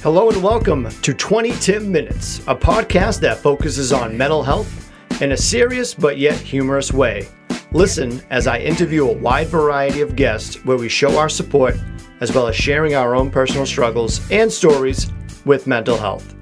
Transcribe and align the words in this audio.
Hello 0.00 0.30
and 0.30 0.40
welcome 0.44 0.88
to 1.02 1.12
20 1.12 1.50
Tim 1.54 1.90
Minutes, 1.90 2.38
a 2.46 2.54
podcast 2.54 3.18
that 3.18 3.38
focuses 3.38 3.92
on 3.92 4.16
mental 4.16 4.44
health 4.44 4.92
in 5.20 5.32
a 5.32 5.36
serious 5.36 5.92
but 5.92 6.18
yet 6.18 6.36
humorous 6.38 6.92
way. 6.92 7.28
Listen 7.72 8.22
as 8.30 8.46
I 8.46 8.60
interview 8.60 9.08
a 9.08 9.12
wide 9.12 9.48
variety 9.48 10.00
of 10.00 10.14
guests 10.14 10.64
where 10.64 10.76
we 10.76 10.88
show 10.88 11.18
our 11.18 11.28
support 11.28 11.74
as 12.20 12.32
well 12.32 12.46
as 12.46 12.54
sharing 12.54 12.94
our 12.94 13.16
own 13.16 13.28
personal 13.28 13.66
struggles 13.66 14.20
and 14.30 14.52
stories 14.52 15.10
with 15.44 15.66
mental 15.66 15.96
health. 15.96 16.36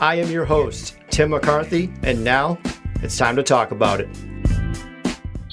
I 0.00 0.14
am 0.14 0.30
your 0.30 0.46
host, 0.46 0.96
Tim 1.10 1.30
McCarthy, 1.30 1.92
and 2.02 2.24
now 2.24 2.58
it's 3.02 3.18
time 3.18 3.36
to 3.36 3.42
talk 3.42 3.72
about 3.72 4.00
it. 4.00 4.08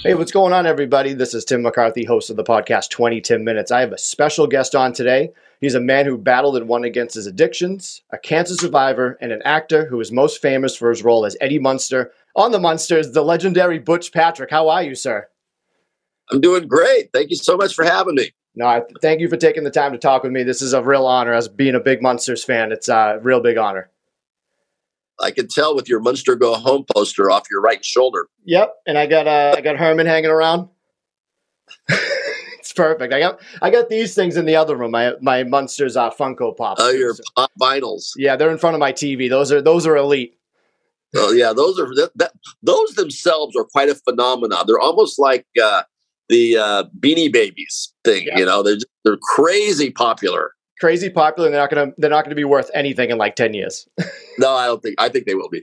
Hey, 0.02 0.14
what's 0.14 0.32
going 0.32 0.54
on, 0.54 0.66
everybody? 0.66 1.12
This 1.12 1.34
is 1.34 1.44
Tim 1.44 1.62
McCarthy, 1.62 2.06
host 2.06 2.30
of 2.30 2.38
the 2.38 2.44
podcast 2.44 2.90
20 2.90 3.20
Tim 3.20 3.44
Minutes. 3.44 3.70
I 3.70 3.82
have 3.82 3.92
a 3.92 3.98
special 3.98 4.48
guest 4.48 4.74
on 4.74 4.94
today. 4.94 5.34
He's 5.60 5.76
a 5.76 5.82
man 5.82 6.06
who 6.06 6.18
battled 6.18 6.56
and 6.56 6.70
won 6.70 6.86
against 6.86 7.16
his 7.16 7.28
addictions, 7.28 8.02
a 8.10 8.18
cancer 8.18 8.54
survivor, 8.54 9.18
and 9.20 9.34
an 9.34 9.42
actor 9.44 9.88
who 9.88 10.00
is 10.00 10.10
most 10.10 10.42
famous 10.42 10.74
for 10.74 10.90
his 10.90 11.04
role 11.04 11.26
as 11.26 11.36
Eddie 11.42 11.60
Munster 11.60 12.14
on 12.34 12.54
The 12.54 12.60
Munsters, 12.60 13.12
the 13.12 13.24
legendary 13.24 13.78
Butch 13.78 14.14
Patrick. 14.14 14.52
How 14.52 14.70
are 14.70 14.84
you, 14.84 14.96
sir? 14.96 15.28
I'm 16.32 16.40
doing 16.40 16.70
great. 16.70 17.12
Thank 17.12 17.30
you 17.30 17.36
so 17.36 17.58
much 17.58 17.76
for 17.76 17.84
having 17.84 18.16
me. 18.16 18.32
No, 18.56 18.68
I 18.68 18.84
thank 19.02 19.20
you 19.20 19.28
for 19.28 19.36
taking 19.36 19.66
the 19.66 19.70
time 19.70 19.92
to 19.92 19.98
talk 19.98 20.24
with 20.24 20.32
me. 20.32 20.44
This 20.44 20.62
is 20.62 20.72
a 20.72 20.82
real 20.82 21.08
honor 21.08 21.34
as 21.34 21.50
being 21.50 21.76
a 21.76 21.80
big 21.82 22.02
Munsters 22.02 22.46
fan. 22.46 22.72
It's 22.72 22.88
a 22.88 23.20
real 23.22 23.42
big 23.42 23.58
honor. 23.58 23.90
I 25.22 25.32
can 25.32 25.48
tell 25.48 25.76
with 25.76 25.90
your 25.90 26.00
Munster 26.00 26.36
Go 26.36 26.56
Home 26.56 26.86
poster 26.96 27.30
off 27.30 27.44
your 27.52 27.62
right 27.62 27.84
shoulder. 27.84 28.28
Yep, 28.46 28.74
and 28.88 28.98
I 28.98 29.06
got 29.06 29.28
uh, 29.28 29.56
I 29.58 29.62
got 29.62 29.78
Herman 29.78 30.06
hanging 30.06 30.30
around. 30.30 30.70
it's 31.90 32.74
perfect. 32.74 33.14
I 33.14 33.20
got 33.20 33.42
I 33.62 33.70
got 33.70 33.90
these 33.90 34.16
things 34.16 34.38
in 34.38 34.46
the 34.46 34.56
other 34.56 34.76
room. 34.76 34.92
My 34.92 35.14
my 35.22 35.44
Munsters 35.44 35.98
uh, 35.98 36.10
Funko 36.10 36.56
Pop. 36.56 36.78
Oh, 36.80 36.92
your 36.92 37.16
pop 37.36 37.52
vinyls. 37.60 38.12
Yeah, 38.16 38.36
they're 38.36 38.52
in 38.52 38.58
front 38.58 38.76
of 38.76 38.80
my 38.80 38.94
TV. 38.94 39.30
Those 39.30 39.52
are 39.52 39.62
those 39.62 39.86
are 39.86 39.98
elite. 39.98 40.36
Oh 41.16 41.32
yeah, 41.32 41.54
those 41.54 41.80
are 41.80 41.88
that, 41.96 42.12
that 42.16 42.32
those 42.62 42.94
themselves 42.94 43.56
are 43.56 43.64
quite 43.64 43.90
a 43.90 43.96
phenomenon. 43.96 44.66
They're 44.68 44.80
almost 44.80 45.18
like 45.18 45.46
uh, 45.62 45.84
the 46.30 46.58
uh, 46.58 46.84
Beanie 47.00 47.32
Babies 47.32 47.94
thing. 48.04 48.28
Yeah. 48.28 48.40
You 48.40 48.46
know, 48.46 48.64
they're 48.64 48.78
they're 49.04 49.18
crazy 49.18 49.90
popular. 49.90 50.54
Crazy 50.80 51.10
popular, 51.10 51.48
and 51.48 51.54
they're 51.54 51.62
not 51.62 51.70
gonna 51.70 51.92
they're 51.98 52.10
not 52.10 52.24
gonna 52.24 52.36
be 52.36 52.46
worth 52.46 52.72
anything 52.74 53.10
in 53.10 53.18
like 53.18 53.36
ten 53.36 53.54
years. 53.54 53.88
no, 54.38 54.54
I 54.54 54.66
don't 54.66 54.82
think. 54.82 54.96
I 54.98 55.10
think 55.10 55.26
they 55.26 55.36
will 55.36 55.50
be. 55.50 55.62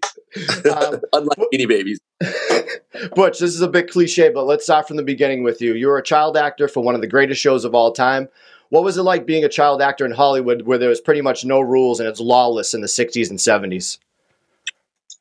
Um, 0.71 1.01
Unlike 1.15 1.39
Beanie 1.53 1.69
Babies. 1.69 2.01
Butch, 3.15 3.39
this 3.39 3.55
is 3.55 3.63
a 3.63 3.69
bit 3.69 3.91
cliche, 3.91 4.29
but 4.29 4.45
let's 4.45 4.65
start 4.65 4.87
from 4.87 4.99
the 4.99 5.03
beginning 5.03 5.43
with 5.43 5.63
you. 5.63 5.75
You 5.75 5.89
were 5.89 5.97
a 5.97 6.03
child 6.03 6.37
actor 6.37 6.69
for 6.69 6.83
one 6.83 6.95
of 6.95 7.01
the 7.01 7.07
greatest 7.07 7.41
shows 7.41 7.65
of 7.65 7.75
all 7.75 7.93
time. 7.93 8.29
What 8.69 8.85
was 8.85 8.99
it 8.99 9.03
like 9.03 9.27
being 9.27 9.45
a 9.45 9.49
child 9.49 9.81
actor 9.81 10.05
in 10.05 10.13
Hollywood, 10.13 10.63
where 10.63 10.77
there 10.77 10.91
was 10.91 11.01
pretty 11.01 11.23
much 11.23 11.47
no 11.47 11.61
rules 11.61 11.99
and 11.99 12.09
it's 12.09 12.21
lawless 12.21 12.75
in 12.75 12.83
the 12.83 12.87
'60s 12.87 13.31
and 13.31 13.39
'70s? 13.39 13.99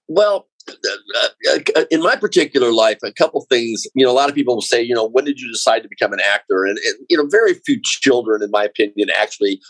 Well, 0.10 0.48
uh, 0.68 1.60
uh, 1.76 1.86
in 1.90 2.02
my 2.02 2.16
particular 2.16 2.72
life, 2.72 2.98
a 3.04 3.14
couple 3.14 3.42
things. 3.50 3.86
You 3.94 4.06
know, 4.06 4.12
a 4.12 4.14
lot 4.14 4.30
of 4.30 4.36
people 4.36 4.56
will 4.56 4.62
say, 4.62 4.82
you 4.82 4.94
know, 4.94 5.08
when 5.08 5.24
did 5.26 5.40
you 5.40 5.50
decide 5.52 5.84
to 5.84 5.90
become 5.90 6.12
an 6.12 6.20
actor? 6.20 6.66
And, 6.66 6.78
and, 6.78 6.96
you 7.10 7.18
know, 7.18 7.28
very 7.28 7.54
few 7.54 7.80
children, 7.82 8.42
in 8.42 8.52
my 8.52 8.64
opinion, 8.64 9.10
actually 9.18 9.62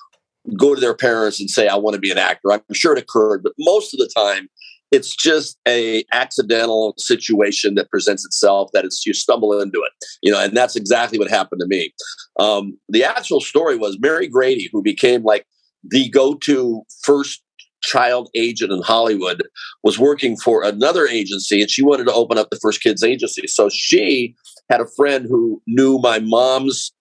go 0.58 0.76
to 0.76 0.82
their 0.82 0.96
parents 0.96 1.40
and 1.40 1.50
say, 1.50 1.68
"I 1.68 1.76
want 1.76 1.96
to 1.96 2.00
be 2.00 2.12
an 2.12 2.18
actor." 2.18 2.52
I'm 2.52 2.62
sure 2.74 2.94
it 2.94 3.00
occurred, 3.02 3.44
but 3.44 3.54
most 3.60 3.94
of 3.94 4.00
the 4.00 4.10
time, 4.16 4.50
it's 4.92 5.16
just 5.16 5.58
a 5.68 6.04
accidental 6.12 6.94
situation 6.98 7.76
that 7.76 7.90
presents 7.90 8.26
itself. 8.26 8.70
That 8.74 8.86
it's 8.86 9.06
you 9.06 9.14
stumble 9.14 9.60
into 9.60 9.80
it, 9.80 10.06
you 10.22 10.32
know, 10.32 10.40
and 10.40 10.56
that's 10.56 10.76
exactly 10.76 11.20
what 11.20 11.30
happened 11.30 11.62
to 11.62 11.68
me. 11.68 11.94
Um, 12.40 12.78
the 12.90 13.04
actual 13.04 13.42
story 13.42 13.78
was 13.78 13.98
Mary 14.00 14.28
Grady, 14.28 14.70
who 14.72 14.82
became 14.82 15.24
like 15.24 15.46
the 15.84 16.10
go-to 16.10 16.84
first 17.04 17.42
child 17.86 18.30
agent 18.36 18.72
in 18.72 18.82
Hollywood 18.82 19.44
was 19.84 20.00
working 20.00 20.36
for 20.36 20.64
another 20.64 21.08
agency 21.08 21.62
and 21.62 21.70
she 21.70 21.84
wanted 21.84 22.06
to 22.06 22.14
open 22.14 22.38
up 22.38 22.50
the 22.50 22.60
first 22.62 22.82
kids 22.82 23.04
agency. 23.04 23.48
So 23.48 23.70
she 23.70 24.36
had 24.70 24.82
a 24.82 24.88
friend 24.96 25.26
who 25.30 25.62
knew 25.68 26.00
my 26.00 26.20
mom's 26.20 26.92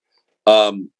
um, 0.47 0.91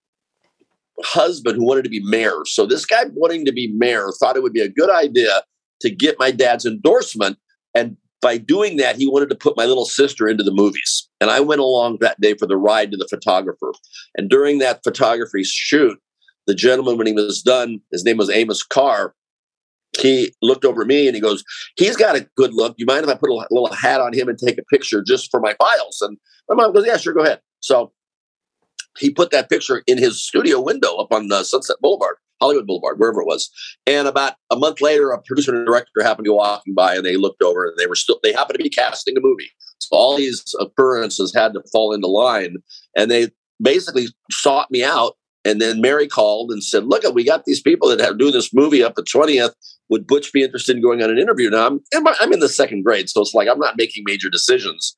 husband 1.03 1.57
who 1.57 1.67
wanted 1.67 1.85
to 1.85 1.91
be 1.91 2.03
mayor. 2.05 2.45
So 2.47 2.67
this 2.67 2.87
guy 2.87 3.05
wanting 3.15 3.45
to 3.47 3.53
be 3.53 3.73
mayor 3.77 4.11
thought 4.21 4.37
it 4.37 4.43
would 4.43 4.53
be 4.53 4.61
a 4.61 4.69
good 4.69 4.91
idea 4.91 5.43
to 5.81 5.91
get 5.91 6.19
my 6.19 6.31
dad's 6.31 6.65
endorsement. 6.65 7.39
And 7.75 7.97
by 8.23 8.39
doing 8.39 8.77
that, 8.79 8.97
he 8.97 9.07
wanted 9.07 9.29
to 9.31 9.35
put 9.35 9.57
my 9.57 9.67
little 9.67 9.85
sister 9.85 10.29
into 10.29 10.45
the 10.45 10.53
movies. 10.53 11.09
And 11.21 11.31
I 11.31 11.41
went 11.41 11.61
along 11.61 11.99
that 12.01 12.21
day 12.21 12.35
for 12.35 12.47
the 12.47 12.57
ride 12.57 12.91
to 12.91 12.97
the 12.97 13.09
photographer. 13.09 13.73
And 14.17 14.31
during 14.31 14.59
that 14.59 14.81
photography 14.85 15.43
shoot, 15.45 15.99
the 16.47 16.55
gentleman, 16.55 16.97
when 16.97 17.07
he 17.07 17.13
was 17.13 17.43
done, 17.43 17.81
his 17.91 18.05
name 18.05 18.17
was 18.17 18.31
Amos 18.31 18.63
Carr, 18.63 19.15
he 20.01 20.35
looked 20.43 20.65
over 20.65 20.83
at 20.83 20.89
me 20.89 21.07
and 21.07 21.15
he 21.15 21.21
goes, 21.21 21.45
He's 21.77 21.97
got 21.97 22.17
a 22.17 22.27
good 22.37 22.53
look. 22.53 22.75
You 22.79 22.87
mind 22.87 23.05
if 23.05 23.11
I 23.11 23.15
put 23.15 23.31
a 23.31 23.47
little 23.51 23.73
hat 23.73 24.01
on 24.01 24.13
him 24.13 24.29
and 24.29 24.39
take 24.39 24.59
a 24.59 24.65
picture 24.65 25.03
just 25.03 25.31
for 25.31 25.41
my 25.41 25.55
files? 25.55 25.99
And 26.01 26.19
my 26.49 26.57
mom 26.57 26.73
goes, 26.73 26.87
Yeah, 26.87 26.97
sure, 26.97 27.15
go 27.15 27.23
ahead. 27.23 27.41
So 27.61 27.93
he 28.99 29.11
put 29.11 29.31
that 29.31 29.49
picture 29.49 29.83
in 29.87 29.99
his 29.99 30.25
studio 30.25 30.61
window 30.61 30.97
up 30.97 31.13
on 31.13 31.29
the 31.29 31.45
Sunset 31.45 31.77
Boulevard, 31.81 32.17
Hollywood 32.41 32.67
Boulevard, 32.67 32.99
wherever 32.99 33.21
it 33.21 33.27
was. 33.27 33.51
And 33.87 34.07
about 34.09 34.35
a 34.51 34.57
month 34.57 34.81
later, 34.81 35.11
a 35.11 35.21
producer 35.21 35.55
and 35.55 35.67
director 35.67 36.03
happened 36.03 36.25
to 36.27 36.31
be 36.31 36.35
walking 36.35 36.75
by 36.75 36.97
and 36.97 37.05
they 37.05 37.17
looked 37.17 37.43
over 37.43 37.67
and 37.67 37.77
they 37.79 37.87
were 37.87 37.97
still, 37.97 38.21
they 38.23 38.33
happened 38.33 38.59
to 38.59 38.63
be 38.63 38.71
casting 38.71 39.17
a 39.17 39.21
movie. 39.21 39.51
So 39.79 39.97
all 39.97 40.17
these 40.17 40.55
occurrences 40.61 41.35
had 41.35 41.53
to 41.55 41.63
fall 41.73 41.93
into 41.93 42.07
line. 42.07 42.57
And 42.97 43.11
they 43.11 43.31
basically 43.61 44.09
sought 44.31 44.71
me 44.71 44.83
out 44.83 45.17
and 45.45 45.61
then 45.61 45.81
Mary 45.81 46.09
called 46.09 46.51
and 46.51 46.65
said, 46.65 46.87
"Look, 46.87 47.05
we 47.15 47.23
got 47.23 47.45
these 47.45 47.61
people 47.61 47.89
that 47.89 48.01
have 48.01 48.19
doing 48.19 48.33
this 48.33 48.55
movie 48.55 48.83
up 48.83 48.95
at 48.99 49.05
20th 49.05 49.53
would 49.91 50.07
Butch 50.07 50.33
be 50.33 50.43
interested 50.43 50.77
in 50.77 50.83
going 50.83 51.03
on 51.03 51.11
an 51.11 51.19
interview? 51.19 51.51
Now 51.51 51.67
I'm 51.67 51.81
I'm 51.93 52.33
in 52.33 52.41
the 52.41 52.49
second 52.49 52.83
grade, 52.83 53.11
so 53.11 53.21
it's 53.21 53.35
like 53.35 53.49
I'm 53.49 53.59
not 53.59 53.77
making 53.77 54.05
major 54.07 54.31
decisions. 54.31 54.97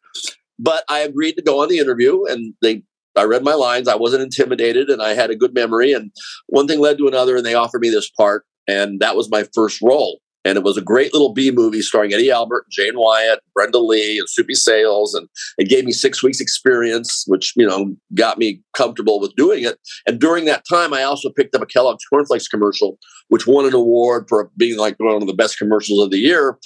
But 0.58 0.84
I 0.88 1.00
agreed 1.00 1.34
to 1.34 1.42
go 1.42 1.62
on 1.62 1.68
the 1.68 1.78
interview, 1.78 2.24
and 2.26 2.54
they 2.62 2.82
I 3.16 3.24
read 3.24 3.44
my 3.44 3.54
lines. 3.54 3.88
I 3.88 3.96
wasn't 3.96 4.22
intimidated, 4.22 4.88
and 4.88 5.02
I 5.02 5.14
had 5.14 5.30
a 5.30 5.36
good 5.36 5.54
memory. 5.54 5.92
And 5.92 6.10
one 6.46 6.66
thing 6.66 6.80
led 6.80 6.98
to 6.98 7.08
another, 7.08 7.36
and 7.36 7.46
they 7.46 7.54
offered 7.54 7.80
me 7.80 7.90
this 7.90 8.10
part, 8.10 8.44
and 8.66 9.00
that 9.00 9.16
was 9.16 9.30
my 9.30 9.44
first 9.54 9.80
role 9.82 10.20
and 10.46 10.56
it 10.56 10.62
was 10.62 10.76
a 10.76 10.82
great 10.82 11.12
little 11.12 11.32
B 11.32 11.50
movie 11.50 11.82
starring 11.82 12.14
Eddie 12.14 12.30
Albert, 12.30 12.66
Jane 12.70 12.94
Wyatt, 12.94 13.40
Brenda 13.52 13.80
Lee, 13.80 14.18
and 14.18 14.28
Soupy 14.28 14.54
Sales, 14.54 15.12
and 15.12 15.28
it 15.58 15.68
gave 15.68 15.84
me 15.84 15.90
six 15.90 16.22
weeks 16.22 16.40
experience, 16.40 17.24
which 17.26 17.52
you 17.56 17.66
know 17.66 17.96
got 18.14 18.38
me 18.38 18.62
comfortable 18.72 19.18
with 19.18 19.34
doing 19.34 19.64
it. 19.64 19.76
And 20.06 20.20
during 20.20 20.44
that 20.44 20.62
time, 20.70 20.94
I 20.94 21.02
also 21.02 21.30
picked 21.30 21.56
up 21.56 21.62
a 21.62 21.66
Kellogg's 21.66 22.04
cornflakes 22.04 22.46
commercial, 22.46 22.96
which 23.28 23.46
won 23.46 23.66
an 23.66 23.74
award 23.74 24.26
for 24.28 24.50
being 24.56 24.78
like 24.78 24.94
one 24.98 25.20
of 25.20 25.26
the 25.26 25.34
best 25.34 25.58
commercials 25.58 26.00
of 26.00 26.12
the 26.12 26.18
year, 26.18 26.58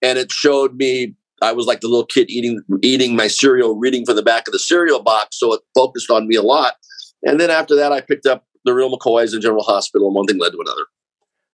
and 0.00 0.16
it 0.16 0.30
showed 0.30 0.76
me. 0.76 1.14
I 1.42 1.52
was 1.52 1.66
like 1.66 1.80
the 1.80 1.88
little 1.88 2.06
kid 2.06 2.30
eating 2.30 2.62
eating 2.82 3.16
my 3.16 3.26
cereal, 3.26 3.76
reading 3.76 4.04
from 4.04 4.16
the 4.16 4.22
back 4.22 4.46
of 4.46 4.52
the 4.52 4.58
cereal 4.58 5.02
box, 5.02 5.38
so 5.38 5.52
it 5.52 5.60
focused 5.74 6.10
on 6.10 6.26
me 6.28 6.36
a 6.36 6.42
lot. 6.42 6.74
And 7.22 7.40
then 7.40 7.50
after 7.50 7.74
that, 7.76 7.92
I 7.92 8.00
picked 8.00 8.26
up 8.26 8.46
the 8.64 8.74
Real 8.74 8.90
McCoys 8.90 9.32
and 9.32 9.42
General 9.42 9.64
Hospital, 9.64 10.08
and 10.08 10.14
one 10.14 10.26
thing 10.26 10.38
led 10.38 10.52
to 10.52 10.60
another. 10.60 10.86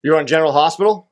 You're 0.02 0.16
on 0.16 0.26
General 0.26 0.52
Hospital 0.52 1.10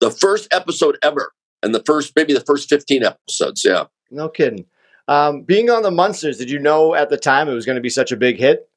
the 0.00 0.10
first 0.10 0.48
episode 0.52 0.98
ever, 1.02 1.32
and 1.62 1.74
the 1.74 1.82
first 1.84 2.12
maybe 2.16 2.32
the 2.32 2.40
first 2.40 2.68
fifteen 2.68 3.04
episodes. 3.04 3.64
Yeah, 3.64 3.84
no 4.10 4.28
kidding. 4.28 4.66
Um, 5.08 5.42
being 5.42 5.70
on 5.70 5.82
the 5.82 5.90
Munsters, 5.90 6.38
did 6.38 6.50
you 6.50 6.58
know 6.58 6.94
at 6.94 7.10
the 7.10 7.16
time 7.16 7.48
it 7.48 7.54
was 7.54 7.66
going 7.66 7.76
to 7.76 7.82
be 7.82 7.90
such 7.90 8.12
a 8.12 8.16
big 8.16 8.38
hit? 8.38 8.68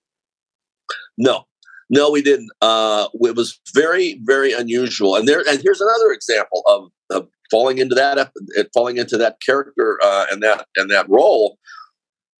No, 1.17 1.45
no, 1.89 2.09
we 2.09 2.23
didn't. 2.23 2.49
Uh, 2.61 3.07
it 3.13 3.35
was 3.35 3.59
very, 3.73 4.19
very 4.23 4.51
unusual. 4.51 5.15
And 5.15 5.27
there, 5.27 5.43
and 5.47 5.61
here's 5.61 5.79
another 5.79 6.11
example 6.11 6.63
of, 6.67 6.91
of 7.11 7.27
falling 7.53 7.77
into 7.77 7.93
that, 7.93 8.31
falling 8.73 8.97
into 8.97 9.15
that 9.15 9.37
character 9.45 9.99
uh, 10.03 10.25
and 10.31 10.41
that 10.41 10.65
and 10.75 10.89
that 10.89 11.07
role. 11.07 11.59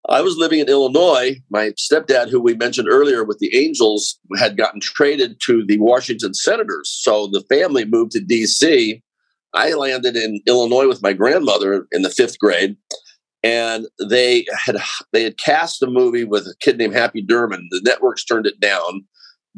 I 0.10 0.22
was 0.22 0.36
living 0.38 0.60
in 0.60 0.68
Illinois. 0.68 1.40
My 1.50 1.72
stepdad, 1.80 2.30
who 2.30 2.42
we 2.42 2.56
mentioned 2.56 2.90
earlier 2.90 3.24
with 3.24 3.38
the 3.38 3.56
Angels, 3.56 4.20
had 4.38 4.58
gotten 4.58 4.82
traded 4.82 5.40
to 5.46 5.64
the 5.66 5.78
Washington 5.78 6.34
Senators. 6.34 6.90
So 7.02 7.28
the 7.28 7.42
family 7.42 7.86
moved 7.86 8.12
to 8.14 8.20
D.C. 8.20 9.02
I 9.54 9.74
landed 9.74 10.18
in 10.18 10.42
Illinois 10.48 10.88
with 10.88 11.04
my 11.04 11.14
grandmother 11.14 11.86
in 11.92 12.02
the 12.02 12.10
fifth 12.10 12.40
grade, 12.40 12.76
and 13.44 13.86
they 14.10 14.46
had 14.66 14.78
they 15.14 15.24
had 15.24 15.38
cast 15.38 15.84
a 15.84 15.88
movie 15.88 16.26
with 16.26 16.48
a 16.48 16.56
kid 16.60 16.80
named 16.80 16.96
Happy 16.96 17.24
Derman. 17.24 17.68
The 17.70 17.82
networks 17.86 18.26
turned 18.26 18.48
it 18.48 18.60
down. 18.60 19.06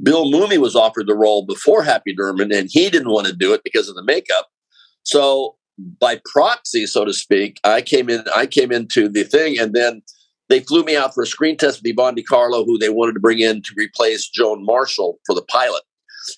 Bill 0.04 0.26
Mumy 0.26 0.58
was 0.58 0.76
offered 0.76 1.08
the 1.08 1.16
role 1.16 1.46
before 1.46 1.82
Happy 1.82 2.14
Derman, 2.14 2.54
and 2.54 2.68
he 2.70 2.90
didn't 2.90 3.14
want 3.14 3.28
to 3.28 3.34
do 3.34 3.54
it 3.54 3.62
because 3.64 3.88
of 3.88 3.96
the 3.96 4.04
makeup. 4.04 4.50
So 5.06 5.56
by 6.00 6.20
proxy, 6.26 6.86
so 6.86 7.06
to 7.06 7.14
speak, 7.14 7.60
I 7.64 7.82
came 7.82 8.10
in. 8.10 8.24
I 8.36 8.46
came 8.46 8.72
into 8.72 9.08
the 9.08 9.24
thing, 9.24 9.58
and 9.60 9.74
then 9.74 10.02
they 10.50 10.60
flew 10.60 10.84
me 10.84 10.96
out 10.96 11.14
for 11.14 11.24
a 11.24 11.28
screen 11.28 11.58
test 11.58 11.82
with 11.82 11.92
Yvonne 11.92 12.16
De 12.16 12.24
Carlo, 12.24 12.66
who 12.66 12.78
they 12.78 12.90
wanted 12.90 13.14
to 13.14 13.20
bring 13.20 13.40
in 13.40 13.62
to 13.62 13.74
replace 13.76 14.28
Joan 14.28 14.66
Marshall 14.66 15.20
for 15.26 15.34
the 15.34 15.42
pilot. 15.44 15.82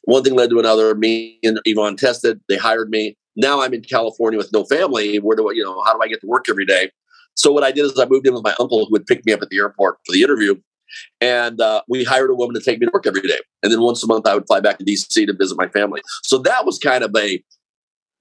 One 0.04 0.24
thing 0.24 0.36
led 0.36 0.50
to 0.50 0.60
another. 0.60 0.96
Me 0.96 1.40
and 1.44 1.60
Yvonne 1.66 1.96
tested. 1.96 2.42
They 2.50 2.58
hired 2.58 2.90
me. 2.90 3.18
Now 3.36 3.62
I'm 3.62 3.74
in 3.74 3.82
California 3.82 4.38
with 4.38 4.52
no 4.52 4.66
family. 4.66 5.18
Where 5.18 5.38
do 5.38 5.50
I, 5.50 5.54
you 5.54 5.64
know, 5.64 5.82
how 5.84 5.94
do 5.94 6.02
I 6.02 6.08
get 6.08 6.22
to 6.22 6.28
work 6.28 6.46
every 6.50 6.66
day? 6.66 6.92
So 7.36 7.52
what 7.52 7.64
I 7.64 7.72
did 7.72 7.86
is 7.86 8.00
I 8.00 8.06
moved 8.06 8.28
in 8.28 8.34
with 8.34 8.44
my 8.44 8.56
uncle 8.60 8.86
who 8.86 8.96
had 8.96 9.06
picked 9.06 9.26
me 9.26 9.34
up 9.34 9.42
at 9.42 9.50
the 9.50 9.58
airport 9.58 9.98
for 10.06 10.12
the 10.12 10.24
interview. 10.24 10.56
and 11.22 11.62
uh, 11.62 11.82
we 11.88 12.04
hired 12.04 12.30
a 12.30 12.36
woman 12.36 12.56
to 12.56 12.62
take 12.62 12.80
me 12.80 12.88
to 12.88 12.92
work 12.94 13.06
every 13.06 13.22
day. 13.22 13.40
And 13.62 13.72
then 13.72 13.82
once 13.82 14.04
a 14.04 14.08
month, 14.08 14.26
I 14.28 14.34
would 14.34 14.48
fly 14.48 14.60
back 14.60 14.78
to 14.80 14.86
DC 14.86 15.26
to 15.28 15.34
visit 15.34 15.58
my 15.58 15.68
family. 15.68 16.02
So 16.24 16.38
that 16.40 16.66
was 16.66 16.80
kind 16.80 17.04
of 17.04 17.16
a 17.16 17.44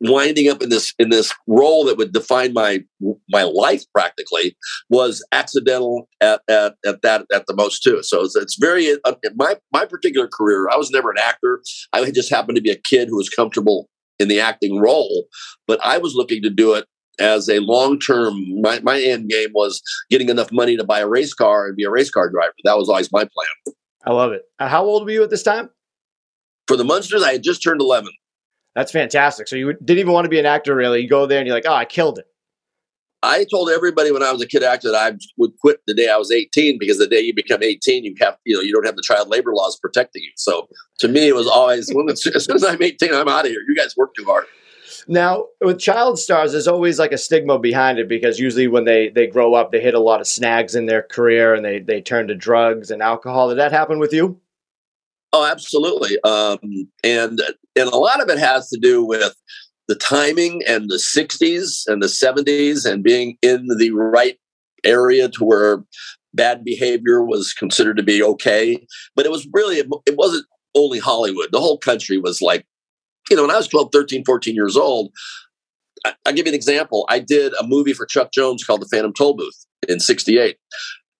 winding 0.01 0.49
up 0.49 0.63
in 0.63 0.69
this 0.69 0.93
in 0.99 1.09
this 1.09 1.33
role 1.47 1.85
that 1.85 1.97
would 1.97 2.13
define 2.13 2.53
my 2.53 2.83
my 3.31 3.43
life 3.43 3.83
practically 3.93 4.57
was 4.91 5.25
accidental 5.33 6.09
at 6.21 6.41
at, 6.49 6.75
at 6.85 7.03
that 7.03 7.27
at 7.33 7.47
the 7.47 7.55
most 7.55 7.83
too. 7.83 8.03
So 8.03 8.23
it's, 8.25 8.37
it's 8.37 8.57
very 8.57 8.93
uh, 9.05 9.15
my 9.37 9.57
my 9.73 9.87
particular 9.87 10.29
career 10.29 10.69
i 10.71 10.77
was 10.77 10.91
never 10.91 11.11
an 11.11 11.19
actor. 11.19 11.63
I 11.93 12.11
just 12.11 12.31
happened 12.31 12.57
to 12.57 12.63
be 12.63 12.71
a 12.71 12.77
kid 12.77 13.09
who 13.09 13.17
was 13.17 13.29
comfortable 13.29 13.89
in 14.19 14.29
the 14.29 14.41
acting 14.41 14.81
role 14.81 15.27
but 15.67 15.79
i 15.85 15.99
was 15.99 16.15
looking 16.15 16.43
to 16.43 16.49
do 16.49 16.73
it 16.73 16.87
as 17.19 17.49
a 17.49 17.59
long 17.61 17.99
term 17.99 18.61
my, 18.61 18.81
my 18.81 19.01
end 19.01 19.29
game 19.29 19.51
was 19.55 19.83
getting 20.11 20.29
enough 20.29 20.53
money 20.53 20.77
to 20.77 20.85
buy 20.85 21.01
a 21.01 21.09
race 21.09 21.35
car 21.35 21.67
and 21.67 21.77
be 21.77 21.85
a 21.85 21.91
race 21.91 22.11
car 22.11 22.31
driver. 22.31 22.53
That 22.65 22.77
was 22.77 22.89
always 22.89 23.11
my 23.13 23.25
plan. 23.25 23.75
I 24.05 24.13
love 24.13 24.33
it. 24.33 24.43
Uh, 24.59 24.69
how 24.69 24.85
old 24.85 25.05
were 25.05 25.11
you 25.11 25.23
at 25.23 25.31
this 25.31 25.43
time? 25.43 25.71
For 26.67 26.77
the 26.77 26.85
munsters 26.85 27.23
i 27.23 27.33
had 27.33 27.43
just 27.43 27.63
turned 27.63 27.81
11 27.81 28.11
that's 28.77 28.93
fantastic. 28.93 29.49
So 29.49 29.57
you 29.57 29.73
didn't 29.73 29.99
even 29.99 30.13
want 30.13 30.27
to 30.27 30.29
be 30.29 30.39
an 30.39 30.45
actor, 30.45 30.77
really. 30.77 31.01
You 31.01 31.09
go 31.09 31.25
there 31.25 31.39
and 31.39 31.47
you're 31.47 31.57
like, 31.57 31.65
oh, 31.67 31.75
I 31.75 31.87
killed 31.87 32.19
it. 32.19 32.27
I 33.23 33.47
told 33.51 33.71
everybody 33.71 34.13
when 34.13 34.23
I 34.23 34.31
was 34.31 34.43
a 34.43 34.47
kid 34.47 34.63
actor 34.63 34.93
that 34.93 35.15
I 35.15 35.17
would 35.39 35.59
quit 35.59 35.81
the 35.87 35.95
day 35.95 36.11
I 36.11 36.19
was 36.19 36.31
18 36.31 36.79
because 36.79 36.99
the 36.99 37.09
day 37.09 37.21
you 37.21 37.35
become 37.35 37.63
18, 37.63 38.05
you 38.05 38.15
have 38.21 38.37
you 38.45 38.55
know 38.55 38.61
you 38.61 38.73
don't 38.73 38.85
have 38.85 38.95
the 38.95 39.03
child 39.03 39.29
labor 39.29 39.55
laws 39.55 39.79
protecting 39.81 40.23
you. 40.23 40.31
So 40.37 40.69
to 40.99 41.09
me, 41.09 41.27
it 41.27 41.35
was 41.35 41.49
always 41.49 41.91
well, 41.93 42.09
as 42.11 42.23
soon 42.23 42.35
as 42.37 42.65
I'm 42.65 42.81
18, 42.81 43.15
I'm 43.15 43.27
out 43.27 43.47
of 43.47 43.51
here. 43.51 43.63
You 43.67 43.75
guys 43.75 43.97
work 43.97 44.15
too 44.15 44.25
hard. 44.25 44.45
Now, 45.09 45.47
with 45.63 45.79
child 45.79 46.19
stars, 46.19 46.53
there's 46.53 46.69
always 46.69 46.99
like 46.99 47.13
a 47.13 47.19
stigma 47.19 47.59
behind 47.59 47.99
it 47.99 48.09
because 48.09 48.39
usually 48.39 48.69
when 48.69 48.85
they 48.85 49.09
they 49.09 49.27
grow 49.27 49.55
up, 49.55 49.73
they 49.73 49.81
hit 49.81 49.95
a 49.95 50.01
lot 50.01 50.21
of 50.21 50.27
snags 50.27 50.75
in 50.75 50.85
their 50.85 51.03
career 51.03 51.55
and 51.55 51.65
they 51.65 51.81
they 51.81 52.03
turn 52.03 52.29
to 52.29 52.35
drugs 52.35 52.91
and 52.91 53.01
alcohol. 53.01 53.49
Did 53.49 53.59
that 53.59 53.73
happen 53.73 53.99
with 53.99 54.13
you? 54.13 54.39
Oh, 55.33 55.45
absolutely. 55.45 56.21
Um, 56.23 56.89
and 57.03 57.41
and 57.77 57.89
a 57.89 57.97
lot 57.97 58.23
of 58.23 58.29
it 58.29 58.39
has 58.39 58.69
to 58.71 58.79
do 58.79 59.05
with 59.05 59.35
the 59.89 59.95
timing 59.95 60.63
and 60.67 60.89
the 60.89 60.97
60s 60.97 61.83
and 61.87 62.03
the 62.03 62.07
70s 62.07 62.91
and 62.91 63.05
being 63.05 63.37
in 63.43 63.67
the 63.79 63.91
right 63.91 64.39
area 64.85 65.29
to 65.29 65.45
where 65.45 65.85
bad 66.35 66.65
behavior 66.65 67.25
was 67.25 67.53
considered 67.53 67.97
to 67.97 68.03
be 68.03 68.23
okay. 68.23 68.85
But 69.15 69.27
it 69.27 69.33
was 69.33 69.47
really, 69.53 69.77
it 69.79 70.17
wasn't 70.17 70.47
only 70.75 70.99
Hollywood. 70.99 71.49
The 71.53 71.61
whole 71.61 71.79
country 71.79 72.19
was 72.19 72.43
like, 72.43 72.67
you 73.31 73.37
know, 73.37 73.43
when 73.43 73.51
I 73.51 73.57
was 73.57 73.69
12, 73.69 73.91
13, 73.93 74.25
14 74.25 74.55
years 74.55 74.77
old, 74.77 75.13
I, 76.05 76.15
will 76.27 76.33
give 76.35 76.47
you 76.47 76.53
an 76.53 76.55
example. 76.55 77.07
I 77.09 77.19
did 77.19 77.53
a 77.55 77.67
movie 77.67 77.93
for 77.93 78.07
Chuck 78.07 78.33
Jones 78.33 78.65
called 78.65 78.83
The 78.83 78.89
Phantom 78.89 79.13
Toll 79.13 79.35
Booth 79.35 79.67
in 79.89 79.99
68. 79.99 80.57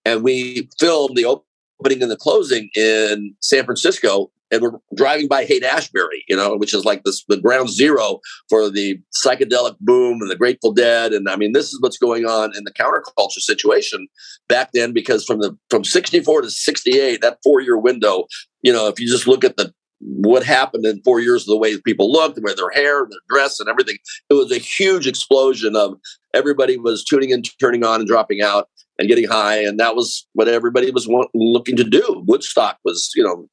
And 0.05 0.23
we 0.23 0.69
filmed 0.79 1.17
the 1.17 1.25
opening 1.25 2.01
and 2.01 2.11
the 2.11 2.15
closing 2.15 2.69
in 2.75 3.35
San 3.41 3.65
Francisco, 3.65 4.31
and 4.51 4.61
we're 4.61 4.71
driving 4.95 5.27
by 5.27 5.45
Haight 5.45 5.63
Ashbury, 5.63 6.23
you 6.27 6.35
know, 6.35 6.55
which 6.55 6.73
is 6.73 6.85
like 6.85 7.03
this 7.03 7.23
the 7.27 7.37
ground 7.37 7.69
zero 7.69 8.19
for 8.49 8.69
the 8.69 8.99
psychedelic 9.25 9.77
boom 9.79 10.21
and 10.21 10.29
the 10.29 10.35
Grateful 10.35 10.73
Dead. 10.73 11.13
And 11.13 11.29
I 11.29 11.35
mean, 11.35 11.53
this 11.53 11.67
is 11.67 11.81
what's 11.81 11.97
going 11.97 12.25
on 12.25 12.55
in 12.55 12.63
the 12.63 12.73
counterculture 12.73 13.39
situation 13.39 14.07
back 14.47 14.71
then, 14.73 14.93
because 14.93 15.25
from 15.25 15.39
the 15.39 15.57
from 15.69 15.83
64 15.83 16.41
to 16.41 16.49
68, 16.49 17.21
that 17.21 17.39
four-year 17.43 17.77
window, 17.77 18.25
you 18.61 18.71
know, 18.71 18.87
if 18.87 18.99
you 18.99 19.07
just 19.07 19.27
look 19.27 19.43
at 19.43 19.57
the 19.57 19.73
what 19.99 20.43
happened 20.43 20.85
in 20.85 21.01
four 21.01 21.19
years 21.19 21.41
of 21.43 21.47
the 21.47 21.57
way 21.57 21.79
people 21.81 22.11
looked, 22.11 22.39
with 22.41 22.55
their 22.55 22.69
hair, 22.69 23.07
their 23.09 23.19
dress, 23.29 23.59
and 23.59 23.67
everything. 23.67 23.97
It 24.29 24.35
was 24.35 24.51
a 24.51 24.59
huge 24.59 25.07
explosion 25.07 25.75
of 25.75 25.97
everybody 26.33 26.77
was 26.77 27.03
tuning 27.03 27.31
in, 27.31 27.41
turning 27.59 27.83
on, 27.83 28.01
and 28.01 28.07
dropping 28.07 28.41
out 28.41 28.69
and 28.99 29.07
getting 29.07 29.27
high, 29.27 29.61
and 29.61 29.79
that 29.79 29.95
was 29.95 30.27
what 30.33 30.47
everybody 30.47 30.91
was 30.91 31.07
want, 31.07 31.29
looking 31.33 31.75
to 31.75 31.83
do. 31.83 32.23
Woodstock 32.27 32.77
was, 32.83 33.11
you 33.15 33.23
know, 33.23 33.47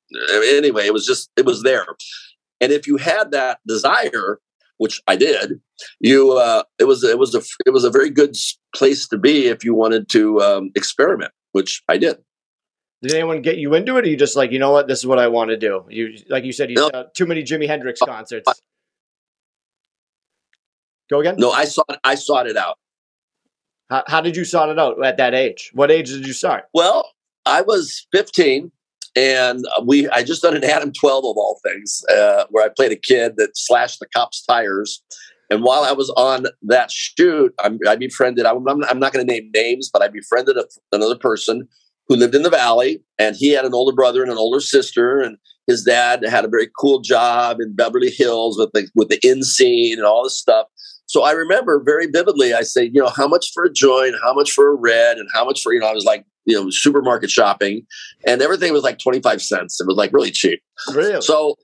anyway, 0.56 0.87
it 0.87 0.93
was 0.93 1.06
just 1.06 1.31
it 1.37 1.44
was 1.44 1.62
there, 1.62 1.87
and 2.61 2.73
if 2.73 2.87
you 2.87 2.96
had 2.96 3.31
that 3.32 3.58
desire, 3.67 4.38
which 4.79 5.02
I 5.06 5.17
did, 5.17 5.61
you 6.00 6.32
uh, 6.32 6.62
it 6.79 6.85
was 6.85 7.05
it 7.05 7.19
was 7.19 7.35
a 7.35 7.43
it 7.67 7.70
was 7.70 7.85
a 7.85 7.91
very 7.91 8.11
good 8.11 8.37
place 8.75 9.06
to 9.08 9.19
be 9.19 9.46
if 9.46 9.64
you 9.64 9.75
wanted 9.75 10.08
to 10.11 10.41
um, 10.41 10.70
experiment, 10.75 11.32
which 11.52 11.82
I 11.88 11.99
did. 11.99 12.17
Did 13.02 13.12
anyone 13.12 13.43
get 13.43 13.58
you 13.58 13.75
into 13.75 13.99
it, 13.99 14.06
or 14.06 14.08
you 14.08 14.17
just 14.17 14.35
like, 14.35 14.50
you 14.50 14.58
know 14.58 14.70
what, 14.70 14.88
this 14.88 15.00
is 15.00 15.06
what 15.06 15.19
I 15.19 15.29
want 15.29 15.50
to 15.50 15.58
do? 15.58 15.85
You 15.91 16.17
like 16.31 16.44
you 16.44 16.52
said, 16.52 16.70
you 16.70 16.76
no. 16.76 16.88
saw 16.88 17.05
too 17.14 17.26
many 17.26 17.43
Jimi 17.43 17.67
Hendrix 17.67 18.00
concerts. 18.00 18.49
Go 21.11 21.20
again? 21.20 21.35
No, 21.37 21.50
I 21.50 21.67
saw 21.67 21.82
I 22.02 22.14
sought 22.14 22.46
it 22.46 22.56
out. 22.56 22.79
How, 23.90 24.04
how 24.06 24.20
did 24.20 24.36
you 24.36 24.44
sort 24.44 24.70
it 24.70 24.78
out 24.78 25.04
at 25.04 25.16
that 25.19 25.34
age? 25.34 25.70
What 25.75 25.90
age 25.90 26.08
did 26.08 26.26
you 26.26 26.32
start? 26.32 26.64
Well, 26.72 27.10
I 27.46 27.62
was 27.62 28.06
15 28.12 28.70
and 29.16 29.64
we 29.84 30.08
I 30.08 30.22
just 30.22 30.42
done 30.42 30.56
an 30.56 30.64
Adam 30.64 30.92
12 30.92 31.25
of 31.25 31.36
all 31.36 31.60
things, 31.62 32.02
uh, 32.10 32.44
where 32.50 32.64
I 32.64 32.69
played 32.69 32.92
a 32.92 32.96
kid 32.96 33.34
that 33.36 33.56
slashed 33.56 34.00
the 34.00 34.06
cops' 34.06 34.44
tires. 34.44 35.02
And 35.50 35.62
while 35.62 35.84
I 35.84 35.92
was 35.92 36.10
on 36.16 36.46
that 36.62 36.90
shoot, 36.90 37.54
I'm, 37.62 37.78
I 37.86 37.96
befriended. 37.96 38.46
I'm, 38.46 38.66
I'm 38.66 38.98
not 38.98 39.12
going 39.12 39.25
to 39.25 39.32
name 39.32 39.50
names, 39.54 39.90
but 39.92 40.02
I 40.02 40.08
befriended 40.08 40.56
a, 40.56 40.64
another 40.90 41.16
person 41.16 41.69
who 42.08 42.16
lived 42.16 42.34
in 42.34 42.42
the 42.42 42.50
valley, 42.50 43.02
and 43.19 43.36
he 43.36 43.50
had 43.50 43.64
an 43.64 43.75
older 43.75 43.94
brother 43.94 44.22
and 44.22 44.32
an 44.32 44.38
older 44.38 44.60
sister, 44.60 45.20
and 45.20 45.38
his 45.66 45.84
dad 45.84 46.25
had 46.26 46.44
a 46.44 46.48
very 46.48 46.69
cool 46.78 47.00
job 47.00 47.60
in 47.60 47.75
Beverly 47.75 48.10
Hills 48.10 48.58
with 48.58 48.70
the 48.72 48.88
with 48.94 49.08
the 49.08 49.20
in 49.22 49.42
scene 49.42 49.98
and 49.98 50.06
all 50.06 50.25
this 50.25 50.38
stuff. 50.38 50.66
So 51.14 51.22
I 51.22 51.31
remember 51.31 51.81
very 51.81 52.08
vividly, 52.08 52.55
I 52.55 52.62
say, 52.62 52.90
you 52.93 53.00
know, 53.00 53.08
how 53.08 53.28
much 53.28 53.52
for 53.55 53.62
a 53.62 53.72
joint, 53.72 54.16
how 54.25 54.34
much 54.34 54.50
for 54.50 54.70
a 54.70 54.75
red, 54.75 55.16
and 55.16 55.28
how 55.32 55.44
much 55.44 55.62
for, 55.62 55.72
you 55.72 55.78
know, 55.78 55.87
I 55.87 55.93
was 55.93 56.05
like, 56.05 56.26
you 56.44 56.61
know, 56.61 56.70
supermarket 56.70 57.31
shopping, 57.31 57.87
and 58.26 58.43
everything 58.43 58.72
was 58.72 58.82
like 58.82 58.99
25 58.99 59.40
cents. 59.40 59.81
It 59.81 59.87
was 59.87 59.96
like 59.96 60.12
really 60.12 60.32
cheap. 60.32 60.61
Really? 60.93 61.22
So 61.22 61.55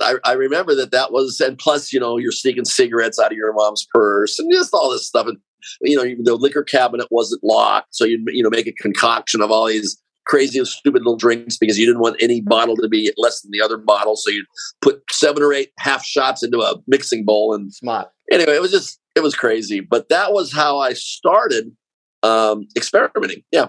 I, 0.00 0.14
I, 0.24 0.32
remember 0.32 0.74
that 0.76 0.90
that 0.90 1.12
was, 1.12 1.38
and 1.38 1.58
plus, 1.58 1.92
you 1.92 2.00
know, 2.00 2.16
you're 2.16 2.32
sneaking 2.32 2.64
cigarettes 2.64 3.18
out 3.18 3.30
of 3.30 3.36
your 3.36 3.52
mom's 3.52 3.86
purse 3.92 4.38
and 4.38 4.50
just 4.50 4.72
all 4.72 4.90
this 4.90 5.06
stuff. 5.06 5.26
And, 5.26 5.36
you 5.82 5.94
know, 5.94 6.04
the 6.22 6.34
liquor 6.34 6.62
cabinet 6.62 7.08
wasn't 7.10 7.44
locked. 7.44 7.94
So 7.94 8.06
you'd, 8.06 8.22
you 8.28 8.42
know, 8.42 8.48
make 8.48 8.66
a 8.66 8.72
concoction 8.72 9.42
of 9.42 9.50
all 9.50 9.66
these 9.66 10.02
crazy 10.26 10.64
stupid 10.64 11.02
little 11.02 11.16
drinks 11.16 11.58
because 11.58 11.78
you 11.78 11.84
didn't 11.84 12.00
want 12.00 12.16
any 12.22 12.40
bottle 12.40 12.76
to 12.76 12.88
be 12.88 13.12
less 13.18 13.42
than 13.42 13.50
the 13.50 13.60
other 13.60 13.76
bottle. 13.76 14.16
So 14.16 14.30
you'd 14.30 14.46
put 14.80 15.02
seven 15.10 15.42
or 15.42 15.52
eight 15.52 15.72
half 15.78 16.04
shots 16.04 16.42
into 16.42 16.60
a 16.60 16.76
mixing 16.86 17.24
bowl 17.24 17.54
and 17.54 17.72
smart. 17.72 18.08
Anyway, 18.32 18.54
it 18.54 18.62
was 18.62 18.70
just 18.70 18.98
it 19.14 19.20
was 19.20 19.34
crazy. 19.34 19.80
But 19.80 20.08
that 20.08 20.32
was 20.32 20.52
how 20.52 20.78
I 20.78 20.94
started 20.94 21.76
um, 22.22 22.66
experimenting. 22.76 23.42
Yeah. 23.52 23.66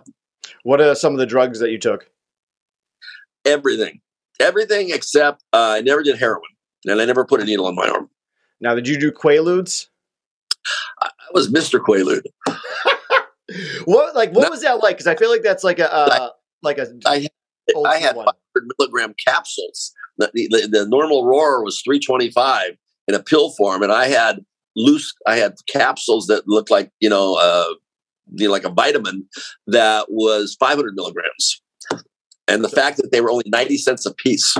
What 0.63 0.81
are 0.81 0.95
some 0.95 1.13
of 1.13 1.19
the 1.19 1.25
drugs 1.25 1.59
that 1.59 1.71
you 1.71 1.79
took? 1.79 2.07
Everything, 3.45 3.99
everything 4.39 4.89
except 4.91 5.43
uh, 5.51 5.75
I 5.77 5.81
never 5.81 6.01
did 6.01 6.17
heroin, 6.17 6.41
and 6.85 7.01
I 7.01 7.05
never 7.05 7.25
put 7.25 7.41
a 7.41 7.45
needle 7.45 7.67
on 7.67 7.75
my 7.75 7.89
arm. 7.89 8.09
Now, 8.61 8.73
did 8.73 8.87
you 8.87 8.97
do 8.97 9.11
Quaaludes? 9.11 9.87
I, 11.01 11.07
I 11.07 11.29
was 11.33 11.51
Mister 11.51 11.79
Quaalude. 11.79 12.23
what 13.85 14.15
like 14.15 14.31
what 14.31 14.49
was 14.49 14.61
that 14.61 14.81
like? 14.81 14.95
Because 14.95 15.07
I 15.07 15.15
feel 15.15 15.29
like 15.29 15.43
that's 15.43 15.65
like 15.65 15.79
a 15.79 15.93
uh, 15.93 16.29
like 16.61 16.77
a 16.77 16.87
I, 17.05 17.27
I 17.85 17.97
had 17.97 18.15
500 18.15 18.33
milligram 18.77 19.13
capsules. 19.23 19.93
The, 20.17 20.29
the, 20.33 20.67
the, 20.71 20.87
normal 20.87 21.25
roar 21.25 21.63
was 21.63 21.81
325 21.81 22.77
in 23.07 23.15
a 23.15 23.23
pill 23.23 23.51
form, 23.51 23.81
and 23.81 23.91
I 23.91 24.07
had 24.07 24.45
loose. 24.75 25.13
I 25.27 25.37
had 25.37 25.55
capsules 25.67 26.27
that 26.27 26.47
looked 26.47 26.71
like 26.71 26.91
you 26.99 27.09
know, 27.09 27.35
uh, 27.35 27.73
you 28.33 28.47
know, 28.47 28.51
like 28.51 28.65
a 28.65 28.69
vitamin 28.69 29.27
that 29.67 30.07
was 30.09 30.55
500 30.59 30.95
milligrams, 30.95 31.61
and 32.47 32.63
the 32.63 32.69
fact 32.69 32.97
that 32.97 33.11
they 33.11 33.21
were 33.21 33.31
only 33.31 33.45
90 33.47 33.77
cents 33.77 34.05
a 34.05 34.13
piece. 34.13 34.57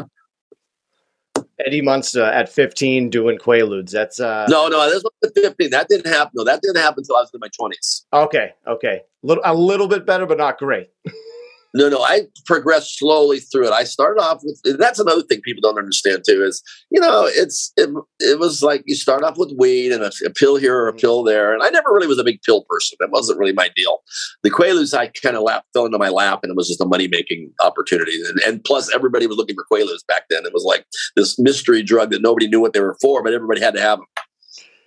Eddie 1.65 1.81
Munster 1.81 2.23
at 2.23 2.49
15 2.49 3.09
doing 3.09 3.37
Quaaludes. 3.37 3.91
That's 3.91 4.19
uh 4.19 4.47
No, 4.49 4.67
no, 4.67 4.89
this 4.89 5.03
was 5.03 5.31
15. 5.35 5.69
That 5.69 5.87
didn't 5.87 6.11
happen. 6.11 6.31
No, 6.35 6.43
that 6.43 6.61
didn't 6.61 6.77
happen 6.77 6.95
until 6.99 7.15
I 7.15 7.19
was 7.21 7.31
in 7.33 7.39
my 7.39 7.47
20s. 7.47 8.05
Okay, 8.11 8.53
okay. 8.67 9.01
Little 9.21 9.43
a 9.45 9.53
little 9.53 9.87
bit 9.87 10.05
better, 10.05 10.25
but 10.25 10.37
not 10.37 10.57
great. 10.57 10.89
No, 11.75 11.89
no, 11.89 12.03
I 12.03 12.27
progressed 12.45 12.99
slowly 12.99 13.39
through 13.39 13.67
it. 13.67 13.71
I 13.71 13.83
started 13.83 14.21
off 14.21 14.41
with 14.43 14.61
that's 14.77 14.99
another 14.99 15.23
thing 15.23 15.41
people 15.41 15.61
don't 15.61 15.79
understand 15.79 16.23
too 16.27 16.43
is 16.43 16.61
you 16.91 17.01
know 17.01 17.25
it's 17.25 17.73
it, 17.77 17.89
it 18.19 18.39
was 18.39 18.61
like 18.61 18.83
you 18.85 18.95
start 18.95 19.23
off 19.23 19.37
with 19.37 19.55
weed 19.57 19.91
and 19.91 20.03
a, 20.03 20.11
a, 20.23 20.29
pill 20.29 20.55
here 20.55 20.77
or 20.77 20.87
a 20.87 20.91
mm-hmm. 20.91 20.99
pill 20.99 21.23
there, 21.23 21.51
and 21.51 21.63
I 21.63 21.69
never 21.69 21.91
really 21.91 22.05
was 22.05 22.19
a 22.19 22.23
big 22.23 22.41
pill 22.43 22.63
person. 22.69 22.97
That 22.99 23.09
wasn't 23.09 23.39
really 23.39 23.53
my 23.53 23.69
deal. 23.75 23.99
The 24.43 24.51
Quaaludes 24.51 24.95
I 24.95 25.07
kind 25.07 25.35
of 25.35 25.41
lap, 25.41 25.65
fell 25.73 25.85
into 25.85 25.97
my 25.97 26.09
lap, 26.09 26.41
and 26.43 26.51
it 26.51 26.55
was 26.55 26.67
just 26.67 26.81
a 26.81 26.85
money 26.85 27.07
making 27.07 27.51
opportunity. 27.63 28.21
And, 28.29 28.39
and 28.41 28.63
plus, 28.63 28.93
everybody 28.93 29.25
was 29.25 29.37
looking 29.37 29.55
for 29.55 29.65
Quaaludes 29.71 30.05
back 30.07 30.25
then. 30.29 30.45
It 30.45 30.53
was 30.53 30.65
like 30.65 30.85
this 31.15 31.39
mystery 31.39 31.81
drug 31.81 32.11
that 32.11 32.21
nobody 32.21 32.47
knew 32.47 32.61
what 32.61 32.73
they 32.73 32.81
were 32.81 32.97
for, 33.01 33.23
but 33.23 33.33
everybody 33.33 33.61
had 33.61 33.73
to 33.73 33.81
have 33.81 33.97
them. 33.97 34.07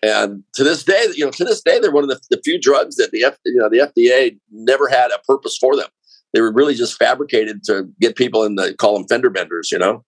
And 0.02 0.44
to 0.54 0.62
this 0.62 0.84
day, 0.84 1.06
you 1.16 1.24
know, 1.24 1.32
to 1.32 1.44
this 1.44 1.62
day, 1.62 1.80
they're 1.80 1.90
one 1.90 2.04
of 2.04 2.10
the, 2.10 2.20
the 2.30 2.40
few 2.44 2.60
drugs 2.60 2.94
that 2.96 3.10
the 3.10 3.24
F, 3.24 3.36
you 3.44 3.54
know 3.54 3.68
the 3.68 3.78
FDA 3.78 4.38
never 4.52 4.88
had 4.88 5.10
a 5.10 5.18
purpose 5.26 5.56
for 5.60 5.74
them 5.74 5.88
they 6.32 6.40
were 6.40 6.52
really 6.52 6.74
just 6.74 6.96
fabricated 6.96 7.62
to 7.64 7.88
get 8.00 8.16
people 8.16 8.44
in 8.44 8.56
the 8.56 8.74
call 8.74 8.94
them 8.94 9.06
fender 9.08 9.30
benders, 9.30 9.70
you 9.72 9.78
know. 9.78 10.04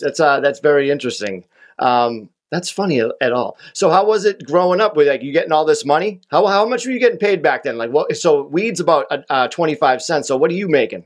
That's 0.00 0.20
uh, 0.20 0.40
that's 0.40 0.60
very 0.60 0.90
interesting. 0.90 1.44
Um, 1.78 2.28
that's 2.50 2.70
funny 2.70 3.00
at 3.00 3.32
all. 3.32 3.56
So 3.72 3.90
how 3.90 4.04
was 4.04 4.26
it 4.26 4.44
growing 4.44 4.80
up 4.80 4.94
with 4.94 5.08
like 5.08 5.22
you 5.22 5.32
getting 5.32 5.52
all 5.52 5.64
this 5.64 5.84
money? 5.84 6.20
How 6.30 6.46
how 6.46 6.66
much 6.66 6.84
were 6.84 6.92
you 6.92 7.00
getting 7.00 7.18
paid 7.18 7.42
back 7.42 7.62
then? 7.62 7.78
Like 7.78 7.90
what? 7.90 8.14
So 8.16 8.42
weed's 8.42 8.78
about 8.78 9.06
uh, 9.10 9.18
uh 9.30 9.48
twenty 9.48 9.74
five 9.74 10.02
cents. 10.02 10.28
So 10.28 10.36
what 10.36 10.50
are 10.50 10.54
you 10.54 10.68
making? 10.68 11.04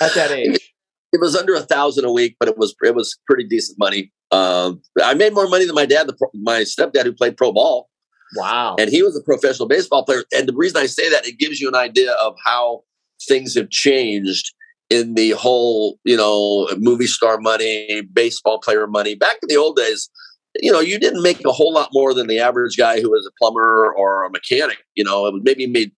At 0.00 0.14
that 0.14 0.30
age, 0.32 0.74
it 1.12 1.20
was 1.20 1.34
under 1.34 1.54
a 1.54 1.60
thousand 1.60 2.04
a 2.04 2.12
week, 2.12 2.36
but 2.38 2.48
it 2.48 2.58
was 2.58 2.74
it 2.82 2.94
was 2.94 3.18
pretty 3.26 3.44
decent 3.44 3.78
money. 3.78 4.12
Um, 4.30 4.82
I 5.02 5.14
made 5.14 5.32
more 5.32 5.48
money 5.48 5.64
than 5.64 5.74
my 5.74 5.86
dad, 5.86 6.08
the, 6.08 6.28
my 6.34 6.60
stepdad, 6.60 7.04
who 7.04 7.12
played 7.12 7.36
pro 7.36 7.52
ball. 7.52 7.88
Wow! 8.36 8.76
And 8.78 8.90
he 8.90 9.02
was 9.02 9.16
a 9.16 9.22
professional 9.22 9.68
baseball 9.68 10.04
player. 10.04 10.24
And 10.32 10.48
the 10.48 10.54
reason 10.54 10.78
I 10.78 10.86
say 10.86 11.08
that 11.10 11.26
it 11.26 11.38
gives 11.38 11.60
you 11.60 11.68
an 11.68 11.74
idea 11.74 12.12
of 12.12 12.34
how 12.44 12.82
things 13.26 13.54
have 13.54 13.70
changed 13.70 14.52
in 14.90 15.14
the 15.14 15.30
whole, 15.30 15.98
you 16.04 16.16
know, 16.16 16.68
movie 16.78 17.06
star 17.06 17.38
money, 17.38 18.02
baseball 18.12 18.58
player 18.58 18.86
money. 18.86 19.14
Back 19.14 19.36
in 19.42 19.48
the 19.48 19.56
old 19.56 19.76
days, 19.76 20.10
you 20.56 20.70
know, 20.70 20.80
you 20.80 20.98
didn't 20.98 21.22
make 21.22 21.44
a 21.44 21.52
whole 21.52 21.72
lot 21.72 21.88
more 21.92 22.14
than 22.14 22.26
the 22.26 22.38
average 22.38 22.76
guy 22.76 23.00
who 23.00 23.10
was 23.10 23.26
a 23.26 23.32
plumber 23.40 23.92
or 23.96 24.24
a 24.24 24.30
mechanic. 24.30 24.78
You 24.94 25.04
know, 25.04 25.26
it 25.26 25.32
was 25.32 25.42
maybe 25.44 25.66
made 25.66 25.92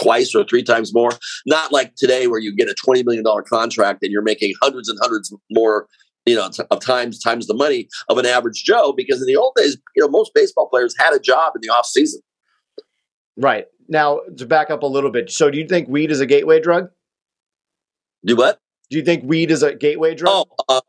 twice 0.00 0.34
or 0.34 0.44
three 0.44 0.62
times 0.62 0.94
more. 0.94 1.10
Not 1.46 1.72
like 1.72 1.94
today 1.96 2.26
where 2.26 2.40
you 2.40 2.54
get 2.54 2.68
a 2.68 2.74
$20 2.74 3.04
million 3.04 3.24
contract 3.48 4.02
and 4.02 4.10
you're 4.10 4.22
making 4.22 4.54
hundreds 4.62 4.88
and 4.88 4.98
hundreds 5.02 5.34
more, 5.50 5.86
you 6.30 6.36
know, 6.36 6.48
of 6.70 6.80
times 6.80 7.18
times 7.18 7.48
the 7.48 7.54
money 7.54 7.88
of 8.08 8.18
an 8.18 8.26
average 8.26 8.62
Joe. 8.62 8.92
Because 8.96 9.20
in 9.20 9.26
the 9.26 9.36
old 9.36 9.54
days, 9.56 9.76
you 9.96 10.02
know, 10.02 10.08
most 10.08 10.30
baseball 10.32 10.68
players 10.68 10.94
had 10.96 11.12
a 11.12 11.18
job 11.18 11.52
in 11.56 11.60
the 11.60 11.68
off 11.68 11.86
season. 11.86 12.20
Right. 13.36 13.66
Now, 13.88 14.20
to 14.38 14.46
back 14.46 14.70
up 14.70 14.84
a 14.84 14.86
little 14.86 15.10
bit, 15.10 15.30
so 15.30 15.50
do 15.50 15.58
you 15.58 15.66
think 15.66 15.88
weed 15.88 16.12
is 16.12 16.20
a 16.20 16.26
gateway 16.26 16.60
drug? 16.60 16.88
Do 18.24 18.36
what? 18.36 18.60
Do 18.90 18.98
you 18.98 19.04
think 19.04 19.24
weed 19.24 19.50
is 19.50 19.64
a 19.64 19.74
gateway 19.74 20.14
drug? 20.14 20.46
Oh, 20.46 20.64
uh, 20.68 20.80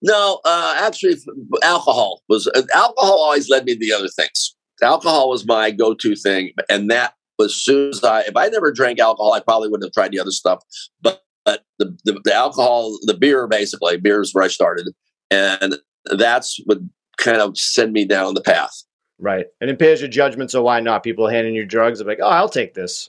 no, 0.00 0.40
uh, 0.44 0.74
actually, 0.78 1.16
alcohol 1.62 2.22
was 2.28 2.46
uh, 2.46 2.62
alcohol 2.74 3.18
always 3.18 3.50
led 3.50 3.64
me 3.64 3.74
to 3.74 3.78
the 3.78 3.92
other 3.92 4.08
things. 4.08 4.54
Alcohol 4.82 5.28
was 5.28 5.46
my 5.46 5.70
go-to 5.70 6.14
thing, 6.14 6.52
and 6.70 6.90
that 6.90 7.14
was 7.38 7.54
soon 7.54 7.90
as 7.90 8.02
I, 8.04 8.20
if 8.20 8.36
I 8.36 8.48
never 8.48 8.72
drank 8.72 8.98
alcohol, 8.98 9.32
I 9.34 9.40
probably 9.40 9.68
wouldn't 9.68 9.88
have 9.88 9.92
tried 9.92 10.12
the 10.12 10.20
other 10.20 10.30
stuff. 10.30 10.62
But 11.02 11.22
the, 11.46 11.96
the, 12.04 12.20
the 12.24 12.34
alcohol, 12.34 12.98
the 13.02 13.14
beer, 13.14 13.46
basically, 13.46 13.96
beer 13.96 14.20
is 14.20 14.34
where 14.34 14.44
I 14.44 14.48
started, 14.48 14.88
and 15.30 15.76
that's 16.04 16.60
what 16.64 16.78
kind 17.18 17.38
of 17.38 17.56
send 17.56 17.92
me 17.92 18.04
down 18.04 18.34
the 18.34 18.42
path. 18.42 18.82
Right, 19.18 19.46
and 19.60 19.70
impairs 19.70 20.00
your 20.00 20.10
judgment. 20.10 20.50
So 20.50 20.62
why 20.62 20.80
not? 20.80 21.02
People 21.02 21.28
handing 21.28 21.54
you 21.54 21.64
drugs, 21.64 22.00
are 22.00 22.04
like, 22.04 22.18
oh, 22.20 22.28
I'll 22.28 22.48
take 22.48 22.74
this. 22.74 23.08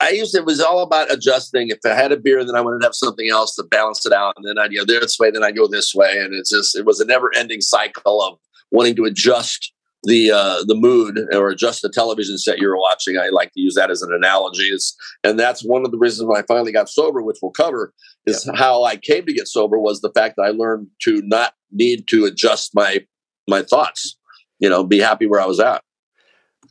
I 0.00 0.10
used 0.10 0.32
to, 0.32 0.38
it 0.38 0.46
was 0.46 0.60
all 0.60 0.82
about 0.82 1.12
adjusting. 1.12 1.68
If 1.68 1.78
I 1.84 1.94
had 1.94 2.10
a 2.10 2.16
beer, 2.16 2.44
then 2.44 2.56
I 2.56 2.60
wanted 2.60 2.80
to 2.80 2.86
have 2.86 2.94
something 2.94 3.28
else 3.30 3.54
to 3.54 3.62
balance 3.62 4.04
it 4.04 4.12
out, 4.12 4.34
and 4.36 4.46
then 4.46 4.58
I'd 4.58 4.74
go 4.74 4.84
this 4.84 5.18
way, 5.18 5.30
then 5.30 5.44
I'd 5.44 5.56
go 5.56 5.68
this 5.68 5.94
way, 5.94 6.18
and 6.18 6.34
it's 6.34 6.50
just 6.50 6.76
it 6.76 6.84
was 6.84 6.98
a 6.98 7.04
never 7.04 7.30
ending 7.36 7.60
cycle 7.60 8.20
of 8.22 8.38
wanting 8.72 8.96
to 8.96 9.04
adjust 9.04 9.72
the 10.04 10.30
uh, 10.30 10.64
the 10.66 10.74
mood 10.74 11.20
or 11.32 11.50
adjust 11.50 11.82
the 11.82 11.88
television 11.88 12.38
set 12.38 12.58
you're 12.58 12.78
watching. 12.78 13.18
I 13.18 13.28
like 13.28 13.52
to 13.52 13.60
use 13.60 13.74
that 13.74 13.90
as 13.90 14.02
an 14.02 14.12
analogy. 14.12 14.64
Is 14.64 14.96
and 15.22 15.38
that's 15.38 15.64
one 15.64 15.84
of 15.84 15.92
the 15.92 15.98
reasons 15.98 16.26
when 16.26 16.38
I 16.38 16.44
finally 16.46 16.72
got 16.72 16.88
sober, 16.88 17.22
which 17.22 17.38
we'll 17.42 17.52
cover, 17.52 17.92
is 18.26 18.46
yeah. 18.46 18.58
how 18.58 18.84
I 18.84 18.96
came 18.96 19.26
to 19.26 19.32
get 19.32 19.48
sober 19.48 19.78
was 19.78 20.00
the 20.00 20.12
fact 20.12 20.36
that 20.36 20.42
I 20.42 20.50
learned 20.50 20.88
to 21.02 21.22
not 21.24 21.54
need 21.70 22.08
to 22.08 22.24
adjust 22.24 22.74
my 22.74 23.04
my 23.48 23.62
thoughts. 23.62 24.16
You 24.58 24.68
know, 24.68 24.84
be 24.84 24.98
happy 24.98 25.26
where 25.26 25.40
I 25.40 25.46
was 25.46 25.60
at 25.60 25.82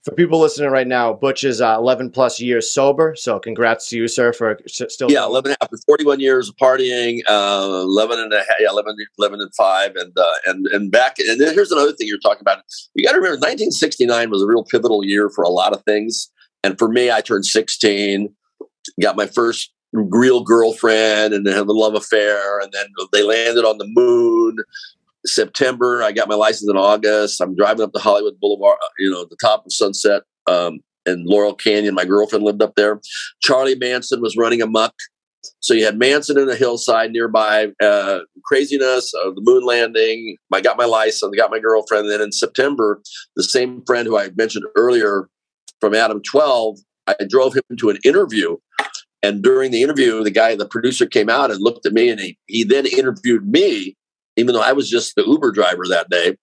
for 0.04 0.16
people 0.16 0.40
listening 0.40 0.72
right 0.72 0.88
now, 0.88 1.14
Butch 1.14 1.44
is 1.44 1.62
uh, 1.62 1.76
11 1.78 2.10
plus 2.10 2.40
years 2.40 2.72
sober. 2.74 3.16
So 3.16 3.40
congrats 3.40 3.88
to 3.90 3.98
you, 3.98 4.08
sir, 4.08 4.34
for 4.34 4.60
still. 4.68 5.12
Yeah, 5.12 5.26
11 5.26 5.56
after 5.62 5.78
41 5.86 6.20
years 6.20 6.50
of 6.50 6.56
partying, 6.56 7.20
uh, 7.28 7.82
11 7.84 8.20
and 8.20 8.34
a 8.34 8.40
half, 8.40 8.48
yeah, 8.60 8.70
11, 8.70 8.96
11 9.20 9.42
and 9.42 9.56
five. 9.56 9.96
And, 9.96 10.12
uh, 10.18 10.32
and, 10.48 10.66
and 10.68 10.92
back, 10.92 11.20
and 11.20 11.40
then 11.40 11.54
here's 11.54 11.72
another 11.72 11.94
thing 11.94 12.08
you're 12.08 12.20
talking 12.20 12.42
about. 12.42 12.64
You 12.96 13.06
got 13.06 13.12
to 13.12 13.18
remember 13.18 13.36
1969 13.36 14.32
was 14.32 14.42
a 14.42 14.48
real 14.48 14.64
pivotal 14.64 15.06
year 15.06 15.30
for 15.30 15.44
a 15.44 15.50
lot 15.50 15.74
of 15.74 15.84
things. 15.84 16.32
And 16.64 16.78
for 16.80 16.88
me, 16.88 17.12
I 17.12 17.22
turned 17.22 17.46
16, 17.46 18.34
got 19.00 19.16
my 19.16 19.28
first 19.28 19.72
real 19.94 20.44
girlfriend 20.44 21.34
and 21.34 21.46
had 21.46 21.58
a 21.58 21.72
love 21.72 21.94
affair. 21.94 22.60
And 22.60 22.72
then 22.72 22.88
they 23.14 23.24
landed 23.24 23.66
on 23.66 23.78
the 23.78 23.88
moon. 23.88 24.58
September. 25.26 26.02
I 26.04 26.12
got 26.12 26.28
my 26.28 26.36
license 26.36 26.70
in 26.70 26.78
August. 26.78 27.42
I'm 27.42 27.56
driving 27.56 27.84
up 27.84 27.94
to 27.94 28.00
Hollywood 28.00 28.40
Boulevard, 28.40 28.78
uh, 28.84 28.88
you 29.00 29.10
know, 29.10 29.26
the 29.26 29.38
top 29.42 29.66
of 29.66 29.74
Sunset 29.74 30.24
um, 30.48 30.80
and 31.06 31.26
Laurel 31.26 31.56
Canyon. 31.56 31.96
My 31.96 32.06
girlfriend 32.06 32.44
lived 32.44 32.62
up 32.62 32.76
there. 32.76 33.00
Charlie 33.42 33.76
Manson 33.76 34.22
was 34.22 34.36
running 34.38 34.62
amok. 34.62 34.94
So 35.60 35.74
you 35.74 35.86
had 35.86 35.98
Manson 35.98 36.38
in 36.38 36.50
a 36.50 36.56
hillside 36.56 37.12
nearby, 37.12 37.70
uh, 37.82 38.20
craziness, 38.46 39.12
uh, 39.14 39.32
the 39.32 39.42
moon 39.42 39.64
landing. 39.64 40.38
I 40.54 40.62
got 40.62 40.78
my 40.78 40.86
license, 40.86 41.36
got 41.36 41.52
my 41.52 41.60
girlfriend. 41.60 42.06
And 42.06 42.12
then 42.12 42.22
in 42.22 42.32
September, 42.32 43.02
the 43.36 43.44
same 43.44 43.84
friend 43.86 44.08
who 44.08 44.18
I 44.18 44.30
mentioned 44.36 44.66
earlier 44.76 45.30
from 45.80 45.96
Adam 45.96 46.22
12, 46.30 46.78
I 47.08 47.16
drove 47.28 47.56
him 47.56 47.78
to 47.78 47.90
an 47.90 47.98
interview. 48.04 48.58
And 49.24 49.44
during 49.44 49.72
the 49.72 49.84
interview, 49.84 50.24
the 50.24 50.32
guy, 50.32 50.56
the 50.56 50.68
producer 50.68 51.06
came 51.06 51.30
out 51.30 51.52
and 51.52 51.62
looked 51.62 51.86
at 51.86 51.94
me 51.94 52.10
and 52.10 52.20
he, 52.20 52.38
he 52.48 52.64
then 52.64 52.86
interviewed 52.86 53.48
me 53.48 53.96
even 54.42 54.54
though 54.56 54.62
I 54.62 54.74
was 54.74 54.90
just 54.90 55.16
the 55.16 55.24
Uber 55.24 55.52
driver 55.52 55.84
that 55.88 56.10
day. 56.10 56.36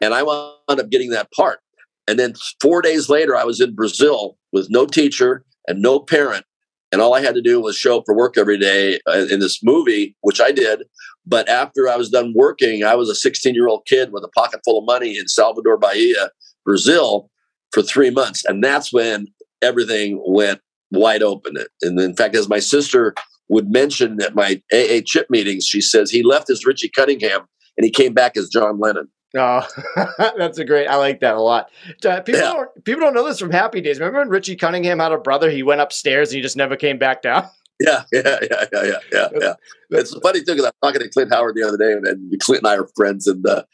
And 0.00 0.12
I 0.12 0.22
wound 0.22 0.58
up 0.68 0.90
getting 0.90 1.10
that 1.10 1.30
part. 1.32 1.60
And 2.06 2.18
then 2.18 2.34
four 2.60 2.82
days 2.82 3.08
later, 3.08 3.36
I 3.36 3.44
was 3.44 3.60
in 3.60 3.74
Brazil 3.74 4.36
with 4.52 4.66
no 4.68 4.86
teacher 4.86 5.44
and 5.66 5.80
no 5.80 6.00
parent. 6.00 6.44
And 6.92 7.00
all 7.00 7.14
I 7.14 7.22
had 7.22 7.34
to 7.34 7.40
do 7.40 7.60
was 7.60 7.76
show 7.76 7.98
up 7.98 8.02
for 8.06 8.14
work 8.14 8.36
every 8.36 8.58
day 8.58 8.98
uh, 9.08 9.26
in 9.30 9.40
this 9.40 9.62
movie, 9.62 10.16
which 10.20 10.40
I 10.40 10.52
did. 10.52 10.82
But 11.26 11.48
after 11.48 11.88
I 11.88 11.96
was 11.96 12.10
done 12.10 12.34
working, 12.36 12.84
I 12.84 12.94
was 12.94 13.08
a 13.08 13.14
16 13.14 13.54
year 13.54 13.68
old 13.68 13.86
kid 13.86 14.12
with 14.12 14.24
a 14.24 14.28
pocket 14.28 14.60
full 14.64 14.78
of 14.78 14.84
money 14.84 15.16
in 15.16 15.26
Salvador 15.26 15.78
Bahia, 15.78 16.30
Brazil, 16.64 17.30
for 17.72 17.82
three 17.82 18.10
months. 18.10 18.44
And 18.44 18.62
that's 18.62 18.92
when 18.92 19.28
everything 19.62 20.22
went 20.26 20.60
wide 20.90 21.22
open. 21.22 21.56
And 21.82 21.98
in 21.98 22.14
fact, 22.14 22.36
as 22.36 22.48
my 22.48 22.58
sister 22.58 23.14
would 23.48 23.70
mention 23.70 24.20
at 24.22 24.34
my 24.34 24.62
AA 24.72 25.00
chip 25.04 25.28
meetings, 25.30 25.66
she 25.66 25.80
says 25.80 26.10
he 26.10 26.22
left 26.22 26.50
as 26.50 26.64
Richie 26.64 26.88
Cunningham 26.88 27.42
and 27.76 27.84
he 27.84 27.90
came 27.90 28.14
back 28.14 28.36
as 28.36 28.48
John 28.48 28.78
Lennon. 28.78 29.08
Oh, 29.36 29.66
that's 30.38 30.58
a 30.58 30.64
great. 30.64 30.86
I 30.86 30.96
like 30.96 31.20
that 31.20 31.34
a 31.34 31.40
lot. 31.40 31.68
Uh, 32.04 32.20
people 32.20 32.40
yeah. 32.40 32.52
don't 32.52 32.84
people 32.84 33.00
don't 33.00 33.14
know 33.14 33.24
this 33.24 33.40
from 33.40 33.50
Happy 33.50 33.80
Days. 33.80 33.98
Remember 33.98 34.20
when 34.20 34.28
Richie 34.28 34.54
Cunningham 34.54 35.00
had 35.00 35.12
a 35.12 35.18
brother? 35.18 35.50
He 35.50 35.64
went 35.64 35.80
upstairs 35.80 36.30
and 36.30 36.36
he 36.36 36.42
just 36.42 36.56
never 36.56 36.76
came 36.76 36.98
back 36.98 37.22
down. 37.22 37.48
Yeah, 37.80 38.04
yeah, 38.12 38.38
yeah, 38.40 38.64
yeah, 38.72 38.98
yeah, 39.12 39.28
yeah. 39.40 39.52
It's 39.90 40.16
funny 40.20 40.38
too 40.38 40.54
because 40.54 40.66
I'm 40.66 40.72
talking 40.80 41.00
to 41.00 41.08
Clint 41.08 41.32
Howard 41.32 41.56
the 41.56 41.66
other 41.66 41.76
day, 41.76 41.90
and, 41.90 42.06
and 42.06 42.40
Clint 42.40 42.62
and 42.62 42.68
I 42.68 42.76
are 42.76 42.88
friends. 42.94 43.26
And 43.26 43.44
uh, 43.44 43.64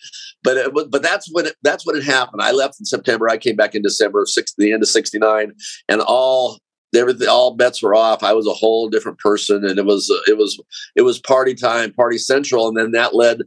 but 0.43 0.57
it, 0.57 0.73
but 0.91 1.03
that's 1.03 1.29
when 1.31 1.45
it, 1.45 1.57
that's 1.63 1.85
when 1.85 1.97
it 1.97 2.05
happened. 2.05 2.41
I 2.41 2.53
left 2.53 2.81
in 2.81 2.87
September. 2.87 3.29
I 3.29 3.37
came 3.37 3.57
back 3.57 3.75
in 3.75 3.83
December, 3.83 4.25
six, 4.25 4.55
the 4.57 4.73
end 4.73 4.83
of 4.83 4.89
'69, 4.89 5.53
and 5.91 6.01
all 6.01 6.61
everything 6.95 7.29
all 7.29 7.55
bets 7.55 7.83
were 7.83 7.95
off. 7.95 8.23
I 8.23 8.33
was 8.33 8.47
a 8.47 8.53
whole 8.53 8.89
different 8.89 9.19
person 9.19 9.65
and 9.65 9.79
it 9.79 9.85
was 9.85 10.11
it 10.27 10.37
was 10.37 10.61
it 10.97 11.03
was 11.03 11.19
party 11.19 11.55
time 11.55 11.93
party 11.93 12.19
central 12.19 12.69
and 12.69 12.77
then 12.77 12.93
that 12.93 13.15
led 13.15 13.43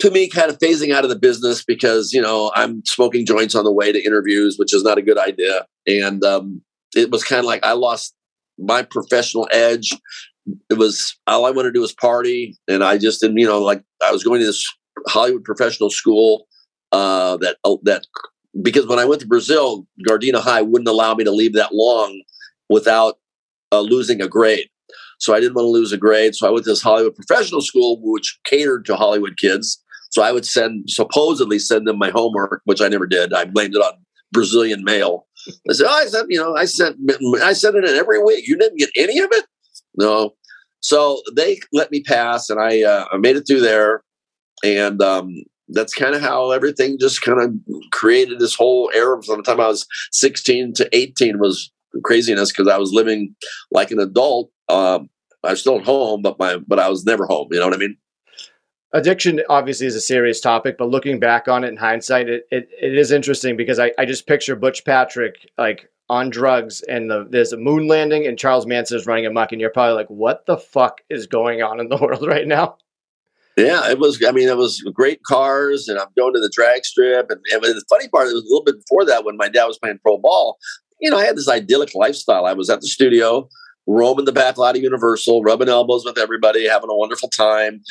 to 0.00 0.10
me 0.10 0.28
kind 0.28 0.50
of 0.50 0.58
phasing 0.58 0.94
out 0.94 1.04
of 1.04 1.10
the 1.10 1.18
business 1.18 1.64
because 1.64 2.12
you 2.12 2.20
know 2.20 2.50
i'm 2.54 2.84
smoking 2.84 3.24
joints 3.24 3.54
on 3.54 3.64
the 3.64 3.72
way 3.72 3.92
to 3.92 4.04
interviews 4.04 4.56
which 4.58 4.74
is 4.74 4.82
not 4.82 4.98
a 4.98 5.02
good 5.02 5.18
idea. 5.18 5.66
And 5.86 6.24
um, 6.24 6.62
it 6.94 7.10
was 7.10 7.24
kind 7.24 7.38
of 7.38 7.46
like 7.46 7.64
i 7.64 7.72
lost 7.72 8.14
my 8.58 8.82
professional 8.82 9.48
edge. 9.52 9.92
It 10.70 10.78
was 10.78 11.16
all 11.26 11.46
i 11.46 11.50
wanted 11.50 11.68
to 11.68 11.72
do 11.72 11.80
was 11.80 11.94
party 11.94 12.56
and 12.68 12.84
i 12.84 12.98
just 12.98 13.20
didn't 13.20 13.38
you 13.38 13.46
know 13.46 13.62
like 13.62 13.82
i 14.04 14.12
was 14.12 14.22
going 14.22 14.40
to 14.40 14.46
this 14.46 14.66
hollywood 15.08 15.44
professional 15.44 15.90
school 15.90 16.46
uh, 16.92 17.36
that 17.38 17.56
uh, 17.64 17.76
that 17.82 18.06
because 18.62 18.86
when 18.86 18.98
I 18.98 19.04
went 19.04 19.20
to 19.22 19.26
Brazil, 19.26 19.86
Gardena 20.08 20.40
High 20.40 20.62
wouldn't 20.62 20.88
allow 20.88 21.14
me 21.14 21.24
to 21.24 21.30
leave 21.30 21.54
that 21.54 21.74
long 21.74 22.22
without 22.68 23.18
uh, 23.72 23.80
losing 23.80 24.20
a 24.20 24.28
grade. 24.28 24.68
So 25.18 25.34
I 25.34 25.40
didn't 25.40 25.54
want 25.54 25.66
to 25.66 25.70
lose 25.70 25.92
a 25.92 25.96
grade. 25.96 26.34
So 26.34 26.46
I 26.46 26.50
went 26.50 26.64
to 26.64 26.70
this 26.70 26.82
Hollywood 26.82 27.14
professional 27.14 27.62
school, 27.62 27.98
which 28.02 28.38
catered 28.44 28.84
to 28.86 28.96
Hollywood 28.96 29.36
kids. 29.36 29.82
So 30.10 30.22
I 30.22 30.32
would 30.32 30.46
send, 30.46 30.84
supposedly 30.88 31.58
send 31.58 31.86
them 31.86 31.98
my 31.98 32.10
homework, 32.10 32.62
which 32.64 32.80
I 32.80 32.88
never 32.88 33.06
did. 33.06 33.32
I 33.32 33.44
blamed 33.44 33.74
it 33.74 33.78
on 33.78 33.94
Brazilian 34.32 34.84
mail. 34.84 35.26
I 35.68 35.72
said, 35.72 35.86
oh, 35.88 35.94
I 35.94 36.06
sent, 36.06 36.26
you 36.30 36.38
know, 36.38 36.56
I 36.56 36.64
sent, 36.64 36.96
I 37.42 37.52
sent 37.52 37.76
it 37.76 37.84
in 37.84 37.96
every 37.96 38.22
week. 38.22 38.46
You 38.46 38.56
didn't 38.56 38.78
get 38.78 38.90
any 38.96 39.18
of 39.18 39.28
it? 39.32 39.44
No. 39.96 40.34
So 40.80 41.22
they 41.34 41.58
let 41.72 41.90
me 41.90 42.02
pass, 42.02 42.50
and 42.50 42.60
I, 42.60 42.82
uh, 42.82 43.06
I 43.10 43.16
made 43.16 43.36
it 43.36 43.46
through 43.46 43.62
there, 43.62 44.02
and 44.62 45.00
um, 45.00 45.30
that's 45.74 45.94
kind 45.94 46.14
of 46.14 46.22
how 46.22 46.50
everything 46.50 46.98
just 46.98 47.22
kind 47.22 47.40
of 47.40 47.52
created 47.92 48.38
this 48.38 48.54
whole 48.54 48.90
era 48.94 49.22
from 49.22 49.38
the 49.38 49.42
time 49.42 49.60
I 49.60 49.68
was 49.68 49.86
16 50.12 50.74
to 50.74 50.96
18 50.96 51.38
was 51.38 51.70
craziness 52.02 52.50
because 52.50 52.68
I 52.68 52.78
was 52.78 52.92
living 52.92 53.34
like 53.70 53.90
an 53.90 53.98
adult. 53.98 54.50
Um, 54.68 55.10
I 55.44 55.50
was 55.50 55.60
still 55.60 55.78
at 55.78 55.84
home, 55.84 56.22
but 56.22 56.38
my 56.38 56.56
but 56.56 56.78
I 56.78 56.88
was 56.88 57.04
never 57.04 57.26
home. 57.26 57.48
You 57.50 57.60
know 57.60 57.66
what 57.66 57.74
I 57.74 57.78
mean? 57.78 57.96
Addiction 58.92 59.40
obviously 59.48 59.88
is 59.88 59.96
a 59.96 60.00
serious 60.00 60.40
topic, 60.40 60.78
but 60.78 60.88
looking 60.88 61.18
back 61.18 61.48
on 61.48 61.64
it 61.64 61.68
in 61.68 61.76
hindsight, 61.76 62.28
it, 62.28 62.44
it, 62.52 62.68
it 62.80 62.96
is 62.96 63.10
interesting 63.10 63.56
because 63.56 63.80
I, 63.80 63.90
I 63.98 64.04
just 64.04 64.28
picture 64.28 64.54
Butch 64.54 64.84
Patrick 64.84 65.34
like 65.58 65.90
on 66.08 66.30
drugs 66.30 66.80
and 66.82 67.10
the, 67.10 67.26
there's 67.28 67.52
a 67.52 67.56
moon 67.56 67.88
landing 67.88 68.26
and 68.26 68.38
Charles 68.38 68.66
Manson 68.66 68.96
is 68.96 69.06
running 69.06 69.26
amok, 69.26 69.52
and 69.52 69.60
you're 69.60 69.70
probably 69.70 69.94
like, 69.94 70.08
what 70.08 70.46
the 70.46 70.56
fuck 70.56 71.00
is 71.10 71.26
going 71.26 71.60
on 71.60 71.80
in 71.80 71.88
the 71.88 71.96
world 72.00 72.26
right 72.26 72.46
now? 72.46 72.76
Yeah, 73.56 73.88
it 73.88 73.98
was. 73.98 74.20
I 74.26 74.32
mean, 74.32 74.48
it 74.48 74.56
was 74.56 74.80
great 74.92 75.22
cars, 75.22 75.86
and 75.88 75.98
I'm 75.98 76.08
going 76.18 76.34
to 76.34 76.40
the 76.40 76.50
drag 76.52 76.84
strip. 76.84 77.30
And, 77.30 77.40
and 77.52 77.62
the 77.62 77.84
funny 77.88 78.08
part, 78.08 78.26
it 78.26 78.34
was 78.34 78.42
a 78.42 78.48
little 78.48 78.64
bit 78.64 78.76
before 78.80 79.04
that 79.06 79.24
when 79.24 79.36
my 79.36 79.48
dad 79.48 79.66
was 79.66 79.78
playing 79.78 80.00
pro 80.02 80.18
ball 80.18 80.58
you 81.00 81.10
know, 81.10 81.18
I 81.18 81.24
had 81.24 81.36
this 81.36 81.48
idyllic 81.48 81.94
lifestyle. 81.94 82.46
I 82.46 82.54
was 82.54 82.70
at 82.70 82.80
the 82.80 82.88
studio. 82.88 83.48
roaming 83.86 84.24
the 84.24 84.32
back 84.32 84.56
lot 84.56 84.74
of 84.74 84.82
Universal, 84.82 85.42
rubbing 85.42 85.68
elbows 85.68 86.04
with 86.04 86.16
everybody, 86.16 86.66
having 86.66 86.88
a 86.88 86.96
wonderful 86.96 87.28
time, 87.28 87.82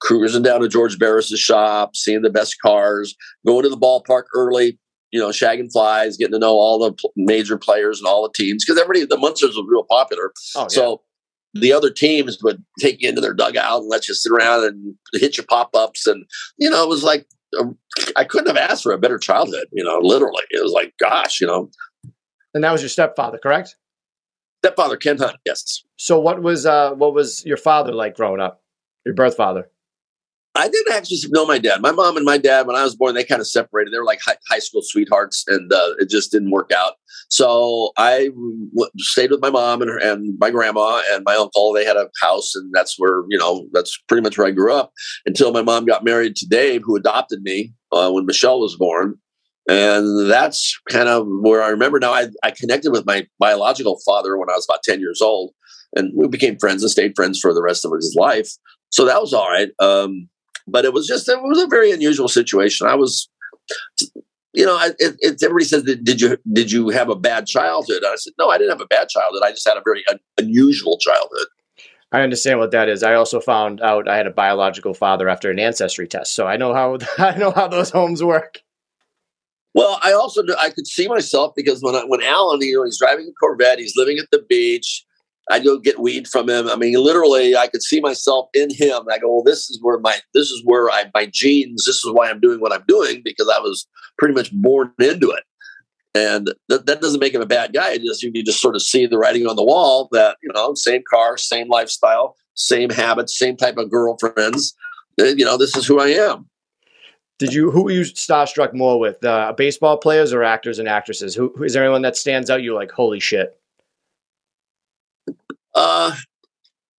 cruising 0.00 0.42
down 0.42 0.60
to 0.60 0.68
George 0.68 0.98
Barris's 0.98 1.38
shop, 1.38 1.94
seeing 1.94 2.22
the 2.22 2.30
best 2.30 2.56
cars, 2.60 3.14
going 3.46 3.62
to 3.62 3.68
the 3.68 3.76
ballpark 3.76 4.24
early, 4.34 4.76
you 5.12 5.20
know, 5.20 5.28
shagging 5.28 5.70
flies, 5.70 6.16
getting 6.16 6.32
to 6.32 6.40
know 6.40 6.54
all 6.54 6.80
the 6.80 7.08
major 7.14 7.56
players 7.56 8.00
and 8.00 8.08
all 8.08 8.24
the 8.24 8.32
teams 8.34 8.64
because 8.64 8.80
everybody 8.80 9.06
the 9.06 9.16
Munsters 9.16 9.54
was 9.54 9.64
real 9.68 9.84
popular. 9.84 10.32
Oh, 10.56 10.62
yeah. 10.62 10.66
So 10.66 11.02
the 11.60 11.72
other 11.72 11.90
teams 11.90 12.38
would 12.42 12.62
take 12.80 13.00
you 13.00 13.08
into 13.08 13.20
their 13.20 13.34
dugout 13.34 13.80
and 13.80 13.88
let 13.88 14.08
you 14.08 14.14
sit 14.14 14.32
around 14.32 14.64
and 14.64 14.94
hit 15.12 15.36
your 15.36 15.46
pop 15.46 15.74
ups, 15.74 16.06
and 16.06 16.24
you 16.58 16.70
know, 16.70 16.82
it 16.82 16.88
was 16.88 17.02
like 17.04 17.26
I 18.16 18.24
couldn't 18.24 18.54
have 18.54 18.70
asked 18.70 18.82
for 18.82 18.92
a 18.92 18.98
better 18.98 19.18
childhood. 19.18 19.66
You 19.72 19.84
know, 19.84 19.98
literally, 19.98 20.42
it 20.50 20.62
was 20.62 20.72
like, 20.72 20.94
gosh, 20.98 21.40
you 21.40 21.46
know. 21.46 21.70
And 22.54 22.64
that 22.64 22.72
was 22.72 22.82
your 22.82 22.88
stepfather, 22.88 23.38
correct? 23.38 23.76
Stepfather 24.64 24.96
Ken 24.96 25.18
Hunt, 25.18 25.36
yes. 25.44 25.84
So 25.96 26.18
what 26.18 26.42
was 26.42 26.66
uh, 26.66 26.92
what 26.92 27.14
was 27.14 27.44
your 27.44 27.56
father 27.56 27.92
like 27.92 28.16
growing 28.16 28.40
up? 28.40 28.62
Your 29.04 29.14
birth 29.14 29.36
father? 29.36 29.70
I 30.56 30.68
didn't 30.68 30.94
actually 30.94 31.18
know 31.30 31.46
my 31.46 31.58
dad. 31.58 31.80
My 31.80 31.92
mom 31.92 32.16
and 32.16 32.24
my 32.24 32.38
dad, 32.38 32.66
when 32.66 32.76
I 32.76 32.84
was 32.84 32.96
born, 32.96 33.14
they 33.14 33.24
kind 33.24 33.40
of 33.40 33.48
separated. 33.48 33.92
They 33.92 33.98
were 33.98 34.04
like 34.04 34.20
high, 34.24 34.36
high 34.48 34.58
school 34.58 34.82
sweethearts, 34.82 35.44
and 35.48 35.72
uh, 35.72 35.94
it 35.98 36.08
just 36.08 36.32
didn't 36.32 36.50
work 36.50 36.72
out. 36.72 36.94
So 37.28 37.92
I 37.96 38.26
w- 38.28 38.90
stayed 38.98 39.30
with 39.30 39.40
my 39.40 39.50
mom 39.50 39.82
and, 39.82 39.90
her, 39.90 39.98
and 39.98 40.38
my 40.38 40.50
grandma 40.50 41.02
and 41.12 41.24
my 41.24 41.34
uncle. 41.34 41.72
They 41.72 41.84
had 41.84 41.96
a 41.96 42.08
house, 42.20 42.54
and 42.54 42.70
that's 42.72 42.94
where 42.98 43.22
you 43.28 43.38
know 43.38 43.66
that's 43.72 43.98
pretty 44.08 44.22
much 44.22 44.38
where 44.38 44.46
I 44.46 44.52
grew 44.52 44.72
up 44.72 44.92
until 45.26 45.52
my 45.52 45.62
mom 45.62 45.84
got 45.84 46.04
married 46.04 46.36
to 46.36 46.46
Dave, 46.46 46.82
who 46.84 46.96
adopted 46.96 47.42
me 47.42 47.72
uh, 47.92 48.10
when 48.10 48.26
Michelle 48.26 48.60
was 48.60 48.76
born. 48.76 49.16
And 49.68 50.30
that's 50.30 50.78
kind 50.88 51.08
of 51.08 51.26
where 51.26 51.60
I 51.62 51.68
remember 51.70 51.98
now. 51.98 52.12
I, 52.12 52.28
I 52.44 52.52
connected 52.52 52.92
with 52.92 53.04
my 53.04 53.26
biological 53.40 53.98
father 54.06 54.36
when 54.38 54.48
I 54.48 54.54
was 54.54 54.66
about 54.68 54.84
ten 54.84 55.00
years 55.00 55.20
old, 55.20 55.52
and 55.94 56.12
we 56.16 56.28
became 56.28 56.58
friends 56.58 56.82
and 56.82 56.90
stayed 56.90 57.16
friends 57.16 57.40
for 57.40 57.52
the 57.52 57.62
rest 57.62 57.84
of 57.84 57.92
his 57.92 58.14
life. 58.16 58.50
So 58.90 59.04
that 59.06 59.20
was 59.20 59.34
all 59.34 59.50
right. 59.50 59.70
Um, 59.80 60.28
but 60.66 60.84
it 60.84 60.92
was 60.92 61.06
just 61.06 61.28
it 61.28 61.40
was 61.42 61.62
a 61.62 61.66
very 61.66 61.90
unusual 61.90 62.28
situation. 62.28 62.86
I 62.86 62.94
was, 62.94 63.28
you 64.52 64.64
know, 64.66 64.78
it, 64.80 65.16
it, 65.20 65.42
everybody 65.42 65.64
says, 65.64 65.82
"Did 65.82 66.20
you 66.20 66.36
did 66.52 66.72
you 66.72 66.88
have 66.90 67.08
a 67.08 67.16
bad 67.16 67.46
childhood?" 67.46 68.02
I 68.04 68.16
said, 68.16 68.32
"No, 68.38 68.48
I 68.48 68.58
didn't 68.58 68.70
have 68.70 68.80
a 68.80 68.86
bad 68.86 69.08
childhood. 69.08 69.42
I 69.44 69.50
just 69.50 69.66
had 69.66 69.76
a 69.76 69.82
very 69.84 70.04
un- 70.10 70.20
unusual 70.38 70.98
childhood." 70.98 71.46
I 72.12 72.22
understand 72.22 72.60
what 72.60 72.70
that 72.70 72.88
is. 72.88 73.02
I 73.02 73.14
also 73.14 73.40
found 73.40 73.80
out 73.80 74.08
I 74.08 74.16
had 74.16 74.26
a 74.26 74.30
biological 74.30 74.94
father 74.94 75.28
after 75.28 75.50
an 75.50 75.58
ancestry 75.58 76.06
test, 76.06 76.34
so 76.34 76.46
I 76.46 76.56
know 76.56 76.72
how 76.72 76.98
I 77.18 77.36
know 77.36 77.50
how 77.50 77.68
those 77.68 77.90
homes 77.90 78.22
work. 78.22 78.60
Well, 79.74 79.98
I 80.02 80.12
also 80.12 80.42
I 80.58 80.70
could 80.70 80.86
see 80.86 81.06
myself 81.06 81.52
because 81.54 81.82
when 81.82 81.94
I, 81.94 82.04
when 82.06 82.22
Alan, 82.22 82.62
you 82.62 82.78
know, 82.78 82.84
he's 82.84 82.98
driving 82.98 83.28
a 83.28 83.32
Corvette, 83.32 83.78
he's 83.78 83.94
living 83.94 84.18
at 84.18 84.30
the 84.32 84.42
beach, 84.48 85.04
I'd 85.50 85.64
go 85.64 85.78
get 85.78 86.00
weed 86.00 86.26
from 86.26 86.48
him. 86.48 86.68
I 86.68 86.76
mean, 86.76 86.94
literally, 86.94 87.56
I 87.56 87.68
could 87.68 87.82
see 87.82 88.00
myself 88.00 88.48
in 88.52 88.68
him. 88.70 89.02
I 89.10 89.18
go, 89.18 89.32
well, 89.32 89.44
this 89.44 89.70
is 89.70 89.78
where 89.80 89.98
my 89.98 90.18
this 90.34 90.50
is 90.50 90.62
where 90.64 90.90
I 90.90 91.04
my 91.14 91.26
genes. 91.26 91.84
This 91.84 92.04
is 92.04 92.10
why 92.12 92.28
I'm 92.28 92.40
doing 92.40 92.60
what 92.60 92.72
I'm 92.72 92.84
doing 92.88 93.22
because 93.24 93.48
I 93.48 93.60
was 93.60 93.86
pretty 94.18 94.34
much 94.34 94.52
born 94.52 94.92
into 94.98 95.30
it. 95.30 95.44
And 96.14 96.52
that, 96.68 96.86
that 96.86 97.00
doesn't 97.00 97.20
make 97.20 97.34
him 97.34 97.42
a 97.42 97.46
bad 97.46 97.74
guy. 97.74 97.92
It 97.92 98.02
just 98.02 98.22
you 98.22 98.42
just 98.42 98.60
sort 98.60 98.74
of 98.74 98.82
see 98.82 99.06
the 99.06 99.18
writing 99.18 99.46
on 99.46 99.56
the 99.56 99.64
wall 99.64 100.08
that 100.12 100.36
you 100.42 100.50
know, 100.52 100.74
same 100.74 101.02
car, 101.08 101.36
same 101.36 101.68
lifestyle, 101.68 102.36
same 102.54 102.90
habits, 102.90 103.38
same 103.38 103.56
type 103.56 103.76
of 103.76 103.90
girlfriends. 103.90 104.74
You 105.18 105.44
know, 105.44 105.56
this 105.56 105.76
is 105.76 105.86
who 105.86 106.00
I 106.00 106.08
am. 106.08 106.48
Did 107.38 107.52
you 107.52 107.70
who 107.70 107.84
were 107.84 107.90
you 107.90 108.00
starstruck 108.00 108.72
more 108.72 108.98
with, 108.98 109.22
uh, 109.22 109.52
baseball 109.56 109.98
players 109.98 110.32
or 110.32 110.42
actors 110.42 110.78
and 110.78 110.88
actresses? 110.88 111.34
Who 111.34 111.52
is 111.62 111.74
there 111.74 111.84
anyone 111.84 112.02
that 112.02 112.16
stands 112.16 112.50
out? 112.50 112.62
You 112.62 112.74
like, 112.74 112.90
holy 112.90 113.20
shit. 113.20 113.58
Uh, 115.74 116.14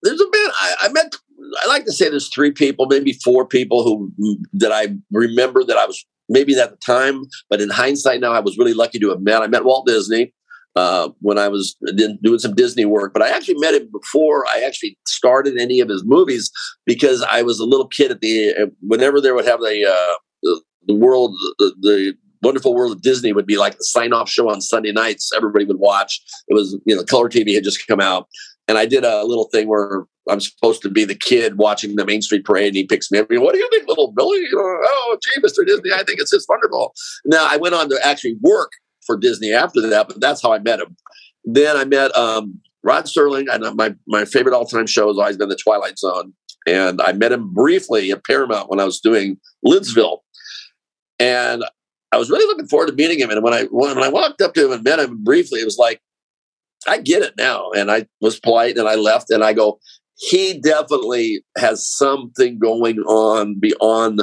there's 0.04 0.22
a 0.22 0.28
bit 0.32 0.52
I, 0.56 0.76
I 0.82 0.90
met. 0.90 1.16
I 1.64 1.68
like 1.68 1.86
to 1.86 1.92
say 1.92 2.10
there's 2.10 2.30
three 2.30 2.52
people, 2.52 2.88
maybe 2.88 3.14
four 3.14 3.46
people 3.46 3.84
who 3.84 4.12
that 4.54 4.72
I 4.72 4.96
remember 5.12 5.64
that 5.64 5.78
I 5.78 5.86
was 5.86 6.06
maybe 6.30 6.58
at 6.60 6.72
the 6.72 6.78
time, 6.78 7.24
but 7.50 7.62
in 7.62 7.70
hindsight 7.70 8.20
now, 8.22 8.34
I 8.34 8.40
was 8.40 8.58
really 8.58 8.74
lucky 8.74 9.00
to 9.00 9.10
have 9.10 9.22
met. 9.22 9.42
I 9.42 9.48
met 9.48 9.64
Walt 9.64 9.88
Disney 9.88 10.34
uh, 10.76 11.10
when 11.22 11.38
I 11.38 11.48
was 11.48 11.76
doing 12.22 12.40
some 12.40 12.54
Disney 12.54 12.86
work, 12.86 13.14
but 13.14 13.24
I 13.24 13.30
actually 13.30 13.58
met 13.58 13.74
him 13.74 13.90
before 13.92 14.46
I 14.48 14.62
actually 14.62 14.98
started 15.08 15.58
any 15.58 15.80
of 15.80 15.90
his 15.90 16.04
movies 16.06 16.52
because 16.86 17.24
I 17.24 17.42
was 17.42 17.60
a 17.60 17.66
little 17.66 17.88
kid 17.88 18.12
at 18.12 18.22
the 18.22 18.72
whenever 18.82 19.20
they 19.20 19.32
would 19.32 19.46
have 19.46 19.60
the 19.60 19.86
uh, 19.86 20.16
the, 20.44 20.62
the 20.88 20.96
world 20.96 21.36
the, 21.58 21.74
the 21.82 22.14
Wonderful 22.42 22.74
World 22.74 22.92
of 22.92 23.02
Disney 23.02 23.34
would 23.34 23.46
be 23.46 23.58
like 23.58 23.78
the 23.78 23.84
sign 23.84 24.14
off 24.14 24.30
show 24.30 24.50
on 24.50 24.62
Sunday 24.62 24.92
nights. 24.92 25.32
Everybody 25.36 25.66
would 25.66 25.80
watch. 25.80 26.22
It 26.48 26.54
was, 26.54 26.78
you 26.86 26.96
know, 26.96 27.04
color 27.04 27.30
TV 27.30 27.56
had 27.56 27.64
just 27.64 27.86
come 27.88 28.00
out 28.00 28.28
and 28.68 28.78
I 28.78 28.86
did 28.86 29.04
a 29.04 29.24
little 29.24 29.46
thing 29.46 29.68
where 29.68 30.06
I'm 30.30 30.42
supposed 30.42 30.82
to 30.82 30.90
be 30.90 31.06
the 31.06 31.16
kid 31.16 31.58
watching 31.58 31.96
the 31.96 32.06
Main 32.06 32.22
Street 32.22 32.44
Parade, 32.44 32.68
and 32.68 32.76
he 32.76 32.86
picks 32.86 33.10
me 33.10 33.20
up. 33.20 33.28
what 33.30 33.54
do 33.54 33.60
you 33.60 33.70
think, 33.72 33.88
little 33.88 34.12
Billy? 34.12 34.44
Oh, 34.54 35.18
gee, 35.24 35.42
Mr. 35.42 35.66
Disney, 35.66 35.92
I 35.94 36.04
think 36.04 36.20
it's 36.20 36.32
just 36.32 36.50
wonderful. 36.50 36.94
Now 37.26 37.48
I 37.50 37.58
went 37.58 37.76
on 37.76 37.90
to 37.90 38.00
actually 38.04 38.38
work 38.42 38.72
for 39.06 39.18
Disney 39.18 39.54
after 39.54 39.82
that, 39.88 40.08
but 40.08 40.20
that's 40.20 40.42
how 40.42 40.52
I 40.52 40.60
met 40.60 40.82
him. 40.82 40.98
Then 41.46 41.78
I 41.78 41.86
met 41.86 42.16
um, 42.18 42.60
Rod 42.84 43.06
Serling. 43.06 43.46
I 43.50 43.58
know 43.58 43.74
my 43.74 43.96
my 44.06 44.26
favorite 44.26 44.54
all 44.54 44.66
time 44.66 44.88
show 44.88 45.08
has 45.08 45.18
always 45.18 45.38
been 45.38 45.50
The 45.50 45.56
Twilight 45.56 45.98
Zone, 45.98 46.34
and 46.68 47.02
I 47.02 47.14
met 47.14 47.32
him 47.32 47.54
briefly 47.54 48.12
at 48.12 48.26
Paramount 48.26 48.70
when 48.70 48.82
I 48.82 48.84
was 48.84 49.00
doing 49.00 49.40
Lidsville, 49.66 50.20
and 51.20 51.64
I 52.12 52.18
was 52.18 52.30
really 52.30 52.46
looking 52.46 52.68
forward 52.68 52.88
to 52.88 52.94
meeting 52.94 53.20
him. 53.20 53.30
And 53.30 53.44
when 53.44 53.54
I 53.54 53.64
when 53.66 54.02
I 54.02 54.10
walked 54.10 54.42
up 54.42 54.54
to 54.54 54.66
him 54.66 54.72
and 54.72 54.84
met 54.84 55.00
him 55.00 55.24
briefly, 55.24 55.60
it 55.60 55.66
was 55.66 55.78
like 55.78 56.02
I 56.88 57.00
get 57.00 57.24
it 57.24 57.34
now. 57.38 57.72
And 57.72 57.92
I 57.92 58.08
was 58.22 58.40
polite 58.40 58.78
and 58.78 58.88
I 58.88 58.96
left 58.96 59.30
and 59.30 59.44
I 59.44 59.54
go, 59.54 59.80
he 60.18 60.60
definitely 60.60 61.44
has 61.58 61.88
something 61.88 62.60
going 62.60 63.00
on 63.00 63.60
beyond 63.60 64.22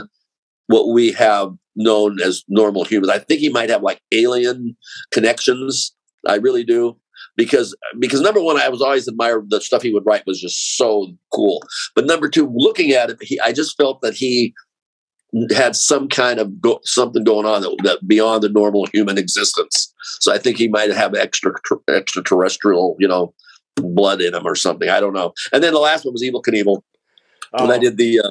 what 0.66 0.92
we 0.92 1.12
have 1.12 1.52
known 1.76 2.20
as 2.20 2.42
normal 2.48 2.84
humans. 2.84 3.10
I 3.10 3.18
think 3.18 3.40
he 3.40 3.48
might 3.48 3.70
have 3.70 3.82
like 3.82 4.00
alien 4.12 4.76
connections. 5.12 5.94
I 6.26 6.36
really 6.36 6.64
do. 6.64 6.96
Because 7.36 7.76
because 7.98 8.20
number 8.20 8.40
one, 8.40 8.58
I 8.58 8.68
was 8.68 8.80
always 8.80 9.08
admired 9.08 9.50
the 9.50 9.60
stuff 9.60 9.82
he 9.82 9.92
would 9.92 10.06
write 10.06 10.26
was 10.26 10.40
just 10.40 10.76
so 10.76 11.12
cool. 11.32 11.62
But 11.94 12.06
number 12.06 12.28
two, 12.28 12.52
looking 12.54 12.92
at 12.92 13.10
it, 13.10 13.18
he, 13.20 13.40
I 13.40 13.52
just 13.52 13.76
felt 13.76 14.02
that 14.02 14.14
he 14.14 14.54
had 15.50 15.74
some 15.74 16.08
kind 16.08 16.38
of 16.38 16.60
go, 16.60 16.80
something 16.84 17.24
going 17.24 17.46
on 17.46 17.62
that, 17.62 17.76
that, 17.82 18.08
beyond 18.08 18.42
the 18.42 18.48
normal 18.48 18.86
human 18.92 19.18
existence. 19.18 19.92
So 20.20 20.32
I 20.32 20.38
think 20.38 20.56
he 20.56 20.68
might 20.68 20.90
have 20.90 21.14
extra 21.14 21.52
extraterrestrial, 21.88 22.96
you 22.98 23.08
know, 23.08 23.34
blood 23.76 24.20
in 24.20 24.34
him 24.34 24.46
or 24.46 24.54
something. 24.54 24.88
I 24.88 25.00
don't 25.00 25.12
know. 25.12 25.32
And 25.52 25.62
then 25.62 25.72
the 25.72 25.80
last 25.80 26.04
one 26.04 26.12
was 26.12 26.22
Evel 26.22 26.42
Knievel. 26.42 26.82
Oh. 27.52 27.62
When 27.62 27.70
I 27.70 27.76
oh. 27.76 27.80
did 27.80 27.96
the 27.96 28.20
uh, 28.20 28.30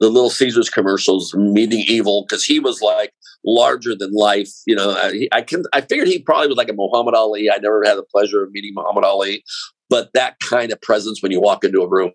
the 0.00 0.08
Little 0.08 0.30
Caesars 0.30 0.68
commercials, 0.68 1.34
meeting 1.34 1.84
Evel, 1.88 2.24
because 2.28 2.44
he 2.44 2.58
was 2.58 2.82
like 2.82 3.12
larger 3.44 3.94
than 3.94 4.12
life. 4.12 4.50
You 4.66 4.76
know, 4.76 4.90
I, 4.90 5.28
I 5.32 5.42
can 5.42 5.62
I 5.72 5.80
figured 5.80 6.08
he 6.08 6.18
probably 6.18 6.48
was 6.48 6.56
like 6.56 6.68
a 6.68 6.74
Muhammad 6.74 7.14
Ali. 7.14 7.50
I 7.50 7.58
never 7.58 7.82
had 7.84 7.96
the 7.96 8.02
pleasure 8.02 8.42
of 8.42 8.50
meeting 8.50 8.72
Muhammad 8.74 9.04
Ali, 9.04 9.44
but 9.88 10.10
that 10.14 10.38
kind 10.40 10.72
of 10.72 10.80
presence 10.80 11.22
when 11.22 11.32
you 11.32 11.40
walk 11.40 11.64
into 11.64 11.82
a 11.82 11.88
room. 11.88 12.12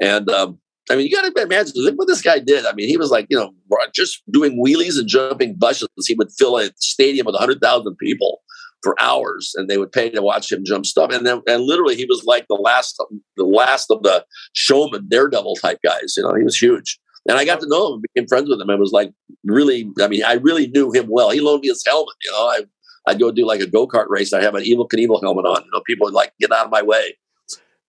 And 0.00 0.28
um, 0.30 0.58
I 0.90 0.96
mean, 0.96 1.06
you 1.06 1.16
got 1.16 1.34
to 1.34 1.42
imagine 1.42 1.72
look 1.76 1.96
what 1.96 2.08
this 2.08 2.20
guy 2.20 2.38
did. 2.38 2.66
I 2.66 2.72
mean, 2.74 2.88
he 2.88 2.96
was 2.96 3.10
like, 3.10 3.26
you 3.30 3.38
know, 3.38 3.54
just 3.94 4.22
doing 4.30 4.62
wheelies 4.62 4.98
and 4.98 5.08
jumping 5.08 5.54
bushes. 5.54 5.88
He 6.06 6.14
would 6.14 6.30
fill 6.38 6.58
a 6.58 6.70
stadium 6.76 7.26
with 7.26 7.34
100,000 7.34 7.96
people 7.96 8.42
for 8.82 8.94
hours 9.00 9.54
and 9.56 9.68
they 9.68 9.78
would 9.78 9.92
pay 9.92 10.10
to 10.10 10.20
watch 10.20 10.52
him 10.52 10.62
jump 10.64 10.84
stuff. 10.84 11.10
And 11.10 11.24
then, 11.24 11.40
and 11.46 11.62
literally 11.62 11.96
he 11.96 12.04
was 12.04 12.24
like 12.24 12.46
the 12.48 12.54
last, 12.54 13.02
the 13.36 13.44
last 13.44 13.90
of 13.90 14.02
the 14.02 14.26
showman 14.52 15.08
daredevil 15.08 15.56
type 15.56 15.78
guys. 15.82 16.14
You 16.16 16.24
know, 16.24 16.34
he 16.34 16.44
was 16.44 16.56
huge. 16.56 16.98
And 17.26 17.38
I 17.38 17.46
got 17.46 17.60
to 17.60 17.68
know 17.68 17.94
him, 17.94 18.02
became 18.02 18.28
friends 18.28 18.50
with 18.50 18.60
him. 18.60 18.68
I 18.68 18.74
was 18.74 18.92
like 18.92 19.10
really, 19.42 19.90
I 20.02 20.08
mean, 20.08 20.22
I 20.22 20.34
really 20.34 20.66
knew 20.66 20.92
him 20.92 21.06
well. 21.08 21.30
He 21.30 21.40
loaned 21.40 21.62
me 21.62 21.68
his 21.68 21.82
helmet. 21.86 22.14
You 22.22 22.30
know, 22.32 22.46
I, 22.46 22.60
I'd 23.06 23.18
go 23.18 23.30
do 23.30 23.46
like 23.46 23.60
a 23.60 23.66
go 23.66 23.88
kart 23.88 24.08
race. 24.08 24.34
I 24.34 24.42
have 24.42 24.54
an 24.54 24.64
Evel 24.64 24.88
Knievel 24.88 25.22
helmet 25.22 25.46
on. 25.46 25.64
You 25.64 25.70
know, 25.72 25.80
people 25.86 26.04
would 26.04 26.14
like 26.14 26.34
get 26.38 26.52
out 26.52 26.66
of 26.66 26.70
my 26.70 26.82
way 26.82 27.16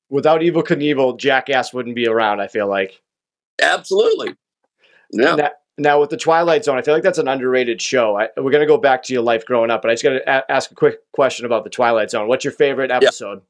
without 0.09 0.41
Evel 0.41 0.63
Knievel, 0.63 1.17
Jackass 1.17 1.73
wouldn't 1.73 1.95
be 1.95 2.07
around. 2.07 2.41
I 2.41 2.47
feel 2.47 2.67
like. 2.67 3.01
Absolutely. 3.61 4.35
Yeah. 5.11 5.35
Now, 5.35 5.49
now, 5.77 5.99
with 5.99 6.09
the 6.09 6.17
Twilight 6.17 6.63
Zone, 6.63 6.77
I 6.77 6.81
feel 6.81 6.93
like 6.93 7.03
that's 7.03 7.17
an 7.17 7.27
underrated 7.27 7.81
show. 7.81 8.17
I, 8.17 8.29
we're 8.37 8.51
gonna 8.51 8.65
go 8.65 8.77
back 8.77 9.03
to 9.03 9.13
your 9.13 9.23
life 9.23 9.45
growing 9.45 9.69
up, 9.69 9.81
but 9.81 9.91
I 9.91 9.93
just 9.93 10.03
got 10.03 10.11
to 10.11 10.29
a- 10.29 10.51
ask 10.51 10.71
a 10.71 10.75
quick 10.75 10.99
question 11.11 11.45
about 11.45 11.63
the 11.63 11.69
Twilight 11.69 12.11
Zone. 12.11 12.27
What's 12.27 12.45
your 12.45 12.53
favorite 12.53 12.91
episode? 12.91 13.39
Yeah. 13.39 13.43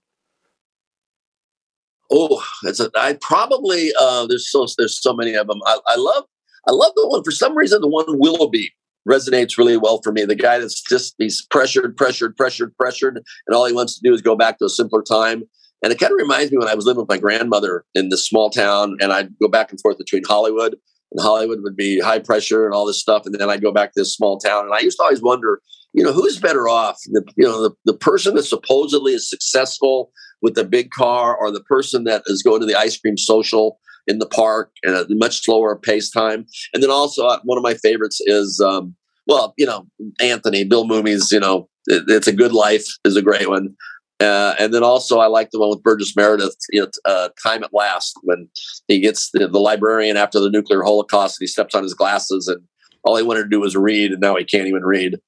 Oh, 2.11 2.43
that's 2.63 2.79
a. 2.79 2.89
I 2.95 3.17
probably 3.21 3.91
uh, 3.99 4.25
there's 4.27 4.49
so 4.49 4.65
there's 4.77 5.01
so 5.01 5.13
many 5.13 5.33
of 5.35 5.47
them. 5.47 5.59
I, 5.65 5.79
I 5.87 5.95
love 5.95 6.25
I 6.67 6.71
love 6.71 6.93
the 6.95 7.07
one 7.07 7.23
for 7.23 7.31
some 7.31 7.55
reason 7.55 7.81
the 7.81 7.87
one 7.87 8.05
Willoughby 8.07 8.71
resonates 9.07 9.57
really 9.57 9.77
well 9.77 10.01
for 10.03 10.11
me. 10.11 10.25
The 10.25 10.35
guy 10.35 10.59
that's 10.59 10.81
just 10.81 11.15
he's 11.17 11.45
pressured, 11.49 11.95
pressured, 11.95 12.35
pressured, 12.35 12.75
pressured, 12.77 13.21
and 13.47 13.55
all 13.55 13.65
he 13.65 13.73
wants 13.73 13.95
to 13.95 14.01
do 14.03 14.13
is 14.13 14.21
go 14.21 14.35
back 14.35 14.59
to 14.59 14.65
a 14.65 14.69
simpler 14.69 15.03
time. 15.03 15.43
And 15.85 15.93
it 15.93 15.99
kind 15.99 16.11
of 16.11 16.17
reminds 16.17 16.51
me 16.51 16.57
when 16.57 16.67
I 16.67 16.73
was 16.73 16.85
living 16.85 17.01
with 17.01 17.09
my 17.09 17.19
grandmother 17.19 17.85
in 17.93 18.09
this 18.09 18.27
small 18.27 18.49
town, 18.49 18.97
and 18.99 19.13
I'd 19.13 19.37
go 19.39 19.47
back 19.47 19.69
and 19.69 19.79
forth 19.79 19.99
between 19.99 20.23
Hollywood, 20.23 20.75
and 21.11 21.21
Hollywood 21.21 21.59
would 21.61 21.75
be 21.75 21.99
high 21.99 22.17
pressure 22.17 22.65
and 22.65 22.73
all 22.73 22.87
this 22.87 22.99
stuff, 22.99 23.27
and 23.27 23.35
then 23.35 23.49
I'd 23.49 23.61
go 23.61 23.71
back 23.71 23.93
to 23.93 24.01
this 24.01 24.15
small 24.15 24.39
town, 24.39 24.65
and 24.65 24.73
I 24.73 24.79
used 24.79 24.97
to 24.97 25.03
always 25.03 25.21
wonder, 25.21 25.61
you 25.93 26.03
know, 26.03 26.11
who's 26.11 26.39
better 26.39 26.67
off? 26.67 26.97
The, 27.11 27.23
you 27.37 27.45
know, 27.45 27.61
the, 27.61 27.75
the 27.85 27.97
person 27.97 28.33
that 28.33 28.43
supposedly 28.45 29.13
is 29.13 29.29
successful, 29.29 30.11
with 30.41 30.55
the 30.55 30.65
big 30.65 30.91
car 30.91 31.35
or 31.35 31.51
the 31.51 31.63
person 31.63 32.03
that 32.05 32.23
is 32.27 32.43
going 32.43 32.61
to 32.61 32.67
the 32.67 32.75
ice 32.75 32.97
cream 32.97 33.17
social 33.17 33.79
in 34.07 34.19
the 34.19 34.27
park 34.27 34.71
and 34.83 34.95
a 34.95 35.05
much 35.09 35.43
slower 35.43 35.75
pace 35.75 36.11
time. 36.11 36.45
And 36.73 36.83
then 36.83 36.91
also 36.91 37.25
uh, 37.25 37.39
one 37.43 37.57
of 37.57 37.63
my 37.63 37.73
favorites 37.73 38.21
is, 38.25 38.61
um, 38.63 38.95
well, 39.27 39.53
you 39.57 39.65
know, 39.65 39.87
Anthony, 40.21 40.63
Bill 40.63 40.85
Mumy's, 40.85 41.31
you 41.31 41.39
know, 41.39 41.67
it, 41.87 42.03
it's 42.07 42.27
a 42.27 42.33
good 42.33 42.53
life 42.53 42.85
is 43.03 43.15
a 43.15 43.21
great 43.21 43.49
one. 43.49 43.75
Uh, 44.19 44.55
and 44.57 44.73
then 44.73 44.83
also 44.83 45.19
I 45.19 45.27
like 45.27 45.51
the 45.51 45.59
one 45.59 45.69
with 45.69 45.83
Burgess 45.83 46.15
Meredith, 46.15 46.55
you 46.71 46.81
know, 46.81 46.87
uh, 47.03 47.29
Time 47.43 47.63
at 47.63 47.73
Last, 47.73 48.17
when 48.23 48.47
he 48.87 48.99
gets 49.01 49.31
the, 49.31 49.47
the, 49.47 49.59
librarian 49.59 50.15
after 50.15 50.39
the 50.39 50.49
nuclear 50.49 50.83
holocaust 50.83 51.37
and 51.37 51.43
he 51.43 51.47
steps 51.47 51.75
on 51.75 51.83
his 51.83 51.93
glasses 51.93 52.47
and 52.47 52.61
all 53.03 53.17
he 53.17 53.23
wanted 53.23 53.43
to 53.43 53.49
do 53.49 53.59
was 53.59 53.75
read 53.75 54.11
and 54.11 54.21
now 54.21 54.37
he 54.37 54.45
can't 54.45 54.67
even 54.67 54.83
read. 54.83 55.19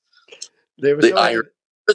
There 0.77 0.95
was 0.95 1.03
the 1.03 1.11
no 1.11 1.17
iron. 1.17 1.43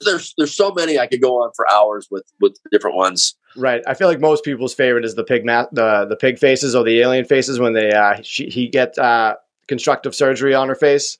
There's 0.05 0.35
there's 0.37 0.55
so 0.55 0.73
many 0.73 0.99
I 0.99 1.07
could 1.07 1.21
go 1.21 1.43
on 1.43 1.51
for 1.55 1.71
hours 1.71 2.09
with 2.11 2.25
with 2.41 2.57
different 2.71 2.97
ones. 2.97 3.37
Right. 3.57 3.83
I 3.87 3.95
feel 3.95 4.09
like 4.09 4.21
most 4.21 4.45
people's 4.45 4.75
favorite 4.75 5.05
is 5.05 5.15
the 5.15 5.25
pig 5.25 5.45
ma- 5.45 5.67
the 5.73 6.07
the 6.09 6.17
pig 6.17 6.39
faces 6.39 6.75
or 6.75 6.83
the 6.83 7.01
alien 7.01 7.25
faces 7.25 7.59
when 7.59 7.75
they 7.75 7.93
uh 7.93 8.17
she, 8.23 8.49
he 8.49 8.69
get 8.69 8.99
uh 8.99 9.37
constructive 9.69 10.15
surgery 10.15 10.55
on 10.55 10.69
her 10.69 10.75
face. 10.75 11.17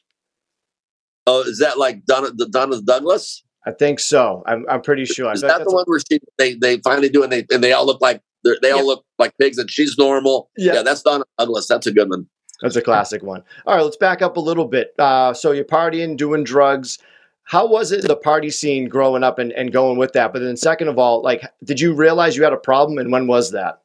Oh, 1.27 1.43
is 1.43 1.59
that 1.59 1.79
like 1.79 2.05
Donna 2.07 2.31
the 2.35 2.49
Donna 2.49 2.81
Douglas? 2.81 3.43
I 3.67 3.71
think 3.71 4.01
so. 4.01 4.43
I'm, 4.47 4.67
I'm 4.69 4.83
pretty 4.83 5.05
sure. 5.05 5.33
Is 5.33 5.43
that 5.43 5.65
the 5.65 5.71
one 5.71 5.85
where 5.87 6.01
she, 6.01 6.19
they 6.39 6.55
they 6.55 6.79
finally 6.79 7.09
do 7.09 7.23
and 7.23 7.33
they 7.33 7.47
and 7.51 7.63
they 7.63 7.73
all 7.73 7.87
look 7.87 8.01
like 8.01 8.21
they 8.45 8.71
all 8.71 8.79
yeah. 8.79 8.85
look 8.85 9.05
like 9.19 9.37
pigs 9.39 9.59
and 9.59 9.71
she's 9.71 9.97
normal? 9.97 10.51
Yeah, 10.57 10.75
yeah 10.75 10.83
that's 10.83 11.03
Donna 11.03 11.25
Douglas. 11.39 11.69
That's 11.69 11.87
a 11.87 11.93
good 11.93 12.11
one. 12.11 12.27
That's 12.61 12.77
a 12.77 12.83
classic 12.83 13.23
one. 13.23 13.43
All 13.67 13.77
right, 13.77 13.83
let's 13.83 13.97
back 13.97 14.23
up 14.23 14.37
a 14.37 14.41
little 14.41 14.67
bit. 14.67 14.95
Uh, 14.99 15.35
so 15.35 15.51
you're 15.51 15.65
partying, 15.65 16.17
doing 16.17 16.45
drugs. 16.45 16.99
How 17.45 17.67
was 17.67 17.91
it 17.91 18.07
the 18.07 18.17
party 18.17 18.51
scene 18.51 18.89
growing 18.89 19.25
up 19.25 19.41
and, 19.41 19.53
and 19.53 19.73
going 19.73 19.99
with 19.99 20.13
that? 20.13 20.33
But 20.33 20.41
then 20.43 20.57
second 20.57 20.87
of 20.87 20.97
all, 20.97 21.23
like, 21.23 21.43
did 21.65 21.81
you 21.81 21.93
realize 21.93 22.37
you 22.37 22.45
had 22.45 22.53
a 22.53 22.57
problem 22.57 22.99
and 22.99 23.11
when 23.11 23.27
was 23.27 23.51
that? 23.51 23.82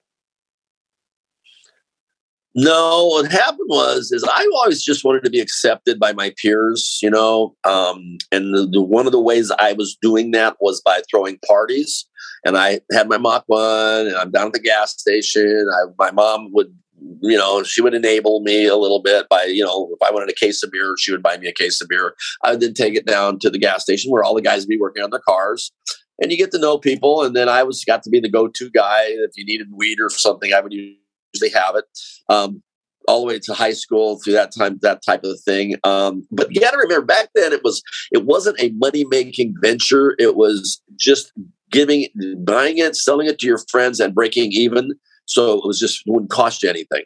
No, 2.60 3.06
what 3.06 3.32
happened 3.32 3.70
was 3.70 4.12
is 4.12 4.24
I 4.24 4.50
always 4.56 4.82
just 4.82 5.06
wanted 5.06 5.24
to 5.26 5.30
be 5.30 5.40
accepted 5.40 6.00
by 6.00 6.12
my 6.12 6.34
peers, 6.42 6.98
you 7.04 7.10
know. 7.12 7.56
Um, 7.64 8.18
and 8.32 8.52
the, 8.52 8.66
the, 8.66 8.82
one 8.82 9.06
of 9.06 9.12
the 9.12 9.22
ways 9.22 9.52
I 9.60 9.74
was 9.74 9.96
doing 10.02 10.32
that 10.32 10.58
was 10.60 10.82
by 10.82 11.02
throwing 11.08 11.38
parties. 11.48 12.08
And 12.44 12.58
I 12.58 12.80
had 12.92 13.10
my 13.10 13.20
Mach 13.20 13.44
one, 13.46 14.08
and 14.08 14.16
I'm 14.16 14.32
down 14.32 14.48
at 14.48 14.54
the 14.54 14.60
gas 14.60 14.94
station. 14.98 15.68
I, 15.72 15.92
my 16.00 16.10
mom 16.10 16.52
would, 16.54 16.74
you 17.22 17.38
know, 17.38 17.62
she 17.62 17.80
would 17.80 17.94
enable 17.94 18.42
me 18.42 18.66
a 18.66 18.76
little 18.76 19.04
bit 19.04 19.30
by, 19.30 19.44
you 19.44 19.64
know, 19.64 19.90
if 19.94 20.08
I 20.08 20.12
wanted 20.12 20.30
a 20.30 20.34
case 20.34 20.64
of 20.64 20.72
beer, 20.72 20.96
she 20.98 21.12
would 21.12 21.22
buy 21.22 21.38
me 21.38 21.48
a 21.48 21.54
case 21.54 21.80
of 21.80 21.90
beer. 21.90 22.16
I 22.44 22.52
would 22.52 22.60
then 22.60 22.74
take 22.74 22.96
it 22.96 23.06
down 23.06 23.38
to 23.40 23.52
the 23.52 23.60
gas 23.60 23.84
station 23.84 24.10
where 24.10 24.24
all 24.24 24.34
the 24.34 24.42
guys 24.42 24.62
would 24.62 24.70
be 24.70 24.80
working 24.80 25.04
on 25.04 25.12
their 25.12 25.20
cars 25.20 25.72
and 26.20 26.32
you 26.32 26.38
get 26.40 26.50
to 26.52 26.60
know 26.60 26.80
people. 26.80 27.22
And 27.22 27.36
then 27.36 27.50
I 27.50 27.62
was 27.62 27.86
got 27.86 28.02
to 28.04 28.10
be 28.10 28.20
the 28.20 28.32
go-to 28.32 28.72
guy. 28.72 29.04
If 29.10 29.32
you 29.36 29.46
needed 29.46 29.68
weed 29.72 30.00
or 30.00 30.10
something, 30.10 30.54
I 30.54 30.62
would 30.62 30.74
usually 31.40 31.60
have 31.60 31.76
it. 31.76 31.86
Um, 32.30 32.62
all 33.08 33.22
the 33.22 33.28
way 33.28 33.40
to 33.40 33.54
high 33.54 33.72
school 33.72 34.20
through 34.20 34.34
that 34.34 34.54
time, 34.54 34.80
that 34.82 35.02
type 35.06 35.24
of 35.24 35.40
thing. 35.42 35.76
Um, 35.84 36.28
but 36.30 36.54
you 36.54 36.60
got 36.60 36.72
to 36.72 36.78
remember, 36.78 37.06
back 37.06 37.30
then 37.36 37.54
it 37.54 37.64
was 37.64 37.82
it 38.12 38.26
wasn't 38.26 38.60
a 38.60 38.70
money 38.72 39.06
making 39.06 39.56
venture. 39.62 40.16
It 40.20 40.36
was 40.36 40.82
just 40.98 41.32
giving, 41.72 42.08
buying 42.40 42.78
it, 42.78 42.96
selling 42.96 43.28
it 43.28 43.40
to 43.40 43.48
your 43.48 43.60
friends, 43.70 44.00
and 44.00 44.14
breaking 44.14 44.52
even. 44.52 44.92
So 45.26 45.54
it 45.54 45.66
was 45.66 45.80
just 45.80 46.04
it 46.06 46.12
wouldn't 46.12 46.32
cost 46.32 46.64
you 46.64 46.70
anything. 46.70 47.04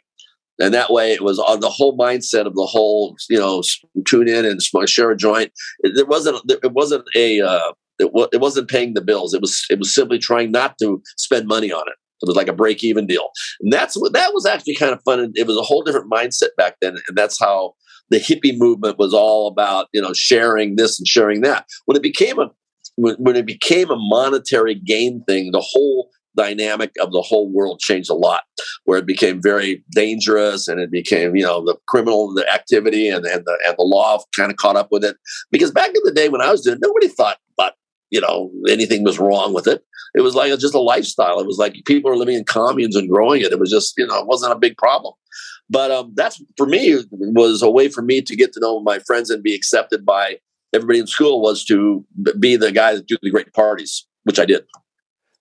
And 0.58 0.74
that 0.74 0.92
way, 0.92 1.12
it 1.12 1.22
was 1.22 1.38
on 1.38 1.60
the 1.60 1.70
whole 1.70 1.96
mindset 1.96 2.46
of 2.46 2.54
the 2.54 2.66
whole, 2.66 3.16
you 3.30 3.38
know, 3.38 3.62
tune 4.06 4.28
in 4.28 4.44
and 4.44 4.60
share 4.88 5.10
a 5.10 5.16
joint. 5.16 5.52
It, 5.80 5.96
it 5.96 6.08
wasn't. 6.08 6.40
It 6.50 6.72
wasn't 6.72 7.04
a. 7.16 7.40
Uh, 7.40 7.72
it, 7.98 8.10
it 8.32 8.40
wasn't 8.40 8.68
paying 8.70 8.94
the 8.94 9.00
bills. 9.00 9.34
It 9.34 9.40
was. 9.40 9.64
It 9.70 9.78
was 9.78 9.94
simply 9.94 10.18
trying 10.18 10.50
not 10.50 10.76
to 10.78 11.02
spend 11.16 11.46
money 11.46 11.72
on 11.72 11.84
it. 11.88 11.94
It 12.22 12.28
was 12.28 12.36
like 12.36 12.48
a 12.48 12.52
break 12.52 12.84
even 12.84 13.06
deal. 13.06 13.30
And 13.60 13.72
that's 13.72 13.96
what 13.96 14.12
that 14.12 14.32
was 14.32 14.46
actually 14.46 14.76
kind 14.76 14.92
of 14.92 15.02
fun. 15.02 15.20
And 15.20 15.36
It 15.36 15.46
was 15.46 15.56
a 15.56 15.62
whole 15.62 15.82
different 15.82 16.10
mindset 16.10 16.50
back 16.56 16.76
then. 16.80 16.96
And 17.08 17.16
that's 17.16 17.38
how 17.38 17.74
the 18.10 18.18
hippie 18.18 18.56
movement 18.56 18.98
was 18.98 19.14
all 19.14 19.48
about, 19.48 19.88
you 19.92 20.00
know, 20.00 20.12
sharing 20.12 20.76
this 20.76 20.98
and 20.98 21.06
sharing 21.06 21.40
that. 21.42 21.66
When 21.86 21.96
it 21.96 22.02
became 22.02 22.38
a 22.38 22.50
when, 22.96 23.36
it 23.36 23.46
became 23.46 23.90
a 23.90 23.96
monetary 23.96 24.74
gain 24.74 25.24
thing, 25.26 25.50
the 25.50 25.64
whole 25.66 26.10
dynamic 26.36 26.92
of 27.00 27.12
the 27.12 27.22
whole 27.22 27.50
world 27.50 27.78
changed 27.80 28.10
a 28.10 28.14
lot 28.14 28.42
where 28.84 28.98
it 28.98 29.06
became 29.06 29.40
very 29.42 29.84
dangerous 29.90 30.66
and 30.66 30.80
it 30.80 30.90
became 30.90 31.36
you 31.36 31.44
know 31.44 31.62
the 31.62 31.76
criminal 31.88 32.32
the 32.32 32.50
activity 32.50 33.08
and, 33.08 33.26
and 33.26 33.44
the 33.44 33.58
and 33.66 33.74
the 33.76 33.84
law 33.84 34.18
kind 34.34 34.50
of 34.50 34.56
caught 34.56 34.76
up 34.76 34.88
with 34.90 35.04
it 35.04 35.16
because 35.50 35.70
back 35.70 35.88
in 35.88 36.00
the 36.04 36.12
day 36.12 36.30
when 36.30 36.40
i 36.40 36.50
was 36.50 36.62
doing 36.62 36.76
it 36.76 36.82
nobody 36.82 37.08
thought 37.08 37.36
you 38.12 38.20
know 38.20 38.52
anything 38.68 39.02
was 39.02 39.18
wrong 39.18 39.52
with 39.52 39.66
it. 39.66 39.82
It 40.14 40.20
was 40.20 40.34
like 40.34 40.56
just 40.58 40.74
a 40.74 40.80
lifestyle. 40.80 41.40
It 41.40 41.46
was 41.46 41.58
like 41.58 41.74
people 41.86 42.10
are 42.10 42.16
living 42.16 42.36
in 42.36 42.44
communes 42.44 42.94
and 42.94 43.08
growing 43.08 43.40
it. 43.40 43.50
It 43.50 43.58
was 43.58 43.70
just 43.70 43.94
you 43.96 44.06
know 44.06 44.20
it 44.20 44.26
wasn't 44.26 44.52
a 44.52 44.58
big 44.58 44.76
problem. 44.76 45.14
But 45.70 45.90
um, 45.90 46.12
that's 46.14 46.40
for 46.56 46.66
me 46.66 47.02
was 47.10 47.62
a 47.62 47.70
way 47.70 47.88
for 47.88 48.02
me 48.02 48.20
to 48.20 48.36
get 48.36 48.52
to 48.52 48.60
know 48.60 48.80
my 48.80 48.98
friends 49.00 49.30
and 49.30 49.42
be 49.42 49.54
accepted 49.54 50.04
by 50.04 50.38
everybody 50.74 50.98
in 51.00 51.06
school 51.06 51.40
was 51.40 51.64
to 51.64 52.04
be 52.38 52.56
the 52.56 52.70
guy 52.70 52.94
that 52.94 53.06
do 53.06 53.16
the 53.22 53.30
great 53.30 53.52
parties 53.52 54.06
which 54.24 54.38
i 54.38 54.44
did. 54.44 54.64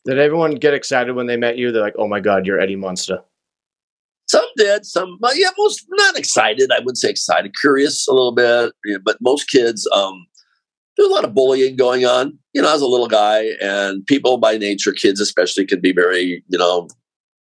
Did 0.05 0.17
everyone 0.17 0.55
get 0.55 0.73
excited 0.73 1.15
when 1.15 1.27
they 1.27 1.38
met 1.38 1.57
you? 1.57 1.71
They're 1.71 1.84
like 1.84 1.95
oh 1.99 2.07
my 2.07 2.21
god 2.21 2.45
you're 2.45 2.60
eddie 2.60 2.77
munster. 2.77 3.19
Some 4.29 4.45
did 4.55 4.86
some 4.86 5.19
yeah 5.36 5.49
most 5.57 5.86
not 5.89 6.17
excited 6.17 6.71
i 6.71 6.79
wouldn't 6.79 6.97
say 6.97 7.10
excited 7.10 7.51
curious 7.60 8.07
a 8.07 8.13
little 8.13 8.31
bit 8.31 8.73
but 9.03 9.17
most 9.19 9.49
kids 9.49 9.86
um 9.93 10.25
there's 10.97 11.10
a 11.10 11.13
lot 11.13 11.23
of 11.23 11.34
bullying 11.34 11.75
going 11.75 12.06
on. 12.06 12.38
You 12.54 12.62
know, 12.62 12.73
as 12.73 12.82
a 12.82 12.88
little 12.88 13.08
guy, 13.08 13.51
and 13.62 14.06
people 14.06 14.38
by 14.38 14.58
nature, 14.58 14.91
kids 14.91 15.19
especially, 15.19 15.65
can 15.65 15.80
be 15.80 15.93
very, 15.93 16.43
you 16.47 16.58
know, 16.58 16.88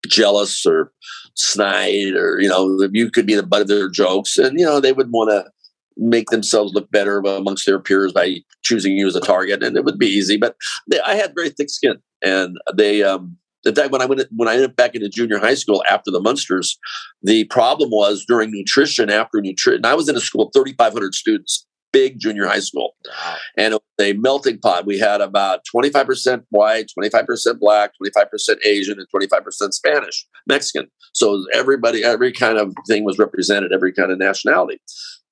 jealous 0.08 0.66
or 0.66 0.92
snide, 1.36 2.16
or 2.16 2.40
you 2.40 2.50
know, 2.50 2.88
you 2.92 3.12
could 3.12 3.26
be 3.26 3.36
the 3.36 3.44
butt 3.44 3.62
of 3.62 3.68
their 3.68 3.90
jokes, 3.90 4.38
and 4.38 4.60
you 4.60 4.66
know, 4.66 4.80
they 4.80 4.94
would 4.94 5.12
want 5.12 5.30
to 5.32 5.50
make 5.96 6.30
themselves 6.30 6.74
look 6.74 6.90
better 6.90 7.20
amongst 7.20 7.66
their 7.66 7.80
peers 7.80 8.14
by 8.14 8.38
choosing 8.64 8.98
you 8.98 9.08
as 9.08 9.16
a 9.16 9.22
target, 9.22 9.62
and 9.62 9.78
it 9.78 9.86
would 9.86 10.00
be 10.00 10.08
easy. 10.08 10.38
But 10.38 10.56
they, 10.90 11.00
I 11.02 11.16
had 11.16 11.36
very 11.36 11.50
thick 11.50 11.70
skin, 11.70 11.98
and 12.24 12.58
they. 12.76 13.04
um 13.04 13.38
in 13.66 13.74
fact, 13.74 13.92
when 13.92 14.02
I 14.02 14.06
went 14.06 14.22
when 14.36 14.50
I 14.50 14.58
went 14.58 14.76
back 14.76 14.94
into 14.94 15.08
junior 15.08 15.40
high 15.40 15.54
school 15.54 15.84
after 15.90 16.12
the 16.12 16.20
Munsters, 16.20 16.78
the 17.22 17.46
problem 17.46 17.92
was 17.92 18.26
during 18.28 18.52
nutrition. 18.52 19.10
After 19.10 19.40
nutrition, 19.40 19.86
I 19.86 19.94
was 19.94 20.10
in 20.10 20.18
a 20.18 20.20
school 20.20 20.48
of 20.48 20.54
3,500 20.54 21.16
students, 21.16 21.66
big 21.94 22.20
junior 22.20 22.46
high 22.46 22.60
school. 22.60 22.96
Wow. 23.08 23.36
And 23.58 23.74
it 23.76 23.82
was 23.98 24.06
a 24.06 24.14
melting 24.14 24.60
pot. 24.60 24.86
We 24.86 25.00
had 25.00 25.22
about 25.22 25.62
25% 25.74 26.44
white, 26.50 26.92
25% 27.00 27.60
black, 27.60 27.92
25% 28.04 28.66
Asian, 28.66 28.98
and 29.00 29.08
25% 29.16 29.72
Spanish, 29.72 30.28
Mexican. 30.46 30.90
So 31.14 31.46
everybody, 31.54 32.04
every 32.04 32.34
kind 32.34 32.58
of 32.58 32.74
thing 32.88 33.06
was 33.06 33.18
represented, 33.18 33.72
every 33.72 33.94
kind 33.94 34.12
of 34.12 34.18
nationality. 34.18 34.82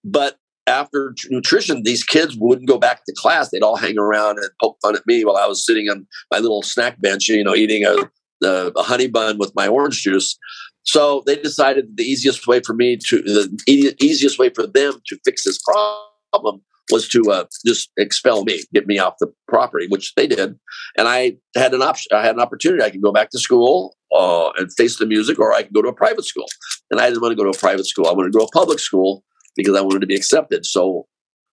But 0.05 0.37
after 0.67 1.13
nutrition, 1.29 1.83
these 1.83 2.03
kids 2.03 2.37
wouldn't 2.37 2.69
go 2.69 2.77
back 2.77 3.03
to 3.05 3.13
class. 3.17 3.49
They'd 3.49 3.63
all 3.63 3.75
hang 3.75 3.97
around 3.97 4.37
and 4.37 4.49
poke 4.61 4.77
fun 4.81 4.95
at 4.95 5.05
me 5.05 5.25
while 5.25 5.37
I 5.37 5.47
was 5.47 5.65
sitting 5.65 5.89
on 5.89 6.07
my 6.29 6.37
little 6.37 6.61
snack 6.61 7.01
bench, 7.01 7.27
you 7.27 7.43
know, 7.43 7.55
eating 7.55 7.83
a, 7.83 7.95
a, 8.45 8.71
a 8.77 8.83
honey 8.83 9.07
bun 9.07 9.39
with 9.39 9.51
my 9.55 9.67
orange 9.67 10.03
juice. 10.03 10.37
So 10.83 11.23
they 11.25 11.35
decided 11.35 11.97
the 11.97 12.03
easiest 12.03 12.47
way 12.47 12.59
for 12.59 12.73
me 12.73 12.97
to, 13.07 13.21
the 13.21 13.95
easiest 13.99 14.39
way 14.39 14.49
for 14.49 14.65
them 14.65 14.93
to 15.07 15.17
fix 15.25 15.43
this 15.43 15.59
problem 15.59 16.10
problem 16.31 16.61
was 16.91 17.07
to 17.09 17.21
uh, 17.31 17.45
just 17.65 17.89
expel 17.97 18.43
me, 18.43 18.63
get 18.73 18.85
me 18.85 18.99
off 18.99 19.15
the 19.19 19.31
property, 19.47 19.87
which 19.89 20.13
they 20.15 20.27
did. 20.27 20.57
And 20.97 21.07
I 21.07 21.37
had 21.55 21.73
an 21.73 21.81
option. 21.81 22.15
I 22.15 22.25
had 22.25 22.35
an 22.35 22.41
opportunity. 22.41 22.83
I 22.83 22.89
could 22.89 23.01
go 23.01 23.13
back 23.13 23.29
to 23.31 23.39
school 23.39 23.95
uh, 24.13 24.51
and 24.57 24.71
face 24.73 24.97
the 24.97 25.05
music, 25.05 25.39
or 25.39 25.53
I 25.53 25.63
could 25.63 25.73
go 25.73 25.81
to 25.81 25.89
a 25.89 25.93
private 25.93 26.25
school. 26.25 26.47
And 26.89 26.99
I 26.99 27.07
didn't 27.07 27.21
want 27.21 27.31
to 27.31 27.35
go 27.35 27.43
to 27.43 27.57
a 27.57 27.59
private 27.59 27.85
school. 27.85 28.07
I 28.07 28.11
wanted 28.11 28.33
to 28.33 28.37
go 28.37 28.45
to 28.45 28.49
a 28.49 28.59
public 28.59 28.79
school 28.79 29.23
because 29.55 29.75
I 29.75 29.81
wanted 29.81 30.01
to 30.01 30.07
be 30.07 30.15
accepted. 30.15 30.65
So 30.65 31.07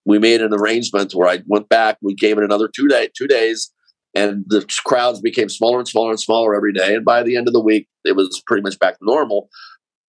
we 0.04 0.18
made 0.18 0.40
an 0.40 0.54
arrangement 0.54 1.12
where 1.14 1.28
I 1.28 1.40
went 1.46 1.68
back. 1.68 1.98
We 2.02 2.14
gave 2.14 2.38
it 2.38 2.44
another 2.44 2.68
two 2.74 2.88
day, 2.88 3.10
two 3.16 3.26
days, 3.26 3.70
and 4.14 4.44
the 4.48 4.66
crowds 4.84 5.20
became 5.20 5.48
smaller 5.48 5.78
and 5.78 5.88
smaller 5.88 6.10
and 6.10 6.20
smaller 6.20 6.54
every 6.54 6.72
day. 6.72 6.94
And 6.94 7.04
by 7.04 7.22
the 7.22 7.36
end 7.36 7.46
of 7.46 7.54
the 7.54 7.62
week, 7.62 7.88
it 8.04 8.16
was 8.16 8.42
pretty 8.46 8.62
much 8.62 8.78
back 8.78 8.98
to 8.98 9.04
normal. 9.04 9.48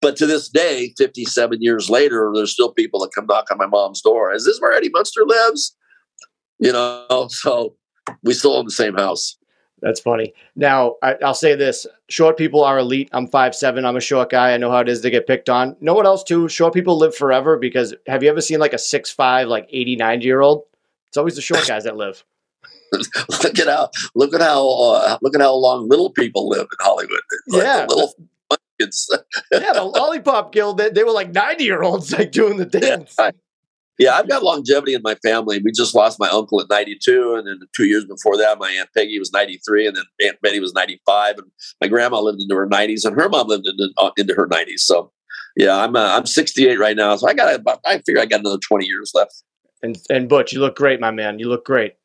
But 0.01 0.15
to 0.17 0.25
this 0.25 0.47
day, 0.47 0.93
57 0.97 1.61
years 1.61 1.89
later, 1.89 2.31
there's 2.33 2.53
still 2.53 2.71
people 2.71 3.01
that 3.01 3.11
come 3.13 3.25
knock 3.25 3.51
on 3.51 3.57
my 3.57 3.65
mom's 3.65 4.01
door. 4.01 4.33
Is 4.33 4.45
this 4.45 4.59
where 4.59 4.73
Eddie 4.73 4.89
Munster 4.89 5.25
lives? 5.25 5.75
You 6.59 6.71
know, 6.71 7.27
so 7.29 7.75
we 8.23 8.33
still 8.33 8.55
own 8.55 8.65
the 8.65 8.71
same 8.71 8.95
house. 8.95 9.37
That's 9.81 9.99
funny. 9.99 10.33
Now, 10.55 10.95
I, 11.01 11.15
will 11.21 11.33
say 11.33 11.55
this 11.55 11.87
short 12.09 12.37
people 12.37 12.63
are 12.63 12.79
elite. 12.79 13.09
I'm 13.13 13.27
five 13.27 13.55
seven. 13.55 13.85
I'm 13.85 13.95
a 13.95 14.01
short 14.01 14.29
guy. 14.29 14.53
I 14.53 14.57
know 14.57 14.71
how 14.71 14.79
it 14.79 14.89
is 14.89 15.01
to 15.01 15.09
get 15.09 15.27
picked 15.27 15.49
on. 15.49 15.75
No 15.79 15.93
one 15.93 16.05
else, 16.05 16.23
too? 16.23 16.49
Short 16.49 16.73
people 16.73 16.97
live 16.97 17.15
forever 17.15 17.57
because 17.57 17.93
have 18.07 18.21
you 18.21 18.29
ever 18.29 18.41
seen 18.41 18.59
like 18.59 18.73
a 18.73 18.77
six 18.77 19.09
five, 19.09 19.47
like 19.47 19.67
89 19.71 20.21
year 20.21 20.41
old? 20.41 20.63
It's 21.07 21.17
always 21.17 21.35
the 21.35 21.41
short 21.41 21.65
guys 21.67 21.85
that 21.85 21.95
live. 21.95 22.23
look 22.91 23.59
at 23.59 23.67
how 23.67 23.89
look 24.15 24.33
at 24.33 24.41
how 24.41 24.67
uh, 24.67 25.17
look 25.21 25.35
at 25.35 25.41
how 25.41 25.53
long 25.53 25.87
little 25.87 26.09
people 26.09 26.49
live 26.49 26.61
in 26.61 26.77
Hollywood. 26.79 27.21
Like 27.47 27.63
yeah, 27.63 27.85
little 27.87 28.11
yeah, 29.51 29.73
the 29.73 29.83
Lollipop 29.83 30.51
Guild, 30.51 30.77
they, 30.77 30.89
they, 30.89 31.03
were 31.03 31.11
like 31.11 31.31
90 31.31 31.63
year 31.63 31.83
olds 31.83 32.11
like 32.11 32.31
doing 32.31 32.57
the 32.57 32.65
dance. 32.65 33.15
Yeah, 33.17 33.31
Yeah, 33.99 34.15
I've 34.15 34.29
got 34.29 34.43
longevity 34.43 34.93
in 34.93 35.01
my 35.03 35.15
family. 35.15 35.61
We 35.63 35.73
just 35.73 35.93
lost 35.93 36.19
my 36.19 36.29
uncle 36.29 36.61
at 36.61 36.69
92, 36.69 37.35
and 37.35 37.45
then 37.45 37.59
two 37.75 37.85
years 37.85 38.05
before 38.05 38.37
that, 38.37 38.57
my 38.57 38.71
aunt 38.71 38.89
Peggy 38.95 39.19
was 39.19 39.33
93, 39.33 39.87
and 39.87 39.97
then 39.97 40.05
Aunt 40.25 40.41
Betty 40.41 40.61
was 40.61 40.73
95, 40.73 41.37
and 41.37 41.47
my 41.81 41.87
grandma 41.87 42.21
lived 42.21 42.39
into 42.41 42.55
her 42.55 42.67
90s, 42.67 43.03
and 43.03 43.19
her 43.19 43.27
mom 43.27 43.47
lived 43.47 43.67
into, 43.67 43.89
uh, 43.97 44.11
into 44.15 44.33
her 44.35 44.47
90s. 44.47 44.79
So, 44.79 45.11
yeah, 45.57 45.75
I'm 45.75 45.97
uh, 45.97 46.15
I'm 46.15 46.25
68 46.25 46.79
right 46.79 46.95
now, 46.95 47.17
so 47.17 47.27
I 47.27 47.33
got 47.33 47.53
about 47.53 47.81
I 47.85 47.97
figure 47.99 48.21
I 48.21 48.25
got 48.25 48.39
another 48.39 48.57
20 48.57 48.85
years 48.85 49.11
left. 49.13 49.43
And 49.83 49.97
and 50.09 50.29
Butch, 50.29 50.53
you 50.53 50.61
look 50.61 50.77
great, 50.77 51.01
my 51.01 51.11
man. 51.11 51.39
You 51.39 51.49
look 51.49 51.65
great. 51.65 51.95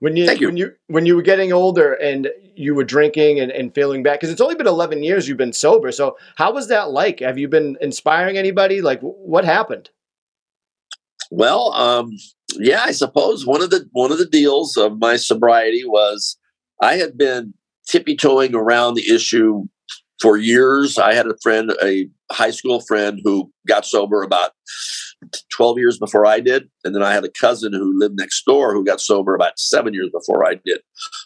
When 0.00 0.16
you, 0.16 0.26
Thank 0.26 0.40
you. 0.40 0.48
when 0.48 0.56
you 0.56 0.72
when 0.86 1.06
you 1.06 1.14
were 1.14 1.22
getting 1.22 1.52
older 1.52 1.92
and 1.92 2.28
you 2.56 2.74
were 2.74 2.84
drinking 2.84 3.38
and, 3.38 3.52
and 3.52 3.72
feeling 3.74 4.02
bad 4.02 4.14
because 4.14 4.30
it's 4.30 4.40
only 4.40 4.54
been 4.54 4.66
11 4.66 5.02
years 5.02 5.28
you've 5.28 5.36
been 5.38 5.52
sober 5.52 5.92
so 5.92 6.16
how 6.36 6.52
was 6.52 6.68
that 6.68 6.90
like? 6.90 7.20
Have 7.20 7.38
you 7.38 7.48
been 7.48 7.76
inspiring 7.80 8.38
anybody? 8.38 8.80
Like 8.80 9.00
what 9.00 9.44
happened? 9.44 9.90
Well 11.30 11.72
um, 11.74 12.12
yeah 12.56 12.82
i 12.82 12.90
suppose 12.90 13.46
one 13.46 13.62
of 13.62 13.70
the 13.70 13.88
one 13.92 14.10
of 14.10 14.18
the 14.18 14.26
deals 14.26 14.76
of 14.76 14.98
my 14.98 15.14
sobriety 15.14 15.84
was 15.84 16.36
i 16.82 16.94
had 16.94 17.16
been 17.16 17.54
tippy-toeing 17.86 18.54
around 18.56 18.94
the 18.94 19.08
issue 19.14 19.64
for 20.20 20.36
years. 20.36 20.98
I 20.98 21.14
had 21.14 21.26
a 21.26 21.36
friend 21.42 21.72
a 21.82 22.08
high 22.30 22.50
school 22.50 22.80
friend 22.80 23.20
who 23.24 23.50
got 23.66 23.86
sober 23.86 24.22
about 24.22 24.52
12 25.54 25.78
years 25.78 25.98
before 25.98 26.26
I 26.26 26.40
did. 26.40 26.68
And 26.84 26.94
then 26.94 27.02
I 27.02 27.12
had 27.12 27.24
a 27.24 27.30
cousin 27.30 27.72
who 27.72 27.98
lived 27.98 28.18
next 28.18 28.44
door 28.44 28.72
who 28.72 28.84
got 28.84 29.00
sober 29.00 29.34
about 29.34 29.58
seven 29.58 29.94
years 29.94 30.10
before 30.12 30.46
I 30.46 30.54
did. 30.64 30.80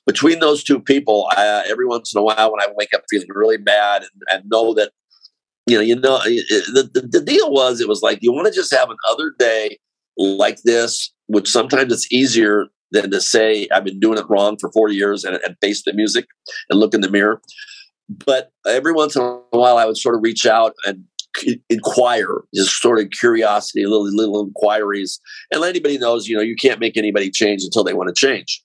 Between 0.07 0.41
those 0.41 0.65
two 0.65 0.81
people, 0.81 1.29
I, 1.33 1.65
every 1.69 1.87
once 1.87 2.15
in 2.15 2.21
a 2.21 2.25
while 2.25 2.53
when 2.53 2.61
I 2.61 2.69
wake 2.77 2.95
up 2.95 3.03
feeling 3.11 3.29
really 3.31 3.57
bad 3.57 4.03
and, 4.03 4.23
and 4.31 4.51
know 4.51 4.75
that, 4.75 4.93
you 5.67 5.77
know, 5.77 5.83
you 5.83 5.97
know, 5.97 6.19
the, 6.19 6.91
the, 6.93 7.01
the 7.01 7.21
deal 7.21 7.51
was, 7.51 7.81
it 7.81 7.89
was 7.89 8.03
like, 8.03 8.19
you 8.21 8.33
want 8.33 8.47
to 8.47 8.53
just 8.53 8.75
have 8.75 8.89
another 8.91 9.35
day 9.39 9.79
like 10.17 10.61
this, 10.63 11.13
which 11.27 11.51
sometimes 11.51 11.93
it's 11.93 12.13
easier 12.13 12.67
than 12.91 13.11
to 13.11 13.21
say, 13.21 13.67
I've 13.73 13.85
been 13.85 14.01
doing 14.01 14.19
it 14.19 14.27
wrong 14.29 14.57
for 14.61 14.71
40 14.73 14.95
years 14.95 15.25
and, 15.25 15.39
and 15.45 15.57
face 15.61 15.83
the 15.85 15.93
music 15.93 16.27
and 16.69 16.79
look 16.79 16.95
in 16.95 17.01
the 17.01 17.11
mirror. 17.11 17.41
But 18.09 18.51
every 18.67 18.93
once 18.93 19.17
in 19.17 19.23
a 19.23 19.41
while, 19.51 19.79
I 19.79 19.87
would 19.87 19.97
sort 19.97 20.15
of 20.15 20.23
reach 20.23 20.45
out 20.47 20.75
and 20.85 21.05
inquire, 21.69 22.43
just 22.55 22.81
sort 22.81 23.01
of 23.01 23.11
curiosity, 23.11 23.87
little 23.87 24.05
little 24.05 24.45
inquiries, 24.45 25.21
and 25.53 25.65
anybody 25.65 25.99
knows, 25.99 26.29
you 26.29 26.37
know, 26.37 26.43
you 26.43 26.57
can't 26.57 26.81
make 26.81 26.97
anybody 26.97 27.31
change 27.31 27.63
until 27.63 27.85
they 27.85 27.95
want 27.95 28.15
to 28.15 28.15
change. 28.15 28.63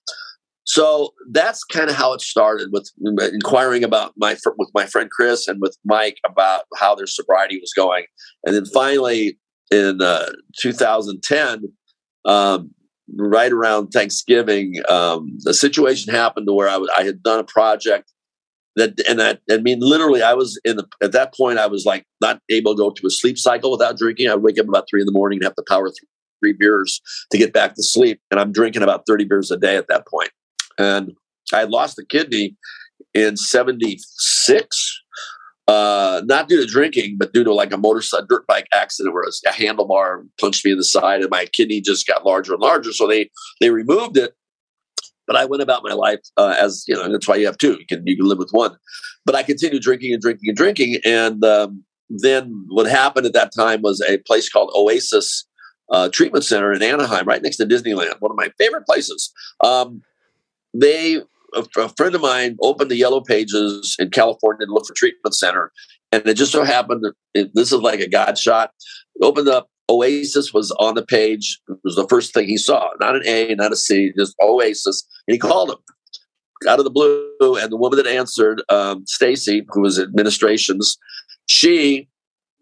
So 0.64 1.14
that's 1.30 1.64
kind 1.64 1.90
of 1.90 1.96
how 1.96 2.12
it 2.12 2.20
started 2.20 2.68
with 2.72 2.88
inquiring 3.32 3.82
about 3.82 4.12
my 4.16 4.36
with 4.56 4.70
my 4.74 4.86
friend 4.86 5.10
Chris 5.10 5.48
and 5.48 5.60
with 5.60 5.76
Mike 5.84 6.18
about 6.24 6.62
how 6.76 6.94
their 6.94 7.06
sobriety 7.06 7.58
was 7.58 7.72
going, 7.74 8.04
and 8.44 8.54
then 8.54 8.66
finally 8.66 9.38
in 9.70 10.02
uh, 10.02 10.30
2010, 10.58 11.72
um, 12.24 12.70
right 13.16 13.52
around 13.52 13.88
Thanksgiving, 13.88 14.74
um, 14.88 15.38
the 15.40 15.54
situation 15.54 16.12
happened 16.12 16.46
to 16.48 16.52
where 16.52 16.68
I, 16.68 16.72
w- 16.72 16.90
I 16.98 17.02
had 17.04 17.22
done 17.22 17.38
a 17.38 17.44
project 17.44 18.12
that 18.76 19.00
and 19.08 19.18
that 19.18 19.40
I 19.50 19.58
mean 19.58 19.80
literally 19.80 20.22
I 20.22 20.34
was 20.34 20.60
in 20.64 20.76
the 20.76 20.86
at 21.02 21.12
that 21.12 21.34
point 21.34 21.58
I 21.58 21.66
was 21.66 21.84
like 21.84 22.04
not 22.20 22.40
able 22.50 22.74
to 22.74 22.78
go 22.78 22.90
to 22.90 23.06
a 23.06 23.10
sleep 23.10 23.38
cycle 23.38 23.70
without 23.70 23.96
drinking. 23.98 24.28
I 24.28 24.34
would 24.34 24.44
wake 24.44 24.58
up 24.58 24.68
about 24.68 24.86
three 24.88 25.00
in 25.00 25.06
the 25.06 25.12
morning 25.12 25.38
and 25.38 25.44
have 25.44 25.56
to 25.56 25.64
power 25.68 25.88
through 25.88 26.08
three 26.40 26.54
beers 26.58 27.00
to 27.30 27.38
get 27.38 27.52
back 27.52 27.74
to 27.74 27.82
sleep. 27.82 28.20
And 28.30 28.40
I'm 28.40 28.52
drinking 28.52 28.82
about 28.82 29.04
30 29.06 29.24
beers 29.24 29.50
a 29.50 29.56
day 29.56 29.76
at 29.76 29.88
that 29.88 30.06
point. 30.06 30.30
And 30.78 31.12
I 31.52 31.64
lost 31.64 31.98
a 31.98 32.04
kidney 32.04 32.56
in 33.14 33.36
76. 33.36 35.02
Uh, 35.68 36.22
not 36.24 36.48
due 36.48 36.60
to 36.60 36.66
drinking, 36.66 37.16
but 37.16 37.32
due 37.32 37.44
to 37.44 37.54
like 37.54 37.72
a 37.72 37.76
motorcycle 37.76 38.26
dirt 38.28 38.46
bike 38.48 38.66
accident 38.74 39.14
where 39.14 39.22
a 39.22 39.52
handlebar 39.52 40.26
punched 40.40 40.64
me 40.64 40.72
in 40.72 40.78
the 40.78 40.84
side 40.84 41.20
and 41.20 41.30
my 41.30 41.46
kidney 41.46 41.80
just 41.80 42.06
got 42.08 42.26
larger 42.26 42.54
and 42.54 42.62
larger. 42.62 42.92
So 42.92 43.06
they 43.06 43.30
they 43.60 43.70
removed 43.70 44.16
it 44.16 44.34
but 45.30 45.38
I 45.38 45.44
went 45.44 45.62
about 45.62 45.84
my 45.84 45.92
life 45.92 46.18
uh, 46.36 46.56
as 46.58 46.82
you 46.88 46.94
know. 46.96 47.08
That's 47.08 47.28
why 47.28 47.36
you 47.36 47.46
have 47.46 47.56
two. 47.56 47.76
You 47.78 47.86
can 47.88 48.04
you 48.04 48.16
can 48.16 48.26
live 48.26 48.38
with 48.38 48.50
one. 48.50 48.76
But 49.24 49.36
I 49.36 49.44
continued 49.44 49.80
drinking 49.80 50.12
and 50.12 50.20
drinking 50.20 50.48
and 50.48 50.56
drinking, 50.56 50.96
and 51.04 51.44
um, 51.44 51.84
then 52.08 52.66
what 52.68 52.86
happened 52.86 53.26
at 53.26 53.32
that 53.34 53.52
time 53.54 53.80
was 53.80 54.00
a 54.08 54.18
place 54.18 54.48
called 54.48 54.72
Oasis 54.74 55.46
uh, 55.92 56.08
Treatment 56.08 56.44
Center 56.44 56.72
in 56.72 56.82
Anaheim, 56.82 57.26
right 57.26 57.40
next 57.42 57.58
to 57.58 57.64
Disneyland, 57.64 58.14
one 58.18 58.32
of 58.32 58.36
my 58.36 58.50
favorite 58.58 58.84
places. 58.86 59.32
Um, 59.62 60.02
they 60.74 61.22
a, 61.54 61.64
a, 61.78 61.88
friend 61.90 62.16
of 62.16 62.22
mine 62.22 62.56
opened 62.60 62.90
the 62.90 62.96
yellow 62.96 63.20
pages 63.20 63.94
in 64.00 64.10
California 64.10 64.66
to 64.66 64.72
look 64.72 64.86
for 64.88 64.94
treatment 64.94 65.36
center, 65.36 65.70
and 66.10 66.26
it 66.26 66.34
just 66.34 66.50
so 66.50 66.64
happened 66.64 67.04
that 67.04 67.12
it, 67.34 67.50
this 67.54 67.70
is 67.70 67.78
like 67.78 68.00
a 68.00 68.08
god 68.08 68.36
shot. 68.36 68.72
Opened 69.22 69.48
up 69.48 69.69
Oasis 69.90 70.54
was 70.54 70.70
on 70.72 70.94
the 70.94 71.04
page. 71.04 71.60
It 71.68 71.78
was 71.82 71.96
the 71.96 72.06
first 72.08 72.32
thing 72.32 72.46
he 72.46 72.56
saw. 72.56 72.88
Not 73.00 73.16
an 73.16 73.22
A, 73.26 73.54
not 73.56 73.72
a 73.72 73.76
C, 73.76 74.12
just 74.16 74.36
Oasis. 74.40 75.06
And 75.26 75.34
he 75.34 75.38
called 75.38 75.70
him 75.70 75.78
out 76.68 76.78
of 76.78 76.84
the 76.84 76.90
blue. 76.90 77.56
And 77.56 77.72
the 77.72 77.76
woman 77.76 77.96
that 77.96 78.06
answered, 78.06 78.62
um, 78.68 79.04
Stacy, 79.06 79.66
who 79.70 79.80
was 79.82 79.98
administrations, 79.98 80.96
she 81.46 82.08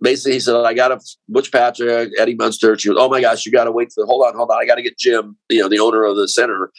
basically 0.00 0.34
he 0.34 0.40
said, 0.40 0.56
I 0.56 0.72
got 0.72 0.92
a 0.92 1.00
Butch 1.28 1.52
Patrick, 1.52 2.12
Eddie 2.18 2.34
Munster. 2.34 2.78
She 2.78 2.88
was, 2.88 2.98
oh 2.98 3.08
my 3.08 3.20
gosh, 3.20 3.44
you 3.44 3.52
got 3.52 3.64
to 3.64 3.72
wait 3.72 3.92
for, 3.92 4.06
hold 4.06 4.24
on, 4.24 4.34
hold 4.34 4.50
on. 4.50 4.58
I 4.58 4.66
got 4.66 4.76
to 4.76 4.82
get 4.82 4.98
Jim, 4.98 5.36
you 5.50 5.60
know, 5.60 5.68
the 5.68 5.78
owner 5.78 6.04
of 6.04 6.16
the 6.16 6.28
center. 6.28 6.70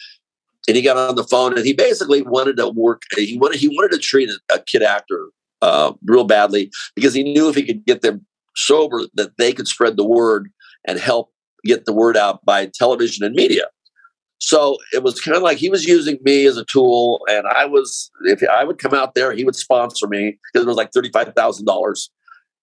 And 0.66 0.76
he 0.76 0.82
got 0.82 0.96
on 0.96 1.14
the 1.14 1.24
phone 1.24 1.56
and 1.56 1.64
he 1.64 1.72
basically 1.72 2.22
wanted 2.22 2.56
to 2.56 2.68
work. 2.68 3.02
He 3.16 3.38
wanted, 3.38 3.60
he 3.60 3.68
wanted 3.68 3.92
to 3.92 3.98
treat 3.98 4.28
a, 4.28 4.54
a 4.54 4.58
kid 4.60 4.82
actor 4.82 5.28
uh, 5.62 5.92
real 6.04 6.24
badly 6.24 6.70
because 6.94 7.14
he 7.14 7.22
knew 7.22 7.48
if 7.48 7.54
he 7.54 7.62
could 7.62 7.84
get 7.84 8.02
them 8.02 8.26
sober 8.56 9.02
that 9.14 9.36
they 9.38 9.52
could 9.52 9.68
spread 9.68 9.96
the 9.96 10.06
word 10.06 10.48
and 10.86 10.98
help 10.98 11.32
get 11.64 11.84
the 11.84 11.92
word 11.92 12.16
out 12.16 12.44
by 12.44 12.66
television 12.66 13.24
and 13.24 13.34
media. 13.34 13.66
So 14.40 14.78
it 14.94 15.02
was 15.02 15.20
kind 15.20 15.36
of 15.36 15.42
like 15.42 15.58
he 15.58 15.68
was 15.68 15.84
using 15.84 16.18
me 16.22 16.46
as 16.46 16.56
a 16.56 16.64
tool, 16.64 17.20
and 17.28 17.46
I 17.46 17.66
was 17.66 18.10
if 18.24 18.42
I 18.48 18.64
would 18.64 18.78
come 18.78 18.94
out 18.94 19.14
there, 19.14 19.32
he 19.32 19.44
would 19.44 19.54
sponsor 19.54 20.06
me 20.08 20.38
because 20.52 20.64
it 20.64 20.68
was 20.68 20.78
like 20.78 20.92
thirty 20.92 21.10
five 21.10 21.32
thousand 21.34 21.66
dollars. 21.66 22.10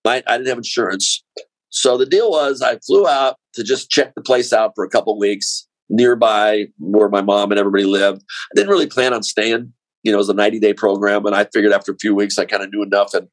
I, 0.05 0.21
didn't 0.21 0.47
have 0.47 0.57
insurance, 0.57 1.21
so 1.69 1.97
the 1.97 2.05
deal 2.05 2.31
was 2.31 2.61
I 2.61 2.77
flew 2.79 3.07
out 3.07 3.35
to 3.55 3.63
just 3.63 3.89
check 3.89 4.15
the 4.15 4.21
place 4.21 4.53
out 4.53 4.71
for 4.73 4.85
a 4.85 4.89
couple 4.89 5.19
weeks 5.19 5.67
nearby 5.89 6.67
where 6.79 7.09
my 7.09 7.21
mom 7.21 7.51
and 7.51 7.59
everybody 7.59 7.83
lived. 7.83 8.21
I 8.21 8.55
didn't 8.55 8.69
really 8.69 8.87
plan 8.87 9.13
on 9.13 9.21
staying. 9.21 9.73
You 10.03 10.11
know, 10.11 10.17
it 10.17 10.19
was 10.19 10.29
a 10.29 10.33
ninety 10.33 10.59
day 10.59 10.73
program, 10.73 11.25
and 11.25 11.35
I 11.35 11.45
figured 11.53 11.73
after 11.73 11.91
a 11.91 11.97
few 11.97 12.15
weeks 12.15 12.39
I 12.39 12.45
kind 12.45 12.63
of 12.63 12.71
knew 12.71 12.81
enough, 12.81 13.13
and 13.13 13.27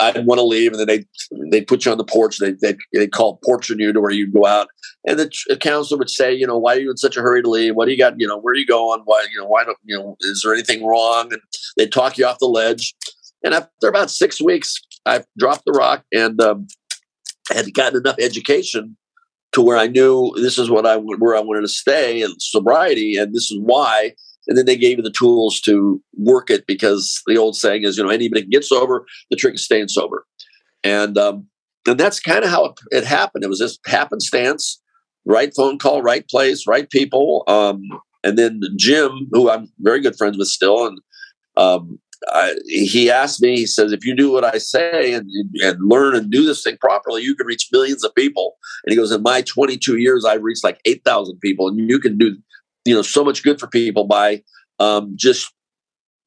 I 0.00 0.12
didn't 0.12 0.26
want 0.26 0.38
to 0.38 0.44
leave, 0.44 0.72
and 0.72 0.80
then 0.80 0.86
they 0.86 1.04
they 1.50 1.60
put 1.60 1.84
you 1.84 1.92
on 1.92 1.98
the 1.98 2.04
porch. 2.04 2.38
They 2.38 2.52
they 2.52 2.76
they 2.92 3.06
call 3.06 3.40
porching 3.44 3.80
you 3.80 3.92
to 3.92 4.00
where 4.00 4.10
you 4.10 4.30
go 4.30 4.46
out, 4.46 4.68
and 5.06 5.18
the, 5.18 5.30
the 5.48 5.56
counselor 5.56 5.98
would 5.98 6.10
say, 6.10 6.32
you 6.32 6.46
know, 6.46 6.58
why 6.58 6.76
are 6.76 6.80
you 6.80 6.90
in 6.90 6.96
such 6.96 7.16
a 7.16 7.20
hurry 7.20 7.42
to 7.42 7.50
leave? 7.50 7.74
What 7.74 7.86
do 7.86 7.92
you 7.92 7.98
got? 7.98 8.18
You 8.18 8.26
know, 8.26 8.38
where 8.38 8.52
are 8.52 8.56
you 8.56 8.66
going? 8.66 9.00
Why 9.04 9.26
you 9.32 9.40
know 9.40 9.46
why 9.46 9.64
don't 9.64 9.78
you 9.84 9.96
know? 9.96 10.16
Is 10.20 10.42
there 10.42 10.54
anything 10.54 10.84
wrong? 10.84 11.32
And 11.32 11.42
they 11.76 11.86
talk 11.86 12.18
you 12.18 12.26
off 12.26 12.38
the 12.38 12.46
ledge. 12.46 12.94
And 13.44 13.54
after 13.54 13.88
about 13.88 14.10
six 14.10 14.42
weeks, 14.42 14.74
I 15.06 15.22
dropped 15.38 15.64
the 15.64 15.72
rock 15.72 16.04
and 16.12 16.40
um, 16.40 16.66
had 17.52 17.72
gotten 17.72 18.00
enough 18.00 18.16
education 18.18 18.96
to 19.52 19.62
where 19.62 19.76
I 19.78 19.86
knew 19.86 20.32
this 20.36 20.58
is 20.58 20.70
what 20.70 20.86
I 20.86 20.96
where 20.96 21.36
I 21.36 21.40
wanted 21.40 21.62
to 21.62 21.68
stay 21.68 22.22
and 22.22 22.34
sobriety, 22.40 23.16
and 23.16 23.34
this 23.34 23.50
is 23.50 23.58
why 23.60 24.14
and 24.48 24.56
then 24.56 24.66
they 24.66 24.76
gave 24.76 24.96
you 24.96 25.02
the 25.02 25.10
tools 25.10 25.60
to 25.60 26.02
work 26.16 26.50
it 26.50 26.66
because 26.66 27.22
the 27.26 27.36
old 27.36 27.54
saying 27.54 27.84
is, 27.84 27.96
you 27.96 28.02
know, 28.02 28.10
anybody 28.10 28.42
can 28.42 28.50
get 28.50 28.64
sober. 28.64 29.06
The 29.30 29.36
trick 29.36 29.54
is 29.54 29.64
staying 29.64 29.88
sober, 29.88 30.26
and 30.82 31.16
um, 31.18 31.46
and 31.86 32.00
that's 32.00 32.18
kind 32.18 32.44
of 32.44 32.50
how 32.50 32.74
it, 32.90 33.04
happened. 33.04 33.44
It 33.44 33.50
was 33.50 33.58
just 33.58 33.80
happenstance, 33.86 34.80
right 35.24 35.54
phone 35.54 35.78
call, 35.78 36.02
right 36.02 36.26
place, 36.28 36.66
right 36.66 36.88
people. 36.90 37.44
Um, 37.46 37.82
and 38.24 38.36
then 38.36 38.60
Jim, 38.76 39.28
who 39.32 39.50
I'm 39.50 39.72
very 39.80 40.00
good 40.00 40.16
friends 40.16 40.38
with 40.38 40.48
still, 40.48 40.86
and 40.86 40.98
um, 41.56 41.98
I, 42.28 42.54
he 42.66 43.10
asked 43.10 43.40
me, 43.40 43.56
he 43.56 43.66
says, 43.66 43.92
if 43.92 44.04
you 44.04 44.14
do 44.14 44.32
what 44.32 44.44
I 44.44 44.58
say 44.58 45.12
and, 45.12 45.28
and 45.62 45.78
learn 45.80 46.16
and 46.16 46.30
do 46.30 46.44
this 46.44 46.62
thing 46.62 46.76
properly, 46.80 47.22
you 47.22 47.34
can 47.34 47.46
reach 47.46 47.68
millions 47.72 48.04
of 48.04 48.14
people. 48.14 48.56
And 48.84 48.92
he 48.92 48.96
goes, 48.96 49.12
in 49.12 49.22
my 49.22 49.42
22 49.42 49.98
years, 49.98 50.24
I've 50.24 50.42
reached 50.42 50.64
like 50.64 50.80
8,000 50.84 51.38
people, 51.40 51.68
and 51.68 51.78
you 51.88 51.98
can 51.98 52.18
do 52.18 52.36
you 52.88 52.94
know 52.94 53.02
so 53.02 53.22
much 53.22 53.42
good 53.42 53.60
for 53.60 53.66
people 53.66 54.04
by 54.04 54.42
um, 54.78 55.12
just 55.14 55.52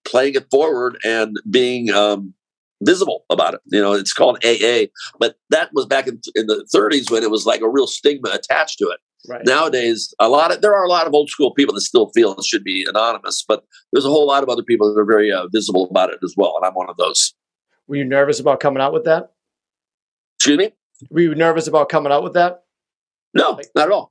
playing 0.06 0.36
it 0.36 0.46
forward 0.52 0.98
and 1.04 1.38
being 1.50 1.92
um, 1.92 2.36
visible 2.84 3.26
about 3.32 3.56
it. 3.56 3.62
You 3.66 3.82
know, 3.82 3.94
it's 3.94 4.14
called 4.14 4.38
AA, 4.46 4.86
but 5.20 5.38
that 5.50 5.72
was 5.74 5.88
back 5.88 6.08
in, 6.08 6.22
in, 6.36 6.46
the 6.46 6.68
30s 6.74 7.10
when 7.10 7.24
it 7.24 7.32
was 7.32 7.46
like 7.48 7.62
a 7.62 7.70
real 7.70 7.88
stigma 7.88 8.30
attached 8.30 8.78
to 8.78 8.86
it. 8.90 9.00
Right. 9.28 9.42
Nowadays, 9.44 10.14
a 10.20 10.30
lot 10.30 10.54
of 10.54 10.62
there 10.62 10.74
are 10.76 10.84
a 10.84 10.90
lot 10.90 11.08
of 11.08 11.14
old 11.14 11.30
school 11.30 11.52
people 11.54 11.74
that 11.74 11.82
still 11.82 12.12
feel 12.12 12.34
it 12.34 12.46
should 12.46 12.64
be 12.64 12.86
anonymous, 12.88 13.44
but 13.48 13.64
there's 13.92 14.06
a 14.06 14.10
whole 14.10 14.28
lot 14.28 14.44
of 14.44 14.50
other 14.50 14.64
people 14.64 14.94
that 14.94 15.00
are 15.00 15.06
very 15.06 15.32
uh, 15.32 15.48
visible 15.52 15.88
about 15.90 16.12
it 16.12 16.20
as 16.24 16.36
well, 16.38 16.54
and 16.58 16.66
I'm 16.66 16.74
one 16.74 16.90
of 16.90 16.98
those. 16.98 17.34
Were 17.88 17.96
you 17.96 18.06
nervous 18.06 18.40
about 18.40 18.60
coming 18.60 18.82
out 18.82 18.94
with 18.94 19.06
that? 19.06 19.32
Excuse 20.38 20.58
me. 20.58 20.74
Were 21.10 21.22
you 21.22 21.34
nervous 21.34 21.68
about 21.68 21.90
coming 21.90 22.12
out 22.12 22.24
with 22.24 22.34
that? 22.34 22.64
No, 23.34 23.60
not 23.76 23.88
at 23.88 23.92
all. 23.92 24.11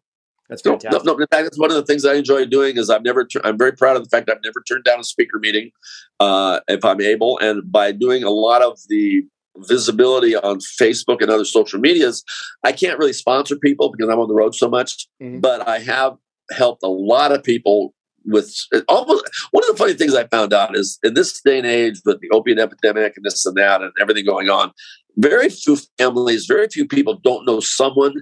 That's 0.51 0.63
fantastic. 0.63 1.05
No, 1.05 1.13
no, 1.13 1.17
no, 1.17 1.23
In 1.23 1.29
fact, 1.29 1.45
that's 1.45 1.59
one 1.59 1.71
of 1.71 1.77
the 1.77 1.85
things 1.85 2.05
I 2.05 2.15
enjoy 2.15 2.45
doing. 2.45 2.77
Is 2.77 2.91
I've 2.91 3.05
never. 3.05 3.27
I'm 3.45 3.57
very 3.57 3.73
proud 3.73 3.97
of 3.97 4.03
the 4.03 4.11
fact 4.11 4.29
I've 4.29 4.43
never 4.45 4.63
turned 4.69 4.85
down 4.85 5.01
a 5.01 5.05
speaker 5.05 5.39
meeting, 5.39 5.71
uh, 6.19 6.61
if 6.69 6.85
I'm 6.85 7.01
able, 7.01 7.39
and 7.39 7.71
by 7.71 7.93
doing 7.93 8.25
a 8.25 8.31
lot 8.31 8.61
of 8.61 8.79
the 8.89 9.23
visibility 9.57 10.37
on 10.37 10.59
Facebook 10.59 11.21
and 11.21 11.31
other 11.31 11.45
social 11.45 11.81
medias. 11.81 12.25
I 12.65 12.73
can't 12.73 12.99
really 12.99 13.13
sponsor 13.13 13.57
people 13.57 13.91
because 13.91 14.13
I'm 14.13 14.19
on 14.19 14.29
the 14.29 14.35
road 14.35 14.55
so 14.55 14.69
much, 14.69 15.07
mm-hmm. 15.23 15.41
but 15.41 15.69
I 15.69 15.79
have 15.81 16.17
helped 16.53 16.83
a 16.83 16.89
lot 16.89 17.33
of 17.33 17.43
people 17.43 17.95
with 18.27 18.55
almost 18.89 19.25
one 19.51 19.65
of 19.65 19.71
the 19.71 19.77
funny 19.77 19.95
things 19.95 20.15
I 20.15 20.27
found 20.27 20.53
out 20.53 20.77
is 20.77 20.99
in 21.03 21.15
this 21.15 21.41
day 21.41 21.59
and 21.59 21.67
age 21.67 22.01
with 22.05 22.21
the 22.21 22.31
opiate 22.31 22.59
epidemic 22.59 23.15
and 23.17 23.25
this 23.25 23.47
and 23.47 23.57
that 23.57 23.83
and 23.83 23.93
everything 24.01 24.25
going 24.25 24.51
on, 24.51 24.73
very 25.17 25.49
few 25.49 25.77
families, 25.99 26.47
very 26.47 26.69
few 26.69 26.87
people 26.87 27.19
don't 27.23 27.47
know 27.47 27.61
someone 27.61 28.15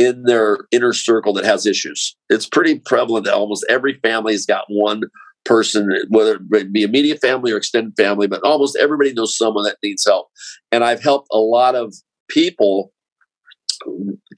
in 0.00 0.22
their 0.22 0.60
inner 0.72 0.94
circle 0.94 1.34
that 1.34 1.44
has 1.44 1.66
issues. 1.66 2.16
It's 2.30 2.46
pretty 2.46 2.78
prevalent 2.78 3.26
that 3.26 3.34
almost 3.34 3.66
every 3.68 4.00
family's 4.02 4.46
got 4.46 4.64
one 4.68 5.02
person, 5.44 5.92
whether 6.08 6.40
it 6.52 6.72
be 6.72 6.82
immediate 6.82 7.20
family 7.20 7.52
or 7.52 7.58
extended 7.58 7.92
family, 7.98 8.26
but 8.26 8.42
almost 8.42 8.78
everybody 8.80 9.12
knows 9.12 9.36
someone 9.36 9.64
that 9.64 9.76
needs 9.82 10.06
help. 10.06 10.28
And 10.72 10.84
I've 10.84 11.02
helped 11.02 11.28
a 11.32 11.38
lot 11.38 11.74
of 11.74 11.94
people 12.30 12.94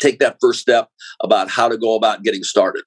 take 0.00 0.18
that 0.18 0.38
first 0.40 0.58
step 0.58 0.88
about 1.22 1.48
how 1.48 1.68
to 1.68 1.78
go 1.78 1.94
about 1.94 2.24
getting 2.24 2.42
started. 2.42 2.82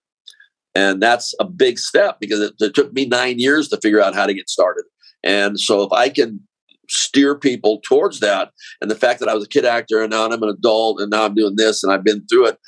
And 0.73 1.01
that's 1.01 1.33
a 1.39 1.45
big 1.45 1.79
step 1.79 2.17
because 2.19 2.41
it, 2.41 2.55
it 2.59 2.73
took 2.73 2.91
me 2.91 3.05
nine 3.05 3.39
years 3.39 3.69
to 3.69 3.79
figure 3.79 4.01
out 4.01 4.15
how 4.15 4.25
to 4.25 4.33
get 4.33 4.49
started. 4.49 4.83
And 5.23 5.57
so 5.57 5.81
if 5.83 5.93
I 5.93 6.09
can 6.09 6.41
steer 6.89 7.35
people 7.35 7.81
towards 7.83 8.19
that. 8.19 8.51
And 8.81 8.89
the 8.89 8.95
fact 8.95 9.19
that 9.19 9.29
I 9.29 9.33
was 9.33 9.45
a 9.45 9.49
kid 9.49 9.65
actor 9.65 10.01
and 10.01 10.11
now 10.11 10.25
I'm 10.25 10.43
an 10.43 10.49
adult 10.49 11.01
and 11.01 11.09
now 11.09 11.25
I'm 11.25 11.35
doing 11.35 11.55
this 11.55 11.83
and 11.83 11.91
I've 11.91 12.03
been 12.03 12.25
through 12.27 12.47
it, 12.47 12.59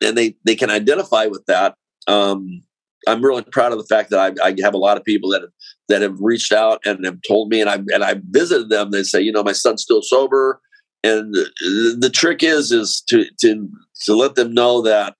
and 0.00 0.16
they 0.16 0.36
they 0.44 0.54
can 0.54 0.70
identify 0.70 1.26
with 1.26 1.44
that. 1.46 1.74
Um, 2.06 2.62
I'm 3.08 3.24
really 3.24 3.42
proud 3.42 3.72
of 3.72 3.78
the 3.78 3.84
fact 3.84 4.10
that 4.10 4.18
I, 4.18 4.48
I, 4.48 4.54
have 4.62 4.74
a 4.74 4.78
lot 4.78 4.96
of 4.96 5.04
people 5.04 5.30
that 5.30 5.42
have, 5.42 5.50
that 5.88 6.02
have 6.02 6.18
reached 6.20 6.52
out 6.52 6.80
and 6.84 7.04
have 7.04 7.18
told 7.26 7.50
me, 7.50 7.60
and 7.60 7.70
I 7.70 7.76
and 7.76 8.02
I 8.02 8.16
visited 8.30 8.68
them. 8.68 8.90
They 8.90 9.02
say, 9.02 9.20
you 9.20 9.32
know, 9.32 9.44
my 9.44 9.52
son's 9.52 9.82
still 9.82 10.02
sober, 10.02 10.60
and 11.04 11.34
the, 11.34 11.96
the 11.98 12.10
trick 12.10 12.42
is 12.42 12.72
is 12.72 13.02
to 13.08 13.26
to 13.40 13.68
to 14.04 14.14
let 14.14 14.34
them 14.34 14.52
know 14.52 14.82
that 14.82 15.14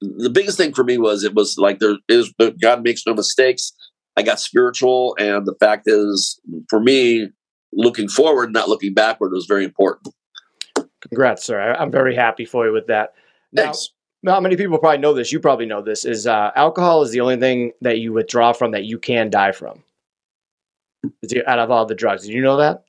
the 0.00 0.30
biggest 0.30 0.56
thing 0.56 0.72
for 0.72 0.84
me 0.84 0.98
was 0.98 1.24
it 1.24 1.34
was 1.34 1.56
like 1.58 1.78
there 1.78 1.96
is 2.08 2.32
God 2.60 2.82
makes 2.82 3.06
no 3.06 3.14
mistakes. 3.14 3.72
I 4.16 4.22
got 4.22 4.38
spiritual, 4.38 5.16
and 5.18 5.44
the 5.46 5.56
fact 5.58 5.84
is, 5.86 6.38
for 6.70 6.78
me, 6.80 7.30
looking 7.74 8.08
forward, 8.08 8.52
not 8.52 8.68
looking 8.68 8.94
backward, 8.94 9.32
was 9.32 9.46
very 9.46 9.64
important. 9.64 10.14
Congrats, 11.00 11.44
sir! 11.44 11.74
I'm 11.78 11.90
very 11.90 12.14
happy 12.14 12.44
for 12.44 12.66
you 12.66 12.72
with 12.72 12.86
that. 12.86 13.14
Now, 13.52 13.64
Thanks. 13.64 13.90
Not 14.24 14.42
many 14.42 14.56
people 14.56 14.78
probably 14.78 14.98
know 14.98 15.12
this. 15.12 15.32
You 15.32 15.38
probably 15.38 15.66
know 15.66 15.82
this. 15.82 16.06
Is 16.06 16.26
uh, 16.26 16.50
alcohol 16.56 17.02
is 17.02 17.10
the 17.10 17.20
only 17.20 17.36
thing 17.36 17.72
that 17.82 17.98
you 17.98 18.14
withdraw 18.14 18.54
from 18.54 18.70
that 18.70 18.84
you 18.84 18.98
can 18.98 19.28
die 19.28 19.52
from. 19.52 19.84
Out 21.46 21.58
of 21.58 21.70
all 21.70 21.84
the 21.84 21.94
drugs, 21.94 22.22
did 22.22 22.32
you 22.32 22.40
know 22.40 22.56
that? 22.56 22.84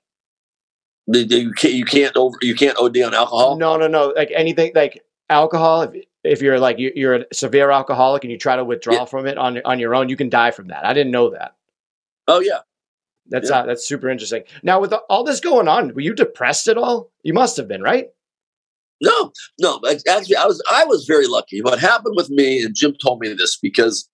You 1.07 1.51
can't. 1.51 1.73
You 1.73 1.83
can't 1.83 2.15
over. 2.15 2.37
You 2.41 2.55
can't 2.55 2.77
OD 2.79 2.97
on 2.99 3.13
alcohol. 3.13 3.57
No, 3.57 3.75
no, 3.75 3.87
no. 3.87 4.13
Like 4.15 4.31
anything, 4.33 4.71
like 4.73 5.03
alcohol. 5.29 5.81
If, 5.81 6.05
if 6.23 6.41
you're 6.41 6.57
like 6.57 6.77
you're 6.79 7.15
a 7.15 7.25
severe 7.33 7.69
alcoholic 7.69 8.23
and 8.23 8.31
you 8.31 8.37
try 8.37 8.55
to 8.55 8.63
withdraw 8.63 8.93
yeah. 8.93 9.05
from 9.05 9.27
it 9.27 9.37
on 9.37 9.59
on 9.65 9.77
your 9.77 9.93
own, 9.93 10.07
you 10.07 10.15
can 10.15 10.29
die 10.29 10.51
from 10.51 10.67
that. 10.67 10.85
I 10.85 10.93
didn't 10.93 11.11
know 11.11 11.31
that. 11.31 11.55
Oh 12.29 12.39
yeah, 12.39 12.59
that's 13.27 13.49
yeah. 13.49 13.59
Uh, 13.59 13.65
that's 13.65 13.87
super 13.87 14.09
interesting. 14.09 14.43
Now 14.63 14.79
with 14.79 14.93
all 15.09 15.23
this 15.23 15.39
going 15.39 15.67
on, 15.67 15.93
were 15.93 16.01
you 16.01 16.13
depressed 16.13 16.67
at 16.67 16.77
all? 16.77 17.11
You 17.23 17.33
must 17.33 17.57
have 17.57 17.67
been, 17.67 17.81
right? 17.81 18.07
No, 19.01 19.31
no. 19.59 19.81
Actually, 20.07 20.37
I 20.37 20.45
was 20.45 20.63
I 20.71 20.85
was 20.85 21.05
very 21.05 21.27
lucky. 21.27 21.61
What 21.61 21.79
happened 21.79 22.15
with 22.15 22.29
me, 22.29 22.63
and 22.63 22.75
Jim 22.75 22.95
told 23.01 23.19
me 23.19 23.33
this 23.33 23.57
because 23.61 24.09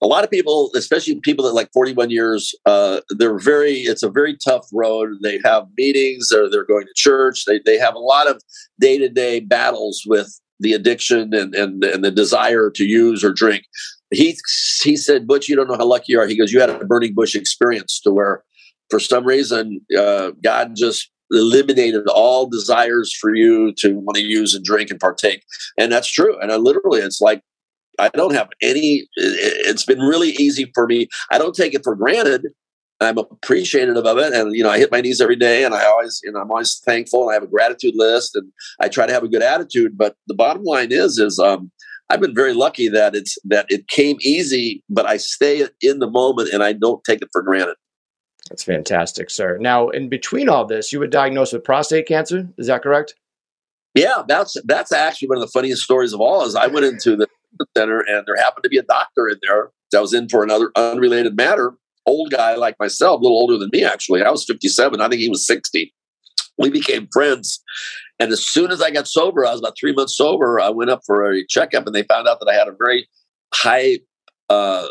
a 0.00 0.06
lot 0.06 0.24
of 0.24 0.30
people, 0.30 0.70
especially 0.76 1.18
people 1.20 1.44
that 1.44 1.54
like 1.54 1.70
41 1.72 2.10
years, 2.10 2.54
uh, 2.66 3.00
they're 3.10 3.38
very. 3.38 3.78
It's 3.80 4.02
a 4.02 4.10
very 4.10 4.36
tough 4.36 4.66
road. 4.72 5.10
They 5.22 5.40
have 5.44 5.66
meetings, 5.76 6.32
or 6.32 6.50
they're 6.50 6.64
going 6.64 6.86
to 6.86 6.92
church. 6.94 7.44
They 7.44 7.60
they 7.64 7.78
have 7.78 7.94
a 7.94 8.00
lot 8.00 8.28
of 8.28 8.42
day 8.80 8.98
to 8.98 9.08
day 9.08 9.40
battles 9.40 10.02
with 10.06 10.40
the 10.60 10.72
addiction 10.72 11.32
and, 11.34 11.54
and 11.54 11.84
and 11.84 12.04
the 12.04 12.10
desire 12.10 12.70
to 12.70 12.84
use 12.84 13.22
or 13.22 13.32
drink. 13.32 13.64
He 14.10 14.36
he 14.82 14.96
said, 14.96 15.26
"Butch, 15.26 15.48
you 15.48 15.56
don't 15.56 15.68
know 15.68 15.76
how 15.76 15.86
lucky 15.86 16.12
you 16.12 16.20
are." 16.20 16.26
He 16.26 16.38
goes, 16.38 16.52
"You 16.52 16.60
had 16.60 16.70
a 16.70 16.84
burning 16.84 17.14
bush 17.14 17.34
experience 17.34 18.00
to 18.00 18.12
where." 18.12 18.44
For 18.90 18.98
some 18.98 19.26
reason, 19.26 19.82
uh, 19.98 20.30
God 20.42 20.72
just 20.74 21.10
eliminated 21.30 22.06
all 22.08 22.48
desires 22.48 23.14
for 23.14 23.34
you 23.34 23.72
to 23.74 23.94
want 23.94 24.16
to 24.16 24.22
use 24.22 24.54
and 24.54 24.64
drink 24.64 24.90
and 24.90 24.98
partake. 24.98 25.44
And 25.76 25.92
that's 25.92 26.10
true. 26.10 26.38
And 26.40 26.50
I 26.50 26.56
literally, 26.56 27.00
it's 27.00 27.20
like, 27.20 27.42
I 27.98 28.08
don't 28.08 28.34
have 28.34 28.48
any, 28.62 29.08
it's 29.16 29.84
been 29.84 30.00
really 30.00 30.30
easy 30.30 30.70
for 30.74 30.86
me. 30.86 31.08
I 31.30 31.38
don't 31.38 31.54
take 31.54 31.74
it 31.74 31.84
for 31.84 31.94
granted. 31.96 32.46
I'm 33.00 33.18
appreciative 33.18 33.96
of 33.96 34.18
it. 34.18 34.32
And, 34.32 34.56
you 34.56 34.62
know, 34.62 34.70
I 34.70 34.78
hit 34.78 34.90
my 34.90 35.00
knees 35.00 35.20
every 35.20 35.36
day 35.36 35.64
and 35.64 35.74
I 35.74 35.84
always, 35.84 36.20
you 36.24 36.32
know, 36.32 36.40
I'm 36.40 36.50
always 36.50 36.80
thankful 36.84 37.22
and 37.22 37.30
I 37.30 37.34
have 37.34 37.42
a 37.42 37.48
gratitude 37.48 37.94
list 37.94 38.34
and 38.34 38.50
I 38.80 38.88
try 38.88 39.06
to 39.06 39.12
have 39.12 39.22
a 39.22 39.28
good 39.28 39.42
attitude. 39.42 39.96
But 39.96 40.16
the 40.26 40.34
bottom 40.34 40.64
line 40.64 40.92
is, 40.92 41.18
is, 41.18 41.38
um, 41.38 41.70
I've 42.10 42.20
been 42.20 42.34
very 42.34 42.54
lucky 42.54 42.88
that 42.88 43.14
it's 43.14 43.38
that 43.44 43.66
it 43.68 43.88
came 43.88 44.16
easy, 44.20 44.82
but 44.88 45.06
I 45.06 45.18
stay 45.18 45.66
in 45.82 45.98
the 45.98 46.10
moment 46.10 46.50
and 46.52 46.62
I 46.62 46.72
don't 46.72 47.04
take 47.04 47.20
it 47.20 47.28
for 47.32 47.42
granted. 47.42 47.76
That's 48.48 48.64
fantastic, 48.64 49.28
sir. 49.30 49.58
Now, 49.58 49.90
in 49.90 50.08
between 50.08 50.48
all 50.48 50.64
this, 50.64 50.92
you 50.92 51.00
were 51.00 51.06
diagnosed 51.06 51.52
with 51.52 51.64
prostate 51.64 52.08
cancer. 52.08 52.48
Is 52.56 52.66
that 52.68 52.82
correct? 52.82 53.14
Yeah, 53.94 54.22
that's 54.26 54.56
that's 54.64 54.92
actually 54.92 55.28
one 55.28 55.38
of 55.38 55.42
the 55.42 55.52
funniest 55.52 55.82
stories 55.82 56.12
of 56.12 56.20
all. 56.20 56.44
Is 56.44 56.54
I 56.54 56.66
went 56.66 56.86
into 56.86 57.16
the 57.16 57.26
center 57.76 58.00
and 58.00 58.24
there 58.26 58.36
happened 58.36 58.64
to 58.64 58.68
be 58.68 58.78
a 58.78 58.82
doctor 58.82 59.28
in 59.28 59.36
there 59.42 59.70
that 59.92 60.00
was 60.00 60.14
in 60.14 60.28
for 60.28 60.42
another 60.42 60.70
unrelated 60.76 61.36
matter. 61.36 61.74
Old 62.06 62.30
guy 62.30 62.54
like 62.54 62.76
myself, 62.78 63.20
a 63.20 63.22
little 63.22 63.38
older 63.38 63.58
than 63.58 63.70
me 63.72 63.84
actually. 63.84 64.22
I 64.22 64.30
was 64.30 64.44
57. 64.44 65.00
I 65.00 65.08
think 65.08 65.20
he 65.20 65.28
was 65.28 65.46
60. 65.46 65.92
We 66.58 66.70
became 66.70 67.08
friends. 67.12 67.62
And 68.20 68.32
as 68.32 68.44
soon 68.44 68.70
as 68.70 68.82
I 68.82 68.90
got 68.90 69.06
sober, 69.06 69.46
I 69.46 69.52
was 69.52 69.60
about 69.60 69.76
three 69.78 69.92
months 69.92 70.16
sober. 70.16 70.58
I 70.60 70.70
went 70.70 70.90
up 70.90 71.02
for 71.06 71.30
a 71.30 71.46
checkup, 71.46 71.86
and 71.86 71.94
they 71.94 72.02
found 72.02 72.26
out 72.26 72.40
that 72.40 72.48
I 72.48 72.54
had 72.54 72.68
a 72.68 72.74
very 72.76 73.08
high 73.54 73.98
uh, 74.48 74.88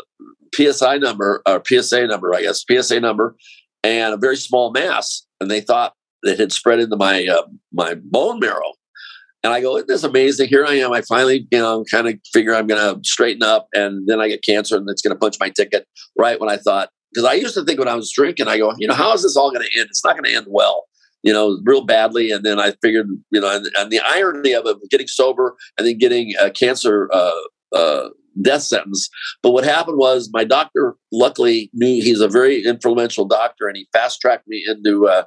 PSI 0.54 0.98
number 0.98 1.42
or 1.46 1.62
PSA 1.64 2.06
number, 2.06 2.34
I 2.34 2.42
guess, 2.42 2.64
PSA 2.70 3.00
number, 3.00 3.36
and 3.82 4.14
a 4.14 4.16
very 4.16 4.36
small 4.36 4.70
mass. 4.70 5.26
And 5.40 5.50
they 5.50 5.60
thought 5.60 5.94
it 6.22 6.38
had 6.38 6.52
spread 6.52 6.80
into 6.80 6.96
my 6.96 7.26
uh, 7.26 7.46
my 7.72 7.94
bone 7.94 8.40
marrow. 8.40 8.72
And 9.44 9.52
I 9.52 9.60
go, 9.60 9.76
isn't 9.76 9.86
this 9.86 10.02
amazing? 10.02 10.48
Here 10.48 10.66
I 10.66 10.74
am. 10.74 10.92
I 10.92 11.02
finally, 11.02 11.46
you 11.52 11.58
know, 11.58 11.84
kind 11.88 12.08
of 12.08 12.18
figure 12.32 12.54
I'm 12.54 12.66
going 12.66 12.80
to 12.80 13.00
straighten 13.08 13.42
up, 13.42 13.68
and 13.72 14.08
then 14.08 14.20
I 14.20 14.28
get 14.28 14.42
cancer, 14.42 14.76
and 14.76 14.88
it's 14.90 15.02
going 15.02 15.14
to 15.14 15.18
punch 15.18 15.36
my 15.38 15.50
ticket 15.50 15.86
right 16.18 16.40
when 16.40 16.50
I 16.50 16.56
thought. 16.56 16.90
Because 17.12 17.24
I 17.24 17.34
used 17.34 17.54
to 17.54 17.64
think 17.64 17.78
when 17.78 17.88
I 17.88 17.94
was 17.94 18.12
drinking, 18.12 18.48
I 18.48 18.58
go, 18.58 18.74
you 18.78 18.88
know, 18.88 18.94
how 18.94 19.14
is 19.14 19.22
this 19.22 19.36
all 19.36 19.50
going 19.50 19.66
to 19.66 19.78
end? 19.78 19.88
It's 19.90 20.04
not 20.04 20.14
going 20.14 20.24
to 20.24 20.34
end 20.34 20.46
well, 20.48 20.87
you 21.22 21.32
know, 21.32 21.58
real 21.64 21.84
badly. 21.84 22.30
And 22.30 22.44
then 22.44 22.60
I 22.60 22.72
figured, 22.82 23.08
you 23.30 23.40
know, 23.40 23.54
and, 23.54 23.66
and 23.76 23.90
the 23.90 24.00
irony 24.00 24.52
of 24.52 24.66
it, 24.66 24.76
getting 24.90 25.08
sober 25.08 25.56
and 25.76 25.86
then 25.86 25.98
getting 25.98 26.34
a 26.40 26.50
cancer 26.50 27.08
uh, 27.12 27.40
uh, 27.74 28.08
death 28.40 28.62
sentence. 28.62 29.08
But 29.42 29.50
what 29.50 29.64
happened 29.64 29.98
was 29.98 30.30
my 30.32 30.44
doctor 30.44 30.94
luckily 31.12 31.70
knew 31.72 32.02
he's 32.02 32.20
a 32.20 32.28
very 32.28 32.64
influential 32.64 33.24
doctor, 33.26 33.66
and 33.66 33.76
he 33.76 33.88
fast 33.92 34.20
tracked 34.20 34.46
me 34.46 34.64
into 34.68 35.08
uh, 35.08 35.24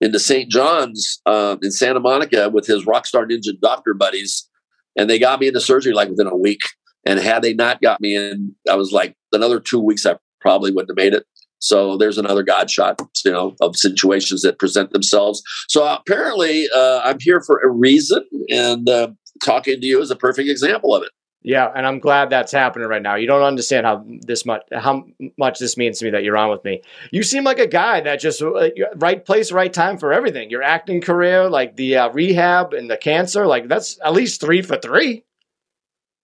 into 0.00 0.18
St. 0.18 0.50
John's 0.50 1.20
uh, 1.26 1.56
in 1.62 1.70
Santa 1.70 2.00
Monica 2.00 2.50
with 2.50 2.66
his 2.66 2.84
rockstar 2.84 3.28
ninja 3.28 3.58
doctor 3.60 3.94
buddies, 3.94 4.48
and 4.96 5.08
they 5.10 5.18
got 5.18 5.40
me 5.40 5.48
into 5.48 5.60
surgery 5.60 5.92
like 5.92 6.08
within 6.08 6.26
a 6.26 6.36
week. 6.36 6.60
And 7.04 7.20
had 7.20 7.42
they 7.42 7.54
not 7.54 7.80
got 7.80 8.00
me 8.00 8.16
in, 8.16 8.54
I 8.68 8.74
was 8.74 8.90
like 8.90 9.16
another 9.32 9.60
two 9.60 9.80
weeks. 9.80 10.04
I 10.06 10.16
probably 10.40 10.72
wouldn't 10.72 10.90
have 10.90 10.96
made 10.96 11.14
it. 11.14 11.24
So 11.58 11.96
there's 11.96 12.18
another 12.18 12.42
God 12.42 12.70
shot, 12.70 13.00
you 13.24 13.32
know, 13.32 13.56
of 13.60 13.76
situations 13.76 14.42
that 14.42 14.58
present 14.58 14.90
themselves. 14.92 15.42
So 15.68 15.86
apparently, 15.86 16.68
uh, 16.74 17.00
I'm 17.04 17.18
here 17.20 17.40
for 17.40 17.60
a 17.60 17.70
reason, 17.70 18.24
and 18.50 18.88
uh, 18.88 19.08
talking 19.44 19.80
to 19.80 19.86
you 19.86 20.00
is 20.00 20.10
a 20.10 20.16
perfect 20.16 20.48
example 20.48 20.94
of 20.94 21.02
it. 21.02 21.10
Yeah, 21.42 21.70
and 21.76 21.86
I'm 21.86 22.00
glad 22.00 22.28
that's 22.28 22.50
happening 22.50 22.88
right 22.88 23.00
now. 23.00 23.14
You 23.14 23.28
don't 23.28 23.42
understand 23.42 23.86
how 23.86 24.04
this 24.22 24.44
much 24.44 24.62
how 24.72 25.04
much 25.38 25.60
this 25.60 25.76
means 25.76 26.00
to 26.00 26.06
me 26.06 26.10
that 26.10 26.24
you're 26.24 26.36
on 26.36 26.50
with 26.50 26.64
me. 26.64 26.82
You 27.12 27.22
seem 27.22 27.44
like 27.44 27.60
a 27.60 27.68
guy 27.68 28.00
that 28.00 28.18
just 28.18 28.42
uh, 28.42 28.70
right 28.96 29.24
place, 29.24 29.52
right 29.52 29.72
time 29.72 29.96
for 29.96 30.12
everything. 30.12 30.50
Your 30.50 30.64
acting 30.64 31.00
career, 31.00 31.48
like 31.48 31.76
the 31.76 31.98
uh, 31.98 32.08
rehab 32.10 32.72
and 32.72 32.90
the 32.90 32.96
cancer, 32.96 33.46
like 33.46 33.68
that's 33.68 33.96
at 34.04 34.12
least 34.12 34.40
three 34.40 34.60
for 34.60 34.76
three. 34.76 35.24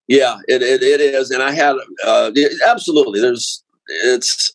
Yeah, 0.09 0.39
it 0.49 0.61
it, 0.61 0.83
it 0.83 1.01
is, 1.01 1.31
and 1.31 1.41
I 1.41 1.53
had 1.53 1.77
uh, 2.05 2.33
absolutely. 2.67 3.21
There's 3.21 3.63
it's 4.05 4.51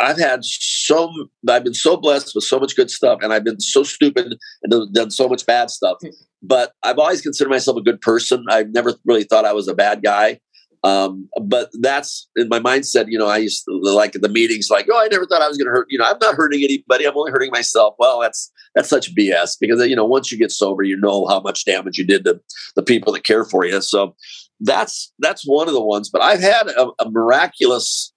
I've 0.00 0.18
had 0.18 0.44
so 0.44 1.12
I've 1.48 1.64
been 1.64 1.74
so 1.74 1.96
blessed 1.96 2.34
with 2.34 2.44
so 2.44 2.58
much 2.58 2.76
good 2.76 2.90
stuff, 2.90 3.20
and 3.22 3.32
I've 3.32 3.44
been 3.44 3.60
so 3.60 3.82
stupid 3.82 4.36
and 4.62 4.94
done 4.94 5.10
so 5.10 5.28
much 5.28 5.46
bad 5.46 5.70
stuff. 5.70 5.98
Hmm. 6.02 6.10
But 6.42 6.72
I've 6.82 6.98
always 6.98 7.22
considered 7.22 7.50
myself 7.50 7.76
a 7.76 7.82
good 7.82 8.00
person. 8.00 8.44
I've 8.48 8.70
never 8.70 8.94
really 9.04 9.24
thought 9.24 9.44
I 9.44 9.52
was 9.52 9.68
a 9.68 9.74
bad 9.74 10.02
guy. 10.02 10.40
Um, 10.84 11.28
but 11.42 11.70
that's 11.80 12.28
in 12.36 12.48
my 12.48 12.60
mindset. 12.60 13.06
You 13.08 13.18
know, 13.18 13.26
I 13.26 13.38
used 13.38 13.64
to 13.64 13.76
like 13.76 14.14
at 14.14 14.22
the 14.22 14.28
meetings, 14.28 14.68
like, 14.70 14.86
oh, 14.90 15.02
I 15.02 15.08
never 15.08 15.26
thought 15.26 15.42
I 15.42 15.48
was 15.48 15.56
going 15.56 15.66
to 15.66 15.72
hurt. 15.72 15.86
You 15.90 15.98
know, 15.98 16.04
I'm 16.04 16.18
not 16.20 16.34
hurting 16.34 16.62
anybody. 16.62 17.04
I'm 17.04 17.16
only 17.16 17.32
hurting 17.32 17.50
myself. 17.50 17.94
Well, 17.98 18.20
that's 18.20 18.52
that's 18.74 18.88
such 18.88 19.14
BS 19.14 19.56
because 19.60 19.84
you 19.86 19.96
know 19.96 20.04
once 20.04 20.30
you 20.30 20.38
get 20.38 20.52
sober, 20.52 20.82
you 20.82 20.96
know 20.96 21.26
how 21.26 21.40
much 21.40 21.64
damage 21.64 21.98
you 21.98 22.06
did 22.06 22.24
to 22.24 22.40
the 22.76 22.82
people 22.82 23.12
that 23.14 23.24
care 23.24 23.44
for 23.44 23.64
you. 23.64 23.80
So 23.80 24.14
that's 24.60 25.12
that's 25.18 25.44
one 25.44 25.66
of 25.66 25.74
the 25.74 25.82
ones. 25.82 26.08
But 26.08 26.22
I've 26.22 26.40
had 26.40 26.68
a, 26.68 26.88
a 27.00 27.10
miraculous 27.10 28.12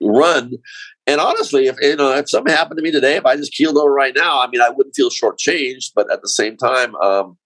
run. 0.00 0.52
And 1.06 1.20
honestly, 1.20 1.66
if 1.66 1.76
you 1.80 1.96
know 1.96 2.14
if 2.14 2.30
something 2.30 2.54
happened 2.54 2.78
to 2.78 2.82
me 2.82 2.90
today, 2.90 3.16
if 3.16 3.26
I 3.26 3.36
just 3.36 3.52
keeled 3.52 3.76
over 3.76 3.92
right 3.92 4.14
now, 4.16 4.40
I 4.40 4.48
mean, 4.48 4.60
I 4.60 4.70
wouldn't 4.70 4.94
feel 4.94 5.10
shortchanged. 5.10 5.92
But 5.94 6.10
at 6.12 6.22
the 6.22 6.28
same 6.28 6.56
time, 6.56 6.94
um, 6.96 7.36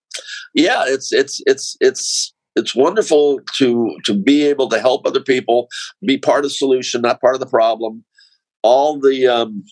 yeah, 0.55 0.85
it's 0.87 1.13
it's 1.13 1.41
it's 1.47 1.77
it's 1.81 2.33
it's 2.57 2.75
wonderful 2.75 3.41
to 3.57 3.97
to 4.05 4.15
be 4.15 4.45
able 4.45 4.69
to 4.69 4.81
help 4.81 5.07
other 5.07 5.21
people, 5.21 5.69
be 6.05 6.19
part 6.19 6.39
of 6.39 6.45
the 6.45 6.51
solution, 6.51 7.03
not 7.03 7.21
part 7.21 7.35
of 7.35 7.41
the 7.41 7.47
problem. 7.47 8.05
All 8.63 8.99
the 8.99 9.27
um, 9.27 9.65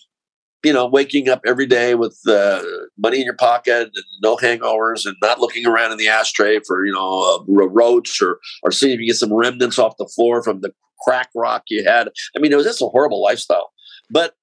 you 0.63 0.73
know, 0.73 0.87
waking 0.87 1.29
up 1.29 1.41
every 1.45 1.65
day 1.65 1.95
with 1.95 2.19
uh, 2.27 2.61
money 2.97 3.19
in 3.19 3.25
your 3.25 3.35
pocket 3.35 3.89
and 3.93 4.03
no 4.21 4.35
hangovers 4.35 5.05
and 5.05 5.15
not 5.21 5.39
looking 5.39 5.65
around 5.65 5.91
in 5.91 5.97
the 5.97 6.07
ashtray 6.07 6.59
for, 6.65 6.85
you 6.85 6.93
know, 6.93 7.45
a, 7.47 7.67
roach 7.69 8.21
or, 8.21 8.39
or 8.63 8.71
seeing 8.71 8.93
if 8.93 8.99
you 8.99 9.07
get 9.07 9.15
some 9.15 9.33
remnants 9.33 9.77
off 9.77 9.97
the 9.97 10.09
floor 10.15 10.43
from 10.43 10.61
the 10.61 10.73
crack 11.03 11.29
rock 11.35 11.63
you 11.69 11.83
had. 11.83 12.09
I 12.35 12.39
mean, 12.39 12.51
it 12.51 12.55
was 12.55 12.65
just 12.65 12.81
a 12.81 12.87
horrible 12.87 13.21
lifestyle. 13.21 13.71
But, 14.09 14.35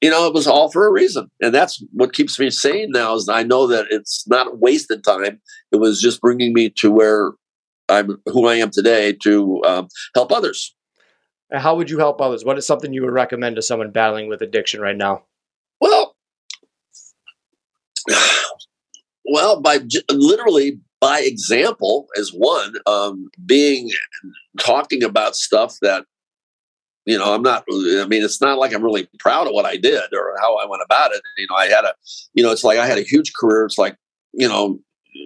you 0.00 0.10
know, 0.10 0.26
it 0.26 0.34
was 0.34 0.46
all 0.46 0.70
for 0.70 0.86
a 0.86 0.92
reason. 0.92 1.30
And 1.40 1.54
that's 1.54 1.82
what 1.92 2.12
keeps 2.12 2.38
me 2.38 2.50
sane 2.50 2.90
now 2.92 3.14
is 3.14 3.28
I 3.28 3.42
know 3.42 3.66
that 3.66 3.86
it's 3.90 4.26
not 4.28 4.58
wasted 4.60 5.04
time. 5.04 5.40
It 5.72 5.76
was 5.76 6.00
just 6.00 6.20
bringing 6.20 6.52
me 6.52 6.70
to 6.78 6.90
where 6.90 7.32
I'm, 7.88 8.20
who 8.26 8.46
I 8.46 8.56
am 8.56 8.70
today 8.70 9.12
to 9.22 9.62
um, 9.64 9.88
help 10.14 10.32
others. 10.32 10.74
How 11.52 11.74
would 11.76 11.88
you 11.88 11.98
help 11.98 12.20
others? 12.20 12.44
What 12.44 12.58
is 12.58 12.66
something 12.66 12.92
you 12.92 13.02
would 13.02 13.12
recommend 13.12 13.56
to 13.56 13.62
someone 13.62 13.90
battling 13.90 14.28
with 14.28 14.42
addiction 14.42 14.80
right 14.80 14.96
now? 14.96 15.22
Well, 15.80 16.14
well, 19.24 19.60
by 19.60 19.80
literally 20.10 20.80
by 21.00 21.20
example 21.20 22.06
as 22.18 22.30
one, 22.30 22.74
um, 22.86 23.28
being 23.46 23.90
talking 24.58 25.02
about 25.02 25.36
stuff 25.36 25.76
that 25.82 26.04
you 27.06 27.16
know 27.16 27.32
i'm 27.32 27.42
not 27.42 27.64
i 27.70 28.04
mean 28.06 28.22
it's 28.22 28.40
not 28.40 28.58
like 28.58 28.74
i'm 28.74 28.82
really 28.82 29.08
proud 29.18 29.46
of 29.46 29.52
what 29.52 29.64
i 29.64 29.76
did 29.76 30.12
or 30.12 30.34
how 30.42 30.56
i 30.56 30.66
went 30.66 30.82
about 30.84 31.12
it 31.12 31.22
you 31.38 31.46
know 31.48 31.56
i 31.56 31.66
had 31.66 31.84
a 31.84 31.94
you 32.34 32.42
know 32.42 32.50
it's 32.50 32.64
like 32.64 32.78
i 32.78 32.86
had 32.86 32.98
a 32.98 33.02
huge 33.02 33.32
career 33.34 33.64
it's 33.64 33.78
like 33.78 33.96
you 34.32 34.48
know 34.48 34.78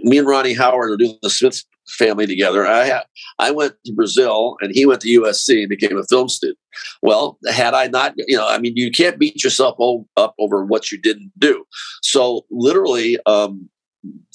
me 0.05 0.19
and 0.19 0.29
ronnie 0.29 0.53
howard 0.53 0.91
are 0.91 0.97
doing 0.97 1.19
the 1.23 1.31
smith 1.31 1.65
family 1.89 2.27
together. 2.27 2.67
I 2.67 2.85
had, 2.85 3.03
I 3.39 3.51
went 3.51 3.75
to 3.87 3.93
Brazil 3.93 4.57
and 4.61 4.73
he 4.75 4.87
went 4.87 5.01
to 5.03 5.21
USC 5.21 5.61
and 5.61 5.69
became 5.69 5.97
a 5.97 6.05
film 6.05 6.29
student. 6.29 6.59
Well, 7.03 7.39
had 7.51 7.75
I 7.75 7.87
not, 7.89 8.15
you 8.17 8.37
know, 8.37 8.49
I 8.49 8.59
mean, 8.59 8.75
you 8.77 8.91
can't 8.91 9.19
beat 9.19 9.43
yourself 9.43 9.77
up 10.17 10.35
over 10.39 10.65
what 10.65 10.91
you 10.91 11.01
didn't 11.01 11.33
do. 11.39 11.65
So 12.03 12.43
literally, 12.51 13.19
um, 13.27 13.69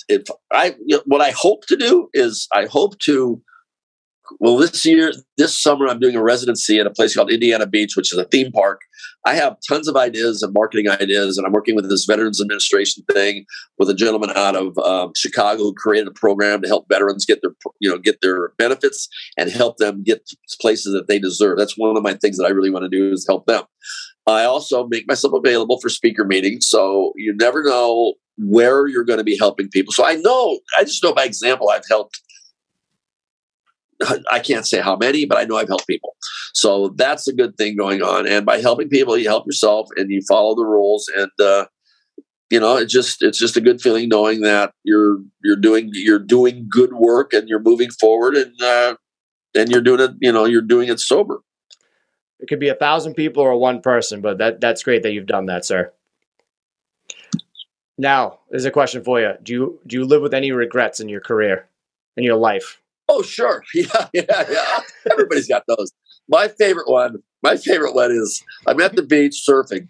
if 0.08 0.24
I, 0.52 0.76
you 0.86 0.98
know, 0.98 1.04
what 1.06 1.22
I 1.22 1.32
hope 1.32 1.66
to 1.68 1.76
do 1.76 2.10
is 2.14 2.48
I 2.54 2.66
hope 2.66 2.98
to 3.00 3.42
well, 4.40 4.58
this 4.58 4.86
year, 4.86 5.12
this 5.38 5.60
summer, 5.60 5.88
I'm 5.88 6.00
doing 6.00 6.16
a 6.16 6.24
residency 6.24 6.80
at 6.80 6.88
a 6.88 6.92
place 6.92 7.16
called 7.16 7.32
Indiana 7.32 7.66
Beach, 7.66 7.96
which 7.96 8.12
is 8.12 8.20
a 8.20 8.26
theme 8.26 8.52
park. 8.52 8.82
I 9.26 9.36
have 9.36 9.58
tons 9.68 9.88
of 9.88 9.96
ideas 9.96 10.44
and 10.44 10.54
marketing 10.54 10.90
ideas, 10.90 11.38
and 11.38 11.46
I'm 11.46 11.54
working 11.54 11.76
with 11.76 11.90
this 11.90 12.06
Veterans 12.06 12.42
Administration 12.42 13.04
thing 13.12 13.46
with 13.78 13.90
a 13.90 13.94
gentleman 13.94 14.32
out 14.36 14.56
of 14.56 14.78
um, 14.80 15.12
Chicago 15.16 15.64
who 15.64 15.74
created 15.74 16.08
a 16.08 16.12
program 16.12 16.62
to 16.62 16.68
help 16.68 16.88
veterans 16.90 17.26
get 17.26 17.42
their, 17.42 17.52
you 17.80 17.90
know, 17.90 17.98
get 17.98 18.22
their 18.22 18.50
benefits 18.58 19.08
and 19.38 19.50
help 19.50 19.78
them 19.78 20.04
get 20.04 20.30
places 20.60 20.94
that 20.94 21.08
they 21.08 21.20
deserve. 21.20 21.58
That's 21.58 21.78
one 21.78 21.96
of 21.98 22.04
my 22.04 22.14
things 22.14 22.38
that 22.38 22.46
I 22.46 22.50
really 22.50 22.72
want 22.72 22.84
to 22.84 22.90
do 22.90 23.12
is 23.12 23.26
help 23.28 23.46
them. 23.46 23.64
I 24.26 24.44
also 24.44 24.88
make 24.88 25.08
myself 25.08 25.34
available 25.34 25.80
for 25.80 25.90
speaker 25.90 26.26
meetings, 26.26 26.68
so 26.68 27.14
you 27.16 27.34
never 27.34 27.64
know 27.64 28.16
where 28.38 28.88
you're 28.88 29.04
going 29.04 29.18
to 29.18 29.24
be 29.24 29.38
helping 29.38 29.70
people. 29.70 29.92
So 29.92 30.06
I 30.06 30.16
know, 30.16 30.60
I 30.78 30.84
just 30.84 31.04
know 31.04 31.14
by 31.14 31.26
example, 31.26 31.70
I've 31.70 31.88
helped 31.90 32.20
I 34.32 34.40
can't 34.40 34.68
say 34.68 34.80
how 34.80 34.96
many, 34.96 35.26
but 35.26 35.38
I 35.38 35.46
know 35.46 35.58
I've 35.58 35.68
helped 35.68 35.88
people. 35.88 36.16
So 36.54 36.90
that's 36.98 37.28
a 37.28 37.34
good 37.34 37.58
thing 37.58 37.76
going 37.76 38.02
on. 38.02 38.28
And 38.28 38.46
by 38.46 38.60
helping 38.60 38.90
people, 38.90 39.18
you 39.18 39.28
help 39.28 39.46
yourself 39.46 39.88
and 39.96 40.10
you 40.10 40.22
follow 40.28 40.56
the 40.56 40.66
rules. 40.66 41.10
And 41.16 41.32
uh, 41.40 41.66
you 42.50 42.60
know, 42.60 42.78
it's 42.78 42.94
just 42.94 43.22
it's 43.22 43.40
just 43.40 43.58
a 43.58 43.62
good 43.62 43.82
feeling 43.82 44.08
knowing 44.10 44.42
that 44.42 44.72
you're 44.84 45.18
you're 45.44 45.58
doing 45.58 45.90
you're 45.94 46.20
doing 46.20 46.68
good 46.70 46.94
work 46.94 47.34
and 47.34 47.50
you're 47.50 47.62
moving 47.62 47.92
forward 47.92 48.36
and 48.36 48.62
uh, 48.62 48.96
and 49.56 49.70
you're 49.70 49.82
doing 49.82 50.00
it. 50.00 50.12
You 50.22 50.32
know, 50.32 50.46
you're 50.46 50.62
doing 50.62 50.90
it 50.90 51.00
sober. 51.00 51.42
It 52.40 52.48
could 52.48 52.60
be 52.60 52.70
a 52.70 52.76
thousand 52.76 53.16
people 53.16 53.44
or 53.44 53.58
one 53.58 53.82
person, 53.82 54.22
but 54.22 54.38
that 54.38 54.62
that's 54.62 54.84
great 54.84 55.04
that 55.04 55.12
you've 55.12 55.26
done 55.26 55.48
that, 55.48 55.66
sir. 55.66 55.92
Now, 57.98 58.40
there's 58.50 58.66
a 58.66 58.72
question 58.72 59.04
for 59.04 59.20
you. 59.20 59.34
Do 59.42 59.54
you 59.54 59.80
do 59.88 59.98
you 59.98 60.06
live 60.06 60.22
with 60.22 60.34
any 60.34 60.52
regrets 60.52 61.00
in 61.00 61.10
your 61.10 61.22
career, 61.22 61.68
in 62.16 62.24
your 62.24 62.36
life? 62.36 62.80
Oh, 63.10 63.22
sure. 63.22 63.64
Yeah, 63.74 64.08
yeah, 64.14 64.46
yeah. 64.50 64.80
Everybody's 65.12 65.48
got 65.48 65.64
those. 65.68 65.92
My 66.30 66.48
favorite 66.48 66.90
one, 66.90 67.18
my 67.42 67.56
favorite 67.58 67.96
one 67.96 68.12
is 68.12 68.44
I'm 68.66 68.80
at 68.82 68.96
the 68.96 69.04
beach 69.04 69.44
surfing. 69.48 69.88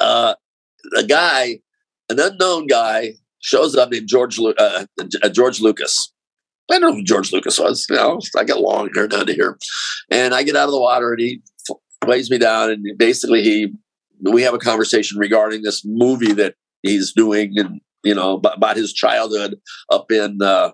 Uh, 0.00 0.34
a 0.96 1.04
guy, 1.04 1.60
an 2.08 2.20
unknown 2.20 2.66
guy, 2.66 3.14
shows 3.40 3.74
up 3.76 3.90
named 3.90 4.08
George 4.08 4.38
uh, 4.38 4.52
uh, 4.58 5.28
George 5.30 5.60
Lucas. 5.60 6.12
I 6.70 6.78
know 6.78 6.92
who 6.92 7.02
George 7.02 7.32
Lucas 7.32 7.58
was. 7.58 7.86
You 7.88 7.96
know, 7.96 8.20
I 8.36 8.44
got 8.44 8.60
long 8.60 8.90
hair 8.94 9.08
down 9.08 9.26
to 9.26 9.32
here, 9.32 9.58
and 10.10 10.34
I 10.34 10.42
get 10.42 10.56
out 10.56 10.66
of 10.66 10.72
the 10.72 10.80
water 10.80 11.12
and 11.12 11.20
he 11.20 11.40
weighs 12.06 12.30
me 12.30 12.38
down, 12.38 12.70
and 12.70 12.86
basically 12.98 13.42
he 13.42 13.72
we 14.20 14.42
have 14.42 14.54
a 14.54 14.58
conversation 14.58 15.18
regarding 15.18 15.62
this 15.62 15.84
movie 15.84 16.32
that 16.34 16.54
he's 16.88 17.12
doing, 17.12 17.54
and 17.56 17.80
you 18.04 18.14
know 18.14 18.40
about 18.44 18.76
his 18.76 18.92
childhood 18.92 19.56
up 19.90 20.10
in 20.10 20.38
uh, 20.42 20.72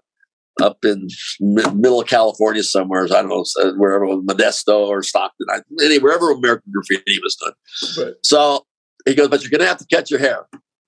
up 0.63 0.85
in 0.85 1.09
middle 1.41 2.01
of 2.01 2.07
California 2.07 2.63
somewhere. 2.63 3.05
I 3.05 3.23
don't 3.23 3.29
know 3.29 3.45
wherever 3.77 4.07
Modesto 4.07 4.87
or 4.87 5.03
Stockton, 5.03 5.47
I, 5.51 5.61
wherever 6.01 6.31
American 6.31 6.73
Graffiti 6.73 7.19
was 7.23 7.37
done. 7.37 8.05
Right. 8.05 8.15
So 8.23 8.65
he 9.07 9.15
goes, 9.15 9.29
"But 9.29 9.43
you're 9.43 9.59
to 9.59 9.67
have 9.67 9.79
to 9.79 9.87
cut 9.93 10.11
your 10.11 10.21
hair." 10.21 10.47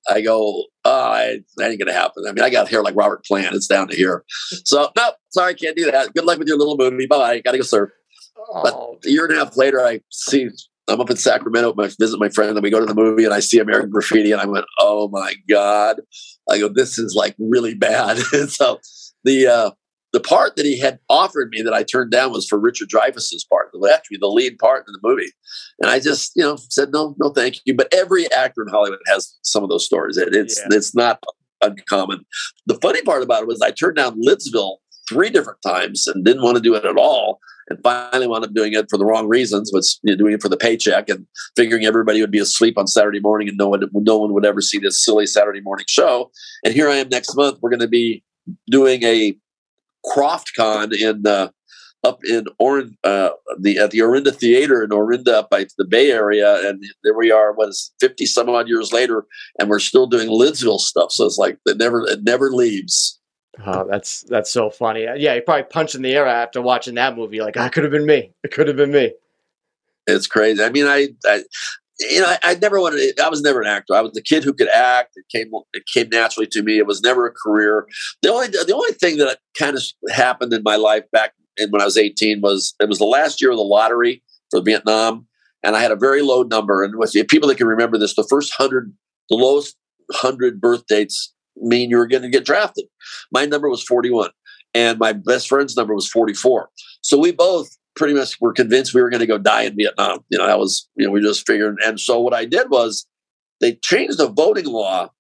I 0.09 0.21
go, 0.21 0.67
oh, 0.85 1.01
I, 1.01 1.39
that 1.57 1.71
ain't 1.71 1.81
gonna 1.81 1.93
happen. 1.93 2.25
I 2.29 2.33
mean, 2.33 2.45
I 2.45 2.51
got 2.51 2.69
hair 2.69 2.83
like 2.83 2.95
Robert 2.95 3.25
Plant. 3.25 3.55
It's 3.57 3.67
down 3.67 3.89
to 3.89 3.97
here. 3.97 4.25
So, 4.65 4.91
no, 4.97 5.13
sorry, 5.31 5.55
can't 5.55 5.77
do 5.77 5.91
that. 5.91 6.15
Good 6.15 6.25
luck 6.25 6.39
with 6.39 6.49
your 6.49 6.59
little 6.59 6.77
movie. 6.77 7.07
Bye 7.07 7.19
bye. 7.19 7.41
Gotta 7.41 7.59
go 7.59 7.65
surf. 7.65 7.91
Oh. 8.39 8.61
But 8.63 9.09
a 9.09 9.11
year 9.11 9.25
and 9.25 9.37
a 9.37 9.45
half 9.45 9.57
later, 9.57 9.81
I 9.81 10.01
see 10.11 10.49
I'm 10.89 11.01
up 11.01 11.11
in 11.11 11.17
Sacramento, 11.17 11.75
I 11.79 11.89
visit 11.99 12.21
my 12.21 12.29
friend, 12.29 12.51
and 12.51 12.63
we 12.63 12.71
go 12.71 12.79
to 12.79 12.87
the 12.87 12.95
movie, 12.95 13.25
and 13.25 13.35
I 13.35 13.41
see 13.41 13.59
American 13.59 13.91
Graffiti, 13.91 14.33
and 14.33 14.41
I 14.41 14.47
went, 14.47 14.67
"Oh 14.79 15.09
my 15.09 15.35
god!" 15.49 16.01
I 16.49 16.59
go, 16.59 16.69
"This 16.69 16.99
is 16.99 17.15
like 17.15 17.35
really 17.39 17.75
bad." 17.75 18.19
and 18.33 18.51
so 18.51 18.79
the 19.25 19.47
uh, 19.47 19.71
the 20.13 20.21
part 20.21 20.57
that 20.57 20.65
he 20.65 20.79
had 20.79 20.99
offered 21.09 21.51
me 21.51 21.61
that 21.63 21.75
I 21.75 21.83
turned 21.83 22.11
down 22.11 22.33
was 22.33 22.47
for 22.47 22.59
Richard 22.59 22.89
Dreyfuss's 22.89 23.45
part, 23.51 23.71
actually 23.93 24.19
the 24.19 24.29
lead 24.29 24.59
part 24.59 24.87
in 24.87 24.93
the 24.93 25.01
movie. 25.03 25.31
And 25.81 25.91
I 25.91 26.01
just, 26.01 26.33
you 26.35 26.43
know, 26.43 26.57
said 26.71 26.91
no, 26.93 27.15
no, 27.19 27.31
thank 27.31 27.57
you. 27.65 27.75
But 27.75 27.93
every 27.93 28.31
actor 28.33 28.63
in 28.63 28.69
Hollywood 28.69 29.01
has 29.09 29.37
some 29.43 29.63
of 29.63 29.69
those 29.69 29.85
stories. 29.85 30.17
It, 30.17 30.35
it's 30.35 30.59
yeah. 30.59 30.77
it's 30.77 30.95
not 30.95 31.23
uncommon. 31.63 32.25
The 32.67 32.77
funny 32.77 33.03
part 33.03 33.23
about 33.23 33.43
it 33.43 33.49
was 33.49 33.61
I 33.61 33.73
turned 33.73 33.97
down 33.97 34.21
Lidsville 34.23 34.77
three 35.09 35.31
different 35.31 35.61
times 35.63 36.07
and 36.07 36.25
didn't 36.25 36.43
want 36.43 36.57
to 36.57 36.63
do 36.63 36.75
it 36.75 36.85
at 36.85 36.97
all. 36.97 37.39
And 37.69 37.81
finally 37.83 38.29
wound 38.29 38.45
up 38.45 38.55
doing 38.55 38.75
it 38.75 38.87
for 38.89 38.97
the 38.97 39.05
wrong 39.05 39.29
reasons, 39.29 39.73
was 39.73 39.99
doing 40.05 40.35
it 40.35 40.43
for 40.43 40.49
the 40.49 40.57
paycheck 40.57 41.09
and 41.09 41.27
figuring 41.57 41.85
everybody 41.85 42.21
would 42.21 42.31
be 42.31 42.39
asleep 42.39 42.79
on 42.79 42.87
Saturday 42.87 43.19
morning 43.19 43.49
and 43.49 43.57
no 43.57 43.69
one, 43.69 43.83
no 43.93 44.19
one 44.19 44.33
would 44.35 44.47
ever 44.47 44.61
see 44.61 44.79
this 44.79 45.05
silly 45.05 45.27
Saturday 45.27 45.61
morning 45.61 45.87
show. 45.89 46.31
And 46.65 46.73
here 46.73 46.89
I 46.89 46.97
am 46.97 47.09
next 47.09 47.35
month. 47.35 47.59
We're 47.61 47.71
going 47.71 47.81
to 47.81 47.89
be 47.89 48.23
doing 48.71 49.03
a 49.03 49.37
KrofftCon 50.07 50.93
in 50.95 51.27
uh, 51.27 51.49
up 52.05 52.21
in 52.25 52.45
Orin, 52.59 52.97
uh, 53.03 53.31
the 53.59 53.79
at 53.79 53.91
the 53.91 53.99
Orinda 53.99 54.31
Theater 54.31 54.85
in 54.85 54.93
Orinda, 54.93 55.41
up 55.41 55.51
by 55.51 55.67
the 55.77 55.85
Bay 55.85 56.13
Area, 56.13 56.69
and 56.69 56.85
there 57.03 57.17
we 57.17 57.33
are. 57.33 57.53
What 57.53 57.71
is 57.71 57.93
fifty 57.99 58.27
some 58.27 58.49
odd 58.49 58.69
years 58.69 58.93
later, 58.93 59.27
and 59.59 59.69
we're 59.69 59.81
still 59.81 60.07
doing 60.07 60.29
Lidsville 60.29 60.79
stuff. 60.79 61.11
So 61.11 61.27
it's 61.27 61.39
like 61.39 61.59
it 61.67 61.79
never 61.79 62.07
it 62.07 62.23
never 62.23 62.51
leaves. 62.51 63.21
Oh, 63.65 63.87
that's 63.89 64.23
that's 64.23 64.51
so 64.51 64.71
funny. 64.71 65.05
Yeah, 65.17 65.35
you 65.35 65.43
probably 65.43 65.65
punched 65.65 65.95
in 65.95 66.03
the 66.03 66.15
air 66.15 66.27
after 66.27 66.61
watching 66.61 66.95
that 66.97 67.17
movie. 67.17 67.41
Like, 67.41 67.57
ah, 67.57 67.65
I 67.65 67.69
could 67.69 67.85
have 67.85 67.93
been 67.93 68.07
me. 68.07 68.33
It 68.43 68.53
could 68.53 68.69
have 68.69 68.77
been 68.77 68.93
me. 68.93 69.13
It's 70.07 70.27
crazy. 70.27 70.63
I 70.63 70.69
mean, 70.69 70.87
I, 70.87 71.09
I 71.25 71.43
you 71.99 72.21
know, 72.21 72.27
I, 72.27 72.39
I, 72.43 72.55
never 72.57 72.81
wanted. 72.81 73.19
I 73.19 73.29
was 73.29 73.41
never 73.41 73.61
an 73.61 73.67
actor. 73.67 73.95
I 73.95 74.03
was 74.03 74.17
a 74.17 74.23
kid 74.23 74.45
who 74.45 74.53
could 74.53 74.69
act. 74.69 75.15
It 75.17 75.25
came. 75.35 75.51
It 75.73 75.85
came 75.93 76.09
naturally 76.11 76.47
to 76.49 76.63
me. 76.63 76.79
It 76.79 76.87
was 76.87 77.01
never 77.01 77.27
a 77.27 77.33
career. 77.33 77.87
The 78.23 78.31
only 78.31 78.49
the 78.49 78.75
only 78.75 78.93
thing 78.93 79.17
that 79.19 79.39
kind 79.59 79.77
of 79.77 79.83
happened 80.11 80.53
in 80.53 80.63
my 80.63 80.77
life 80.77 81.05
back 81.11 81.33
when 81.59 81.81
I 81.81 81.85
was 81.85 81.97
eighteen 81.97 82.41
was 82.43 82.75
it 82.81 82.89
was 82.89 82.99
the 82.99 83.05
last 83.05 83.41
year 83.41 83.51
of 83.51 83.57
the 83.57 83.63
lottery 83.63 84.23
for 84.51 84.61
Vietnam, 84.61 85.27
and 85.63 85.75
I 85.75 85.81
had 85.81 85.91
a 85.91 85.97
very 85.97 86.21
low 86.21 86.43
number. 86.43 86.85
And 86.85 86.97
with 86.97 87.15
people 87.29 87.49
that 87.49 87.57
can 87.57 87.67
remember 87.67 87.97
this, 87.97 88.15
the 88.15 88.27
first 88.29 88.53
hundred, 88.53 88.93
the 89.31 89.37
lowest 89.37 89.77
hundred 90.13 90.61
birth 90.61 90.87
dates 90.87 91.33
mean 91.57 91.91
you 91.91 91.97
were 91.97 92.07
going 92.07 92.23
to 92.23 92.29
get 92.29 92.45
drafted. 92.45 92.87
My 93.33 93.47
number 93.47 93.69
was 93.69 93.83
forty 93.83 94.11
one, 94.11 94.31
and 94.75 94.99
my 94.99 95.13
best 95.13 95.49
friend's 95.49 95.77
number 95.77 95.95
was 95.95 96.09
forty 96.09 96.35
four. 96.35 96.71
So 97.01 97.19
we 97.19 97.33
both 97.33 97.69
pretty 97.97 98.15
much 98.15 98.41
were 98.41 98.53
convinced 98.53 98.95
we 98.95 99.03
were 99.03 99.11
going 99.11 99.21
to 99.21 99.27
go 99.27 99.39
die 99.39 99.63
in 99.63 99.77
Vietnam. 99.77 100.21
You 100.29 100.39
know, 100.39 100.47
that 100.47 100.59
was, 100.59 100.89
you 100.97 101.07
know, 101.07 101.13
we 101.13 101.21
just 101.21 101.47
figured. 101.47 101.79
And 101.85 101.99
so 101.99 102.21
what 102.21 102.35
I 102.35 102.45
did 102.45 102.71
was 102.71 103.07
they 103.61 103.77
changed 103.77 104.19
the 104.19 104.29
voting 104.29 104.67
law 104.67 105.11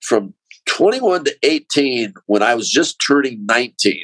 from 0.00 0.34
21 0.66 1.24
to 1.24 1.36
18 1.42 2.14
when 2.26 2.42
I 2.42 2.54
was 2.54 2.70
just 2.70 3.02
turning 3.06 3.44
19. 3.46 4.02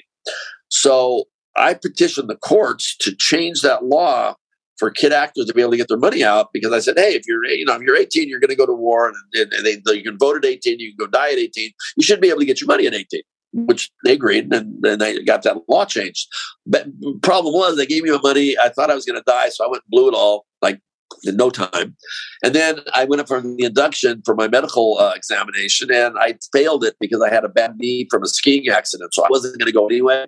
So 0.69 1.25
I 1.57 1.75
petitioned 1.75 2.29
the 2.29 2.37
courts 2.37 2.97
to 3.01 3.15
change 3.17 3.63
that 3.63 3.85
law 3.85 4.37
for 4.81 4.91
kid 4.91 5.13
actors 5.13 5.47
to 5.47 5.55
be 5.55 5.61
able 5.61 5.71
to 5.71 5.77
get 5.77 5.89
their 5.89 5.99
money 5.99 6.25
out 6.25 6.49
because 6.53 6.73
I 6.73 6.81
said, 6.81 6.99
hey, 6.99 7.15
if 7.15 7.23
you're 7.29 7.45
you 7.45 7.65
know 7.65 7.77
if 7.77 7.83
you're 7.83 7.97
18, 7.97 8.29
you're 8.29 8.41
going 8.41 8.49
to 8.49 8.57
go 8.57 8.67
to 8.67 8.73
war 8.73 9.13
and, 9.35 9.53
and 9.53 9.65
they, 9.65 9.95
you 9.95 10.03
can 10.03 10.19
vote 10.19 10.39
at 10.39 10.45
18, 10.45 10.81
you 10.81 10.97
can 10.97 11.07
go 11.07 11.11
die 11.11 11.33
at 11.33 11.39
18. 11.39 11.71
You 11.97 12.03
should 12.03 12.21
be 12.21 12.29
able 12.29 12.41
to 12.41 12.47
get 12.47 12.61
your 12.61 12.69
money 12.69 12.87
at 12.87 12.95
18 12.95 13.23
which 13.53 13.91
they 14.05 14.13
agreed, 14.13 14.53
and 14.53 14.81
then 14.81 14.99
they 14.99 15.23
got 15.25 15.43
that 15.43 15.57
law 15.69 15.85
changed. 15.85 16.29
But 16.67 16.87
problem 17.23 17.55
was, 17.55 17.77
they 17.77 17.87
gave 17.87 18.03
me 18.03 18.11
my 18.11 18.21
money. 18.23 18.57
I 18.63 18.69
thought 18.69 18.91
I 18.91 18.95
was 18.95 19.05
going 19.05 19.19
to 19.19 19.25
die, 19.27 19.49
so 19.49 19.65
I 19.65 19.69
went 19.69 19.83
and 19.83 19.91
blew 19.91 20.09
it 20.09 20.15
all 20.15 20.47
like 20.63 20.81
in 21.25 21.37
no 21.37 21.51
time. 21.51 21.97
And 22.43 22.55
then 22.55 22.81
I 22.95 23.05
went 23.05 23.21
up 23.21 23.29
for 23.29 23.41
the 23.41 23.65
induction 23.65 24.23
for 24.25 24.35
my 24.35 24.49
medical 24.49 24.99
uh, 24.99 25.13
examination, 25.15 25.91
and 25.93 26.15
I 26.19 26.37
failed 26.53 26.85
it 26.85 26.95
because 27.01 27.21
I 27.23 27.33
had 27.33 27.45
a 27.45 27.49
bad 27.49 27.77
knee 27.77 28.07
from 28.11 28.23
a 28.23 28.29
skiing 28.29 28.69
accident, 28.69 29.15
so 29.15 29.25
I 29.25 29.29
wasn't 29.31 29.59
going 29.59 29.67
to 29.67 29.73
go 29.73 29.87
anyway. 29.87 30.27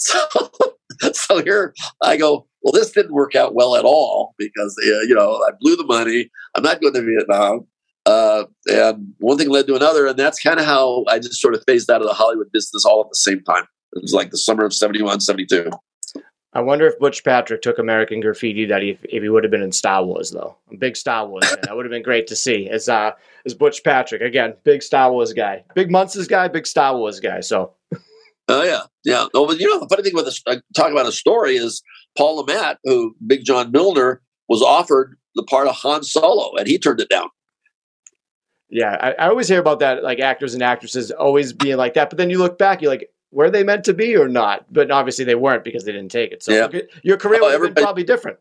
So, 0.00 0.50
so 1.12 1.42
here 1.42 1.74
I 2.02 2.16
go. 2.16 2.46
Well, 2.62 2.72
this 2.72 2.90
didn't 2.90 3.12
work 3.12 3.34
out 3.34 3.54
well 3.54 3.76
at 3.76 3.84
all 3.84 4.34
because 4.38 4.76
uh, 4.82 5.00
you 5.02 5.14
know 5.14 5.34
I 5.46 5.50
blew 5.60 5.76
the 5.76 5.84
money. 5.84 6.30
I'm 6.54 6.62
not 6.62 6.80
going 6.80 6.94
to 6.94 7.02
Vietnam. 7.02 7.66
Uh, 8.06 8.44
and 8.66 9.12
one 9.18 9.36
thing 9.36 9.50
led 9.50 9.66
to 9.66 9.76
another, 9.76 10.06
and 10.06 10.18
that's 10.18 10.40
kind 10.40 10.58
of 10.58 10.64
how 10.64 11.04
I 11.08 11.18
just 11.18 11.40
sort 11.40 11.54
of 11.54 11.62
phased 11.66 11.90
out 11.90 12.00
of 12.00 12.06
the 12.06 12.14
Hollywood 12.14 12.50
business 12.52 12.84
all 12.84 13.02
at 13.02 13.10
the 13.10 13.16
same 13.16 13.42
time. 13.44 13.64
It 13.92 14.02
was 14.02 14.14
like 14.14 14.30
the 14.30 14.38
summer 14.38 14.64
of 14.64 14.72
71, 14.72 15.20
72. 15.20 15.70
I 16.52 16.60
wonder 16.60 16.86
if 16.86 16.98
Butch 16.98 17.22
Patrick 17.22 17.62
took 17.62 17.78
American 17.78 18.20
Graffiti 18.20 18.66
that 18.66 18.82
he, 18.82 18.98
if 19.04 19.22
he 19.22 19.28
would 19.28 19.44
have 19.44 19.50
been 19.50 19.62
in 19.62 19.70
Star 19.70 20.04
Wars 20.04 20.30
though. 20.30 20.56
A 20.72 20.76
big 20.76 20.96
Star 20.96 21.26
Wars. 21.26 21.44
That 21.62 21.76
would 21.76 21.84
have 21.84 21.92
been 21.92 22.02
great 22.02 22.26
to 22.28 22.36
see. 22.36 22.68
As 22.68 22.88
uh 22.88 23.12
as 23.46 23.54
Butch 23.54 23.84
Patrick 23.84 24.22
again, 24.22 24.54
big 24.64 24.82
Star 24.82 25.12
Wars 25.12 25.32
guy, 25.32 25.64
big 25.74 25.90
Munsters 25.90 26.26
guy, 26.26 26.48
big 26.48 26.66
Star 26.66 26.96
Wars 26.96 27.20
guy. 27.20 27.40
So. 27.40 27.74
Oh 28.50 28.64
yeah, 28.64 28.82
yeah. 29.04 29.26
No, 29.32 29.46
but 29.46 29.60
you 29.60 29.66
know 29.68 29.78
the 29.78 29.88
funny 29.88 30.02
thing 30.02 30.12
about 30.12 30.24
this, 30.24 30.42
uh, 30.46 30.56
talk 30.74 30.90
about 30.90 31.06
a 31.06 31.12
story 31.12 31.56
is 31.56 31.82
Paul 32.18 32.44
Le 32.44 32.76
who 32.84 33.14
Big 33.26 33.44
John 33.44 33.70
Milner 33.70 34.20
was 34.48 34.60
offered 34.60 35.16
the 35.36 35.44
part 35.44 35.68
of 35.68 35.76
Han 35.76 36.02
Solo, 36.02 36.56
and 36.56 36.66
he 36.66 36.76
turned 36.76 37.00
it 37.00 37.08
down. 37.08 37.28
Yeah, 38.68 38.96
I, 39.00 39.12
I, 39.12 39.28
always 39.28 39.48
hear 39.48 39.60
about 39.60 39.80
that, 39.80 40.02
like 40.02 40.20
actors 40.20 40.54
and 40.54 40.62
actresses 40.62 41.10
always 41.10 41.52
being 41.52 41.76
like 41.76 41.94
that. 41.94 42.10
But 42.10 42.18
then 42.18 42.30
you 42.30 42.38
look 42.38 42.56
back, 42.56 42.82
you're 42.82 42.90
like, 42.90 43.10
were 43.32 43.50
they 43.50 43.64
meant 43.64 43.84
to 43.84 43.94
be 43.94 44.16
or 44.16 44.28
not? 44.28 44.72
But 44.72 44.90
obviously 44.90 45.24
they 45.24 45.34
weren't 45.34 45.64
because 45.64 45.84
they 45.84 45.92
didn't 45.92 46.10
take 46.10 46.30
it. 46.30 46.42
So 46.42 46.52
yeah. 46.52 46.80
your 47.02 47.16
career 47.16 47.40
oh, 47.42 47.46
would 47.46 47.52
have 47.52 47.74
been 47.74 47.82
probably 47.82 48.04
different. 48.04 48.38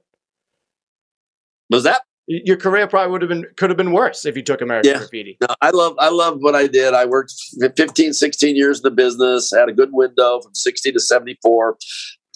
Was 1.70 1.84
that? 1.84 2.01
Your 2.32 2.57
career 2.57 2.86
probably 2.88 3.11
would 3.11 3.23
have 3.23 3.30
been 3.30 3.47
could 3.57 3.71
have 3.71 3.77
been 3.77 3.91
worse 3.91 4.23
if 4.23 4.38
you 4.38 4.43
took 4.43 4.61
American 4.61 4.91
yeah. 4.91 4.99
Graffiti. 4.99 5.36
No, 5.41 5.47
I 5.61 5.71
love 5.71 5.95
I 5.97 6.09
love 6.09 6.38
what 6.41 6.53
I 6.53 6.67
did. 6.67 6.93
I 6.93 7.05
worked 7.05 7.34
15, 7.75 8.13
16 8.13 8.55
years 8.55 8.77
in 8.77 8.84
the 8.84 8.91
business, 8.91 9.51
had 9.51 9.67
a 9.67 9.73
good 9.73 9.89
window 9.91 10.39
from 10.39 10.53
60 10.53 10.91
to 10.91 10.99
74. 10.99 11.77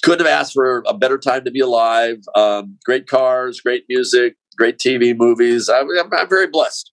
Couldn't 0.01 0.25
have 0.25 0.33
asked 0.33 0.53
for 0.53 0.83
a 0.87 0.97
better 0.97 1.19
time 1.19 1.45
to 1.45 1.51
be 1.51 1.59
alive. 1.59 2.17
Um, 2.35 2.79
great 2.83 3.05
cars, 3.05 3.61
great 3.61 3.85
music, 3.87 4.35
great 4.57 4.79
TV 4.79 5.15
movies. 5.15 5.69
I, 5.69 5.81
I'm, 5.81 6.11
I'm 6.11 6.27
very 6.27 6.47
blessed. 6.47 6.91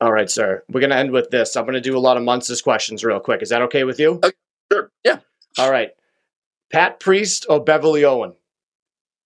All 0.00 0.12
right, 0.12 0.30
sir. 0.30 0.62
We're 0.68 0.80
going 0.80 0.90
to 0.90 0.96
end 0.96 1.10
with 1.10 1.30
this. 1.30 1.56
I'm 1.56 1.64
going 1.64 1.74
to 1.74 1.80
do 1.80 1.96
a 1.96 2.00
lot 2.00 2.16
of 2.16 2.22
Munsters 2.22 2.62
questions 2.62 3.04
real 3.04 3.20
quick. 3.20 3.42
Is 3.42 3.48
that 3.50 3.62
okay 3.62 3.82
with 3.82 3.98
you? 3.98 4.20
Okay, 4.24 4.32
sure. 4.72 4.90
Yeah. 5.04 5.18
All 5.58 5.70
right. 5.70 5.90
Pat 6.72 7.00
Priest 7.00 7.44
or 7.48 7.62
Beverly 7.62 8.04
Owen? 8.04 8.34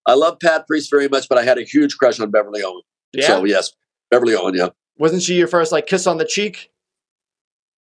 I 0.06 0.14
love 0.14 0.38
Pat 0.40 0.66
Priest 0.66 0.90
very 0.90 1.08
much, 1.08 1.28
but 1.28 1.38
I 1.38 1.44
had 1.44 1.58
a 1.58 1.62
huge 1.62 1.96
crush 1.96 2.20
on 2.20 2.30
Beverly 2.30 2.62
Owen. 2.62 2.82
Yeah. 3.12 3.26
So 3.26 3.44
yes, 3.44 3.72
Beverly 4.10 4.34
Owen. 4.34 4.54
Yeah. 4.54 4.68
Wasn't 4.98 5.22
she 5.22 5.34
your 5.34 5.48
first 5.48 5.72
like 5.72 5.86
kiss 5.86 6.06
on 6.06 6.18
the 6.18 6.24
cheek? 6.24 6.70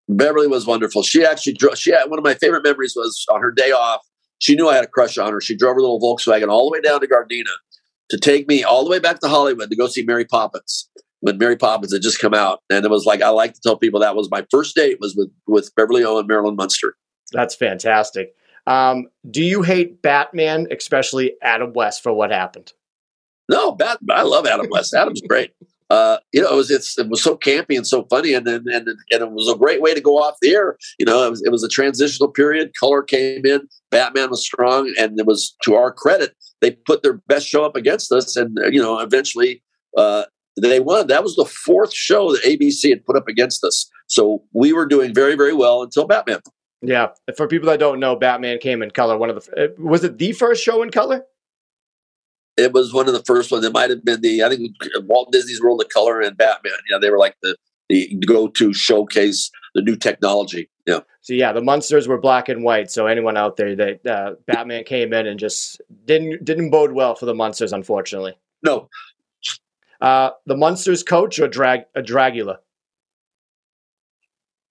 Beverly 0.09 0.47
was 0.47 0.66
wonderful. 0.66 1.03
She 1.03 1.25
actually 1.25 1.55
drove. 1.55 1.79
She 1.79 1.91
had 1.91 2.11
one 2.11 2.18
of 2.18 2.25
my 2.25 2.35
favorite 2.35 2.64
memories 2.64 2.95
was 2.97 3.25
on 3.31 3.41
her 3.41 3.51
day 3.51 3.70
off. 3.70 4.01
She 4.39 4.55
knew 4.55 4.68
I 4.68 4.75
had 4.75 4.85
a 4.85 4.89
crush 4.89 5.16
on 5.16 5.33
her. 5.33 5.41
She 5.41 5.57
drove 5.57 5.75
her 5.75 5.81
little 5.81 6.01
Volkswagen 6.01 6.49
all 6.49 6.68
the 6.68 6.72
way 6.72 6.81
down 6.81 7.01
to 7.01 7.07
Gardena 7.07 7.45
to 8.11 8.18
take 8.18 8.47
me 8.47 8.62
all 8.62 8.85
the 8.85 8.91
way 8.91 8.99
back 8.99 9.20
to 9.20 9.29
Hollywood 9.29 9.70
to 9.70 9.77
go 9.77 9.87
see 9.87 10.03
Mary 10.03 10.25
Poppins 10.25 10.91
when 11.20 11.39
Mary 11.39 11.57
Poppins 11.57 11.93
had 11.93 12.03
just 12.03 12.18
come 12.18 12.35
out, 12.35 12.61
and 12.68 12.85
it 12.85 12.91
was 12.91 13.07
like 13.07 13.22
I 13.22 13.31
like 13.31 13.55
to 13.55 13.61
tell 13.62 13.79
people 13.79 14.01
that 14.01 14.14
was 14.14 14.31
my 14.31 14.45
first 14.51 14.75
date 14.77 14.99
was 15.01 15.14
with 15.16 15.31
with 15.47 15.75
Beverly 15.75 16.05
Owen, 16.05 16.27
Marilyn 16.27 16.57
Munster. 16.57 16.97
That's 17.33 17.55
fantastic. 17.55 18.35
Um, 18.67 19.09
do 19.31 19.43
you 19.43 19.62
hate 19.62 20.03
Batman, 20.03 20.67
especially 20.71 21.35
Adam 21.43 21.73
West, 21.73 22.03
for 22.03 22.12
what 22.12 22.31
happened? 22.31 22.73
No, 23.49 23.73
Bat. 23.73 23.99
I 24.11 24.23
love 24.23 24.47
Adam 24.47 24.69
West. 24.71 24.95
Adam's 24.95 25.21
great. 25.21 25.53
Uh, 25.91 26.17
you 26.33 26.41
know, 26.41 26.51
it 26.51 26.57
was 26.57 26.71
it 26.71 27.09
was 27.09 27.23
so 27.23 27.37
campy 27.37 27.77
and 27.77 27.87
so 27.87 28.05
funny, 28.05 28.33
and 28.33 28.49
and 28.49 28.67
and, 28.67 28.89
it 29.11 29.31
was 29.33 29.49
a 29.49 29.57
great 29.57 29.83
way 29.83 29.93
to 29.93 30.01
go 30.01 30.17
off 30.17 30.37
the 30.41 30.51
air. 30.51 30.79
You 30.99 31.05
know, 31.05 31.27
it 31.27 31.31
was, 31.31 31.43
it 31.45 31.53
was 31.53 31.62
a 31.62 31.69
transitional 31.69 32.31
period. 32.31 32.73
Color 32.81 33.03
came 33.03 33.45
in. 33.45 33.69
Batman 33.91 34.31
was 34.31 34.43
strong, 34.43 34.93
and 34.99 35.21
it 35.21 35.27
was 35.27 35.55
to 35.65 35.75
our 35.75 35.93
credit 35.93 36.35
they 36.65 36.71
put 36.71 37.03
their 37.03 37.15
best 37.29 37.47
show 37.47 37.65
up 37.65 37.77
against 37.77 38.11
us, 38.11 38.37
and 38.37 38.59
you 38.71 38.81
know, 38.81 38.99
eventually 38.99 39.62
uh, 39.97 40.25
they 40.61 40.81
won. 40.81 41.09
That 41.09 41.23
was 41.23 41.37
the 41.37 41.45
fourth 41.45 41.93
show 41.93 42.33
that 42.33 42.43
ABC 42.43 42.89
had 42.89 43.05
put 43.05 43.17
up 43.17 43.29
against 43.29 43.62
us. 43.65 43.89
So 44.07 44.43
we 44.55 44.73
were 44.73 44.87
doing 44.87 45.15
very, 45.15 45.37
very 45.37 45.53
well 45.53 45.83
until 45.83 46.07
Batman. 46.07 46.41
Yeah. 46.87 47.09
For 47.37 47.49
people 47.49 47.68
that 47.68 47.78
don't 47.78 48.01
know, 48.01 48.16
Batman 48.16 48.59
came 48.59 48.82
in 48.82 48.91
color. 48.91 49.16
One 49.16 49.30
of 49.30 49.45
the 49.45 49.64
uh, 49.64 49.68
was 49.78 50.05
it 50.05 50.18
the 50.18 50.32
first 50.32 50.62
show 50.62 50.82
in 50.82 50.91
color? 50.91 51.24
It 52.57 52.72
was 52.72 52.93
one 52.93 53.09
of 53.09 53.14
the 53.14 53.22
first 53.24 53.51
ones. 53.51 53.64
It 53.64 53.72
might 53.72 53.91
have 53.91 54.05
been 54.05 54.20
the 54.20 54.45
I 54.45 54.49
think 54.49 54.76
Walt 55.03 55.32
Disney's 55.32 55.61
World 55.61 55.80
of 55.82 55.89
Color 55.89 56.20
and 56.20 56.37
Batman. 56.37 56.72
Yeah, 56.91 56.99
they 56.99 57.11
were 57.11 57.18
like 57.18 57.37
the 57.43 57.57
the 57.89 58.14
go 58.26 58.49
to 58.49 58.72
showcase 58.72 59.51
the 59.74 59.82
new 59.82 59.97
technology. 59.97 60.68
Yeah. 60.87 61.01
So 61.20 61.32
yeah, 61.32 61.53
the 61.53 61.62
Munsters 61.62 62.07
were 62.07 62.20
black 62.20 62.49
and 62.49 62.62
white. 62.62 62.91
So 62.91 63.07
anyone 63.07 63.37
out 63.37 63.57
there 63.57 63.74
that 63.76 64.07
uh, 64.07 64.35
Batman 64.47 64.85
came 64.85 65.12
in 65.12 65.26
and 65.26 65.39
just 65.39 65.80
didn't 66.05 66.45
didn't 66.45 66.70
bode 66.70 66.93
well 66.93 67.14
for 67.14 67.26
the 67.26 67.35
Munsters, 67.35 67.72
unfortunately. 67.72 68.35
No, 68.62 68.89
uh, 70.01 70.30
the 70.47 70.57
Munsters 70.57 71.03
coach 71.03 71.39
or 71.39 71.49
drag 71.49 71.85
a 71.95 72.03
Dragula? 72.03 72.59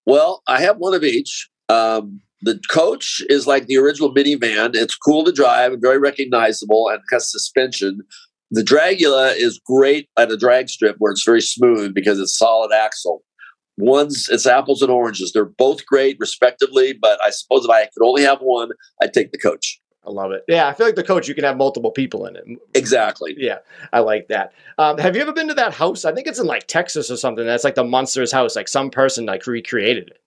Well, 0.06 0.44
I 0.48 0.62
have 0.62 0.78
one 0.78 0.94
of 0.94 1.04
each. 1.04 1.50
Um, 1.74 2.22
the 2.42 2.60
coach 2.70 3.22
is 3.30 3.48
like 3.48 3.68
the 3.68 3.78
original 3.78 4.14
minivan. 4.14 4.76
It's 4.76 4.96
cool 4.96 5.24
to 5.24 5.32
drive 5.32 5.72
and 5.72 5.82
very 5.82 5.98
recognizable 5.98 6.90
and 6.90 7.00
has 7.12 7.32
suspension. 7.32 8.02
The 8.52 8.62
Dragula 8.62 9.34
is 9.36 9.60
great 9.66 10.10
at 10.18 10.32
a 10.32 10.38
drag 10.38 10.70
strip 10.70 10.98
where 11.00 11.12
it's 11.12 11.24
very 11.24 11.42
smooth 11.42 11.94
because 11.94 12.20
it's 12.20 12.38
solid 12.38 12.72
axle. 12.74 13.24
One's 13.78 14.30
it's 14.30 14.46
apples 14.46 14.82
and 14.82 14.92
oranges. 14.92 15.32
They're 15.32 15.46
both 15.46 15.86
great, 15.86 16.18
respectively. 16.20 16.94
But 16.94 17.20
I 17.24 17.30
suppose 17.32 17.66
if 17.66 17.72
I 17.72 17.84
could 17.86 18.06
only 18.06 18.24
have 18.24 18.40
one, 18.42 18.70
I'd 19.02 19.14
take 19.14 19.32
the 19.32 19.40
coach. 19.40 19.80
I 20.06 20.12
love 20.12 20.32
it. 20.32 20.44
Yeah, 20.50 20.68
I 20.68 20.74
feel 20.74 20.86
like 20.86 20.96
the 20.96 21.04
coach, 21.04 21.30
you 21.30 21.34
can 21.34 21.46
have 21.46 21.56
multiple 21.56 21.92
people 21.92 22.26
in 22.26 22.36
it. 22.36 22.44
Exactly. 22.76 23.36
Yeah, 23.38 23.60
I 23.94 24.00
like 24.00 24.28
that. 24.28 24.52
Um, 24.78 24.98
have 24.98 25.16
you 25.16 25.22
ever 25.22 25.32
been 25.32 25.48
to 25.48 25.54
that 25.54 25.74
house? 25.74 26.04
I 26.04 26.14
think 26.14 26.28
it's 26.28 26.40
in 26.40 26.46
like 26.46 26.68
Texas 26.68 27.10
or 27.10 27.16
something. 27.16 27.46
That's 27.46 27.64
like 27.64 27.76
the 27.76 27.86
Munsters 27.86 28.32
house. 28.32 28.56
Like 28.56 28.68
some 28.68 28.90
person 28.90 29.26
like 29.26 29.48
recreated 29.48 30.10
it. 30.10 30.18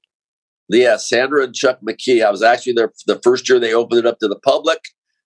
Yeah, 0.68 0.96
Sandra 0.96 1.44
and 1.44 1.54
Chuck 1.54 1.78
McKee. 1.86 2.24
I 2.24 2.30
was 2.30 2.42
actually 2.42 2.72
there 2.72 2.92
the 3.06 3.20
first 3.22 3.48
year 3.48 3.58
they 3.58 3.74
opened 3.74 4.00
it 4.00 4.06
up 4.06 4.18
to 4.18 4.28
the 4.28 4.38
public. 4.38 4.80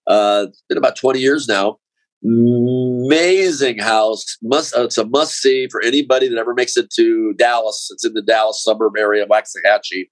Uh, 0.07 0.47
it's 0.49 0.63
been 0.69 0.79
about 0.79 0.97
20 0.97 1.21
years 1.21 1.49
now. 1.49 1.79
Amazing 2.23 3.79
house. 3.79 4.25
Must 4.43 4.77
uh, 4.77 4.85
it's 4.85 4.99
a 4.99 5.07
must 5.07 5.41
see 5.41 5.69
for 5.71 5.83
anybody 5.83 6.29
that 6.29 6.37
ever 6.37 6.53
makes 6.53 6.77
it 6.77 6.91
to 6.97 7.33
Dallas. 7.39 7.89
It's 7.91 8.05
in 8.05 8.13
the 8.13 8.21
Dallas 8.21 8.63
suburb 8.63 8.93
area 8.99 9.23
of 9.23 9.31
Waxahachie. 9.31 10.11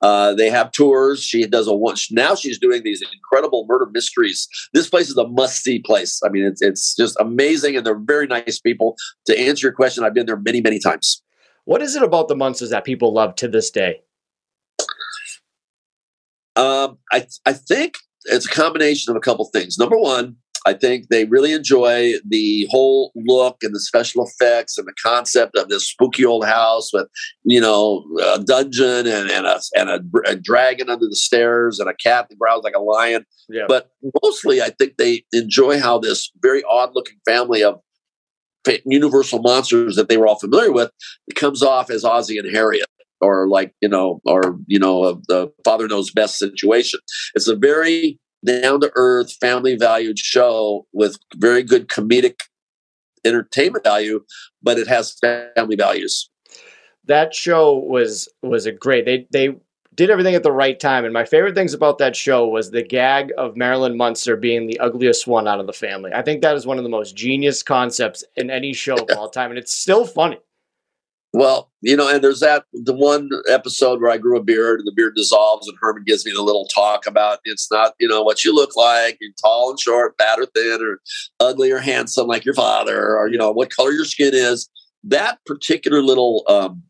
Uh, 0.00 0.32
they 0.32 0.48
have 0.48 0.70
tours. 0.70 1.22
She 1.22 1.44
does 1.46 1.66
a 1.66 1.74
one. 1.74 1.96
Now 2.12 2.36
she's 2.36 2.58
doing 2.58 2.84
these 2.84 3.02
incredible 3.02 3.66
murder 3.68 3.86
mysteries. 3.92 4.46
This 4.72 4.88
place 4.88 5.10
is 5.10 5.16
a 5.16 5.26
must 5.26 5.62
see 5.62 5.80
place. 5.80 6.20
I 6.24 6.28
mean, 6.28 6.44
it's 6.44 6.62
it's 6.62 6.94
just 6.94 7.16
amazing, 7.18 7.76
and 7.76 7.84
they're 7.84 7.98
very 7.98 8.28
nice 8.28 8.60
people. 8.60 8.96
To 9.26 9.38
answer 9.38 9.66
your 9.66 9.74
question, 9.74 10.04
I've 10.04 10.14
been 10.14 10.26
there 10.26 10.38
many 10.38 10.60
many 10.60 10.78
times. 10.78 11.20
What 11.64 11.82
is 11.82 11.96
it 11.96 12.02
about 12.02 12.28
the 12.28 12.36
Munsters 12.36 12.70
that 12.70 12.84
people 12.84 13.12
love 13.12 13.34
to 13.36 13.48
this 13.48 13.70
day? 13.70 14.02
Um, 16.56 16.98
I 17.12 17.26
I 17.46 17.52
think 17.52 17.94
it's 18.24 18.46
a 18.46 18.50
combination 18.50 19.10
of 19.10 19.16
a 19.16 19.20
couple 19.20 19.48
things. 19.52 19.78
Number 19.78 19.96
one, 19.96 20.36
I 20.66 20.74
think 20.74 21.08
they 21.08 21.24
really 21.24 21.52
enjoy 21.52 22.14
the 22.28 22.66
whole 22.70 23.12
look 23.14 23.58
and 23.62 23.74
the 23.74 23.80
special 23.80 24.26
effects 24.26 24.76
and 24.76 24.86
the 24.86 24.94
concept 25.02 25.56
of 25.56 25.68
this 25.68 25.88
spooky 25.88 26.24
old 26.24 26.44
house 26.44 26.92
with, 26.92 27.08
you 27.44 27.60
know, 27.60 28.04
a 28.34 28.38
dungeon 28.40 29.06
and, 29.06 29.30
and, 29.30 29.46
a, 29.46 29.60
and 29.74 29.88
a, 29.88 30.00
a 30.26 30.36
dragon 30.36 30.90
under 30.90 31.06
the 31.06 31.16
stairs 31.16 31.80
and 31.80 31.88
a 31.88 31.94
cat 31.94 32.26
that 32.28 32.38
growls 32.38 32.62
like 32.62 32.74
a 32.74 32.80
lion. 32.80 33.24
Yeah. 33.48 33.64
But 33.68 33.90
mostly, 34.22 34.60
I 34.60 34.68
think 34.70 34.96
they 34.98 35.24
enjoy 35.32 35.80
how 35.80 35.98
this 35.98 36.30
very 36.42 36.62
odd 36.68 36.90
looking 36.94 37.16
family 37.24 37.62
of 37.62 37.80
universal 38.84 39.40
monsters 39.40 39.96
that 39.96 40.10
they 40.10 40.18
were 40.18 40.26
all 40.26 40.38
familiar 40.38 40.72
with 40.72 40.90
comes 41.36 41.62
off 41.62 41.90
as 41.90 42.04
Ozzie 42.04 42.36
and 42.36 42.54
Harriet 42.54 42.86
or 43.20 43.48
like 43.48 43.74
you 43.80 43.88
know 43.88 44.20
or 44.24 44.58
you 44.66 44.78
know 44.78 45.20
the 45.28 45.50
father 45.64 45.88
knows 45.88 46.10
best 46.10 46.38
situation 46.38 47.00
it's 47.34 47.48
a 47.48 47.56
very 47.56 48.18
down 48.44 48.80
to 48.80 48.90
earth, 48.94 49.32
family 49.40 49.76
valued 49.76 50.18
show 50.18 50.86
with 50.92 51.18
very 51.36 51.62
good 51.62 51.88
comedic 51.88 52.42
entertainment 53.24 53.84
value, 53.84 54.24
but 54.62 54.78
it 54.78 54.88
has 54.88 55.16
family 55.20 55.76
values. 55.76 56.30
That 57.04 57.34
show 57.34 57.74
was 57.74 58.28
was 58.42 58.66
a 58.66 58.72
great. 58.72 59.04
They 59.04 59.26
they 59.32 59.56
did 59.96 60.10
everything 60.10 60.34
at 60.34 60.42
the 60.42 60.52
right 60.52 60.78
time. 60.78 61.04
And 61.04 61.12
my 61.12 61.24
favorite 61.24 61.54
things 61.54 61.74
about 61.74 61.98
that 61.98 62.14
show 62.14 62.46
was 62.46 62.70
the 62.70 62.82
gag 62.82 63.32
of 63.36 63.56
Marilyn 63.56 63.96
Munster 63.96 64.36
being 64.36 64.66
the 64.66 64.78
ugliest 64.78 65.26
one 65.26 65.48
out 65.48 65.60
of 65.60 65.66
the 65.66 65.72
family. 65.72 66.12
I 66.14 66.22
think 66.22 66.40
that 66.40 66.56
is 66.56 66.66
one 66.66 66.78
of 66.78 66.84
the 66.84 66.90
most 66.90 67.16
genius 67.16 67.62
concepts 67.62 68.22
in 68.36 68.50
any 68.50 68.72
show 68.72 68.94
of 68.94 69.08
all 69.16 69.28
time, 69.28 69.50
and 69.50 69.58
it's 69.58 69.76
still 69.76 70.06
funny. 70.06 70.38
Well, 71.32 71.70
you 71.80 71.96
know, 71.96 72.08
and 72.08 72.24
there's 72.24 72.40
that 72.40 72.64
the 72.72 72.94
one 72.94 73.30
episode 73.48 74.00
where 74.00 74.10
I 74.10 74.18
grew 74.18 74.36
a 74.36 74.42
beard 74.42 74.80
and 74.80 74.86
the 74.86 74.92
beard 74.94 75.14
dissolves, 75.14 75.68
and 75.68 75.76
Herman 75.80 76.02
gives 76.04 76.26
me 76.26 76.32
the 76.32 76.42
little 76.42 76.66
talk 76.66 77.06
about 77.06 77.38
it's 77.44 77.70
not, 77.70 77.94
you 78.00 78.08
know, 78.08 78.22
what 78.22 78.44
you 78.44 78.54
look 78.54 78.74
like, 78.74 79.16
you're 79.20 79.30
tall 79.40 79.70
and 79.70 79.78
short, 79.78 80.16
fat 80.18 80.40
or 80.40 80.46
thin, 80.46 80.80
or 80.82 81.00
ugly 81.38 81.70
or 81.70 81.78
handsome 81.78 82.26
like 82.26 82.44
your 82.44 82.54
father, 82.54 83.16
or 83.16 83.28
you 83.28 83.38
know, 83.38 83.52
what 83.52 83.70
color 83.70 83.92
your 83.92 84.04
skin 84.04 84.34
is. 84.34 84.68
That 85.04 85.38
particular 85.46 86.02
little 86.02 86.44
um, 86.48 86.82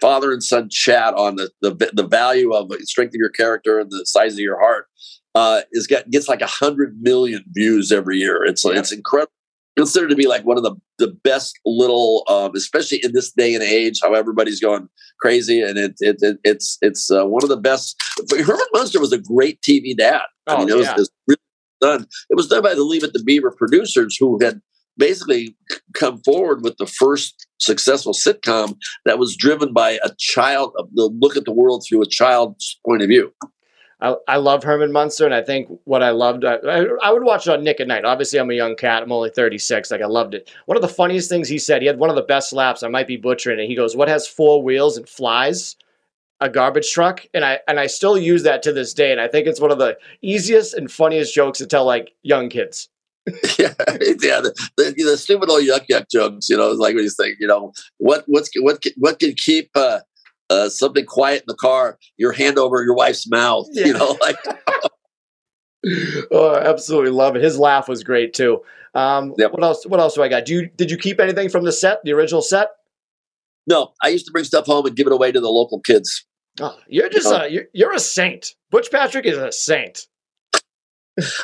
father 0.00 0.32
and 0.32 0.42
son 0.42 0.70
chat 0.70 1.12
on 1.14 1.36
the 1.36 1.50
the, 1.60 1.90
the 1.92 2.06
value 2.06 2.54
of 2.54 2.72
strength 2.80 3.10
of 3.10 3.18
your 3.18 3.28
character 3.28 3.78
and 3.78 3.90
the 3.90 4.06
size 4.06 4.32
of 4.32 4.38
your 4.40 4.60
heart 4.60 4.86
uh, 5.34 5.60
is 5.72 5.86
get, 5.86 6.10
gets 6.10 6.26
like 6.26 6.40
a 6.40 6.46
hundred 6.46 6.96
million 7.02 7.44
views 7.48 7.92
every 7.92 8.18
year. 8.18 8.42
It's 8.44 8.64
yeah. 8.64 8.78
it's 8.78 8.92
incredible 8.92 9.32
considered 9.76 10.10
to 10.10 10.16
be 10.16 10.26
like 10.26 10.44
one 10.44 10.56
of 10.56 10.62
the 10.62 10.74
the 10.98 11.08
best 11.24 11.58
little, 11.64 12.24
um, 12.28 12.52
especially 12.54 13.00
in 13.02 13.12
this 13.12 13.32
day 13.32 13.54
and 13.54 13.62
age, 13.62 14.00
how 14.02 14.14
everybody's 14.14 14.60
going 14.60 14.88
crazy, 15.20 15.60
and 15.60 15.78
it, 15.78 15.94
it, 16.00 16.16
it 16.20 16.38
it's 16.44 16.78
it's 16.82 17.10
uh, 17.10 17.24
one 17.26 17.42
of 17.42 17.48
the 17.48 17.56
best. 17.56 17.96
Herman 18.30 18.66
Munster 18.72 19.00
was 19.00 19.12
a 19.12 19.18
great 19.18 19.60
TV 19.62 19.96
dad. 19.96 20.22
I 20.46 20.58
mean, 20.58 20.70
oh, 20.70 20.74
it 20.74 20.78
was, 20.78 20.86
yeah. 20.86 20.92
it 20.92 20.98
was 20.98 21.10
really 21.26 21.40
done. 21.80 22.06
It 22.30 22.36
was 22.36 22.48
done 22.48 22.62
by 22.62 22.74
the 22.74 22.84
Leave 22.84 23.04
It 23.04 23.12
to 23.14 23.22
Beaver 23.22 23.52
producers 23.56 24.16
who 24.18 24.38
had 24.42 24.60
basically 24.98 25.56
come 25.94 26.20
forward 26.22 26.62
with 26.62 26.76
the 26.76 26.86
first 26.86 27.46
successful 27.58 28.12
sitcom 28.12 28.76
that 29.04 29.18
was 29.18 29.36
driven 29.36 29.72
by 29.72 29.98
a 30.04 30.10
child, 30.18 30.72
the 30.94 31.10
look 31.20 31.36
at 31.36 31.44
the 31.44 31.52
world 31.52 31.84
through 31.88 32.02
a 32.02 32.06
child's 32.06 32.78
point 32.86 33.02
of 33.02 33.08
view. 33.08 33.32
I, 34.02 34.16
I 34.26 34.36
love 34.38 34.64
Herman 34.64 34.90
Munster, 34.90 35.24
and 35.24 35.34
I 35.34 35.42
think 35.42 35.68
what 35.84 36.02
I 36.02 36.10
loved, 36.10 36.44
I, 36.44 36.56
I, 36.56 37.12
would 37.12 37.22
watch 37.22 37.46
it 37.46 37.52
on 37.52 37.62
Nick 37.62 37.78
at 37.78 37.86
Nite. 37.86 38.04
Obviously, 38.04 38.40
I'm 38.40 38.50
a 38.50 38.54
young 38.54 38.74
cat. 38.74 39.04
I'm 39.04 39.12
only 39.12 39.30
36. 39.30 39.92
Like, 39.92 40.02
I 40.02 40.06
loved 40.06 40.34
it. 40.34 40.50
One 40.66 40.76
of 40.76 40.82
the 40.82 40.88
funniest 40.88 41.28
things 41.28 41.48
he 41.48 41.58
said, 41.58 41.82
he 41.82 41.86
had 41.86 42.00
one 42.00 42.10
of 42.10 42.16
the 42.16 42.22
best 42.22 42.52
laughs. 42.52 42.82
I 42.82 42.88
might 42.88 43.06
be 43.06 43.16
butchering 43.16 43.60
it. 43.60 43.68
He 43.68 43.76
goes, 43.76 43.94
What 43.94 44.08
has 44.08 44.26
four 44.26 44.60
wheels 44.60 44.96
and 44.96 45.08
flies? 45.08 45.76
A 46.40 46.48
garbage 46.48 46.90
truck. 46.90 47.24
And 47.32 47.44
I 47.44 47.60
and 47.68 47.78
I 47.78 47.86
still 47.86 48.18
use 48.18 48.42
that 48.42 48.64
to 48.64 48.72
this 48.72 48.92
day. 48.92 49.12
And 49.12 49.20
I 49.20 49.28
think 49.28 49.46
it's 49.46 49.60
one 49.60 49.70
of 49.70 49.78
the 49.78 49.96
easiest 50.22 50.74
and 50.74 50.90
funniest 50.90 51.32
jokes 51.32 51.58
to 51.58 51.66
tell 51.66 51.84
like 51.84 52.10
young 52.24 52.48
kids. 52.48 52.88
yeah, 53.56 53.72
yeah, 53.78 54.40
the, 54.40 54.52
the, 54.76 54.94
the, 54.96 55.16
stupid 55.16 55.48
old 55.48 55.62
yuck 55.62 55.86
yuck 55.88 56.10
jokes. 56.10 56.48
You 56.48 56.56
know, 56.56 56.72
like 56.72 56.96
when 56.96 57.04
you 57.04 57.10
think, 57.10 57.36
you 57.38 57.46
know, 57.46 57.72
what 57.98 58.24
what's 58.26 58.50
what 58.56 58.82
what 58.96 59.20
can 59.20 59.34
keep 59.34 59.70
uh, 59.76 60.00
uh, 60.52 60.68
something 60.68 61.06
quiet 61.06 61.42
in 61.42 61.46
the 61.46 61.54
car, 61.54 61.98
your 62.16 62.32
hand 62.32 62.58
over 62.58 62.84
your 62.84 62.94
wife's 62.94 63.28
mouth. 63.28 63.66
Yeah. 63.72 63.86
You 63.86 63.92
know, 63.94 64.16
like. 64.20 64.36
oh, 66.30 66.54
I 66.54 66.68
absolutely 66.68 67.10
love 67.10 67.34
it. 67.36 67.42
His 67.42 67.58
laugh 67.58 67.88
was 67.88 68.04
great 68.04 68.34
too. 68.34 68.60
Um, 68.94 69.34
yep. 69.38 69.52
What 69.52 69.62
else? 69.62 69.86
What 69.86 70.00
else 70.00 70.14
do 70.14 70.22
I 70.22 70.28
got? 70.28 70.44
Do 70.44 70.54
you 70.54 70.70
did 70.76 70.90
you 70.90 70.96
keep 70.96 71.18
anything 71.18 71.48
from 71.48 71.64
the 71.64 71.72
set, 71.72 72.00
the 72.04 72.12
original 72.12 72.42
set? 72.42 72.68
No, 73.66 73.92
I 74.02 74.08
used 74.08 74.26
to 74.26 74.32
bring 74.32 74.44
stuff 74.44 74.66
home 74.66 74.86
and 74.86 74.96
give 74.96 75.06
it 75.06 75.12
away 75.12 75.32
to 75.32 75.40
the 75.40 75.48
local 75.48 75.80
kids. 75.80 76.26
Oh, 76.60 76.76
you're 76.88 77.08
just 77.08 77.26
you 77.26 77.32
know? 77.32 77.44
a 77.44 77.48
you're, 77.48 77.64
you're, 77.72 77.94
a 77.94 78.00
saint. 78.00 78.54
Butch 78.70 78.90
Patrick 78.90 79.24
is 79.24 79.38
a 79.38 79.50
saint. 79.50 80.06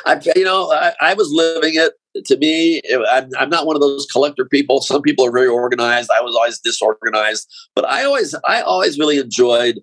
I, 0.05 0.19
you 0.35 0.43
know, 0.43 0.71
I, 0.71 0.93
I 1.01 1.13
was 1.13 1.29
living 1.31 1.73
it 1.75 1.93
to 2.25 2.37
me, 2.37 2.81
I'm, 3.11 3.29
I'm, 3.37 3.49
not 3.49 3.67
one 3.67 3.75
of 3.75 3.81
those 3.81 4.07
collector 4.07 4.45
people. 4.45 4.81
Some 4.81 5.03
people 5.03 5.25
are 5.25 5.31
very 5.31 5.47
organized. 5.47 6.09
I 6.09 6.21
was 6.21 6.35
always 6.35 6.59
disorganized, 6.59 7.47
but 7.75 7.85
I 7.85 8.03
always, 8.03 8.33
I 8.47 8.61
always 8.61 8.97
really 8.97 9.19
enjoyed 9.19 9.79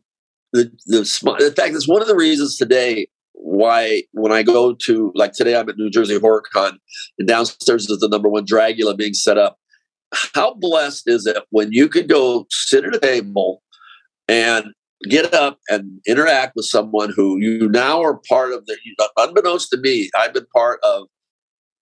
the 0.52 0.70
the, 0.86 1.54
fact 1.56 1.72
that's 1.72 1.88
one 1.88 2.02
of 2.02 2.08
the 2.08 2.16
reasons 2.16 2.56
today 2.56 3.08
why 3.32 4.02
when 4.12 4.32
I 4.32 4.42
go 4.42 4.74
to 4.86 5.12
like 5.14 5.32
today 5.32 5.56
I'm 5.56 5.68
at 5.68 5.76
New 5.76 5.90
Jersey 5.90 6.18
HorrorCon 6.18 6.78
and 7.18 7.28
downstairs 7.28 7.88
is 7.88 7.98
the 7.98 8.08
number 8.08 8.28
one 8.28 8.46
Dragula 8.46 8.96
being 8.96 9.14
set 9.14 9.38
up. 9.38 9.58
How 10.34 10.54
blessed 10.54 11.08
is 11.08 11.26
it 11.26 11.42
when 11.50 11.72
you 11.72 11.88
could 11.88 12.08
go 12.08 12.46
sit 12.50 12.84
at 12.84 12.94
a 12.94 13.00
table 13.00 13.62
and 14.28 14.66
get 15.08 15.32
up 15.34 15.58
and 15.68 16.00
interact 16.06 16.54
with 16.56 16.64
someone 16.64 17.12
who 17.14 17.38
you 17.38 17.68
now 17.68 18.02
are 18.02 18.20
part 18.28 18.52
of 18.52 18.64
the 18.66 18.76
unbeknownst 19.18 19.70
to 19.70 19.76
me 19.78 20.10
i've 20.16 20.32
been 20.32 20.46
part 20.54 20.80
of 20.82 21.06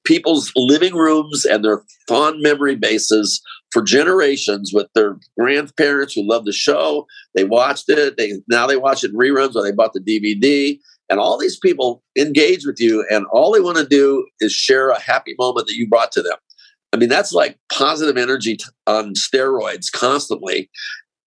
people's 0.05 0.53
living 0.55 0.95
rooms 0.95 1.45
and 1.45 1.65
their 1.65 1.83
fond 2.07 2.43
memory 2.43 2.77
bases 2.77 3.41
for 3.73 3.83
generations 3.83 4.71
with 4.73 4.87
their 4.95 5.19
grandparents 5.39 6.15
who 6.15 6.29
loved 6.29 6.47
the 6.47 6.53
show. 6.53 7.07
They 7.35 7.45
watched 7.45 7.89
it. 7.89 8.17
They 8.17 8.35
now 8.49 8.67
they 8.67 8.77
watch 8.77 9.03
it 9.03 9.11
in 9.11 9.17
reruns 9.17 9.57
or 9.57 9.63
they 9.63 9.73
bought 9.73 9.95
the 9.95 10.01
DVD. 10.01 10.79
And 11.11 11.19
all 11.19 11.37
these 11.37 11.59
people 11.59 12.03
engage 12.17 12.65
with 12.65 12.81
you, 12.81 13.05
and 13.11 13.27
all 13.31 13.53
they 13.53 13.61
want 13.61 13.77
to 13.77 13.87
do 13.87 14.27
is 14.41 14.55
share 14.55 14.89
a 14.89 14.99
happy 14.99 15.35
moment 15.39 15.67
that 15.67 15.75
you 15.75 15.87
brought 15.87 16.13
to 16.13 16.23
them. 16.23 16.37
I 16.95 16.97
mean, 16.97 17.11
that's 17.11 17.33
like 17.33 17.59
positive 17.71 18.17
energy 18.17 18.57
on 18.87 19.13
steroids 19.13 19.93
constantly. 19.93 20.71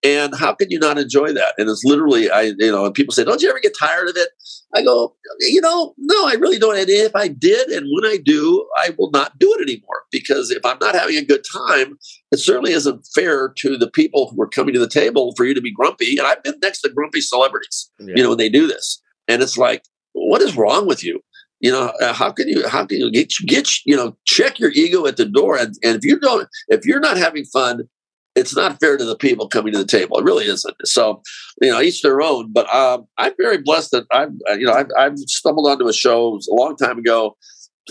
And 0.04 0.36
how 0.36 0.54
can 0.54 0.70
you 0.70 0.78
not 0.78 1.00
enjoy 1.00 1.34
that? 1.34 1.56
And 1.58 1.70
it's 1.70 1.84
literally, 1.84 2.30
I, 2.30 2.54
you 2.58 2.72
know, 2.72 2.86
and 2.86 2.94
people 2.94 3.14
say, 3.14 3.24
don't 3.24 3.42
you 3.42 3.50
ever 3.50 3.60
get 3.60 3.76
tired 3.78 4.08
of 4.08 4.16
it? 4.16 4.30
I 4.76 4.84
go, 4.84 5.16
you 5.40 5.60
know, 5.60 5.96
no, 5.98 6.28
I 6.28 6.34
really 6.34 6.60
don't. 6.60 6.78
And 6.78 6.88
if 6.88 7.16
I 7.16 7.28
did, 7.30 7.70
and 7.70 7.88
when 7.92 8.06
I 8.06 8.18
do, 8.18 8.68
I 8.78 8.92
will 8.98 9.10
not 9.12 9.40
do 9.40 9.52
it 9.58 9.64
anymore 9.64 10.04
because 10.12 10.52
if 10.52 10.64
I'm 10.66 10.78
not 10.80 10.94
having 10.94 11.18
a 11.18 11.26
good 11.26 11.44
time, 11.52 11.98
it 12.32 12.38
certainly 12.38 12.74
isn't 12.74 13.08
fair 13.16 13.54
to 13.58 13.78
the 13.78 13.90
people 13.90 14.30
who 14.30 14.42
are 14.42 14.48
coming 14.48 14.74
to 14.76 14.80
the 14.80 14.90
table 14.90 15.34
for 15.36 15.46
you 15.46 15.56
to 15.56 15.62
be 15.62 15.74
grumpy. 15.74 16.18
And 16.18 16.28
I've 16.28 16.44
been 16.44 16.60
next 16.62 16.82
to 16.82 16.90
grumpy 16.90 17.22
celebrities, 17.22 17.90
yeah. 18.00 18.14
you 18.16 18.24
know, 18.24 18.30
when 18.30 18.38
they 18.38 18.50
do 18.50 18.68
this. 18.68 19.02
And 19.28 19.42
it's 19.42 19.58
like, 19.58 19.84
what 20.14 20.42
is 20.42 20.56
wrong 20.56 20.86
with 20.88 21.04
you? 21.04 21.22
You 21.60 21.72
know, 21.72 21.92
uh, 22.02 22.14
how 22.14 22.32
can 22.32 22.48
you, 22.48 22.68
how 22.68 22.86
can 22.86 23.00
you 23.00 23.12
get, 23.12 23.34
get, 23.48 23.68
you 23.84 23.96
know, 23.96 24.16
check 24.26 24.60
your 24.60 24.72
ego 24.72 25.08
at 25.08 25.18
the 25.18 25.26
door. 25.26 25.58
And, 25.58 25.74
and 25.84 25.96
if 25.96 26.06
you 26.06 26.20
don't, 26.20 26.48
if 26.68 26.86
you're 26.86 27.00
not 27.00 27.18
having 27.18 27.46
fun, 27.46 27.90
it's 28.38 28.56
not 28.56 28.80
fair 28.80 28.98
to 28.98 29.04
the 29.04 29.18
people 29.18 29.48
coming 29.48 29.74
to 29.74 29.80
the 29.80 29.86
table. 29.86 30.20
It 30.20 30.24
really 30.24 30.46
isn't. 30.46 30.76
So, 30.86 31.22
you 31.60 31.72
know, 31.72 31.82
each 31.82 32.04
their 32.04 32.22
own. 32.22 32.52
But 32.54 32.74
um, 32.74 33.08
I'm 33.18 33.34
very 33.38 33.58
blessed 33.58 33.92
that 33.92 34.06
I've, 34.12 34.30
uh, 34.50 34.54
you 34.54 34.66
know, 34.66 34.74
I've, 34.74 34.90
I've, 34.98 35.18
stumbled 35.18 35.68
onto 35.68 35.88
a 35.88 35.94
show 35.94 36.40
a 36.50 36.54
long 36.54 36.76
time 36.78 37.00
ago. 37.00 37.36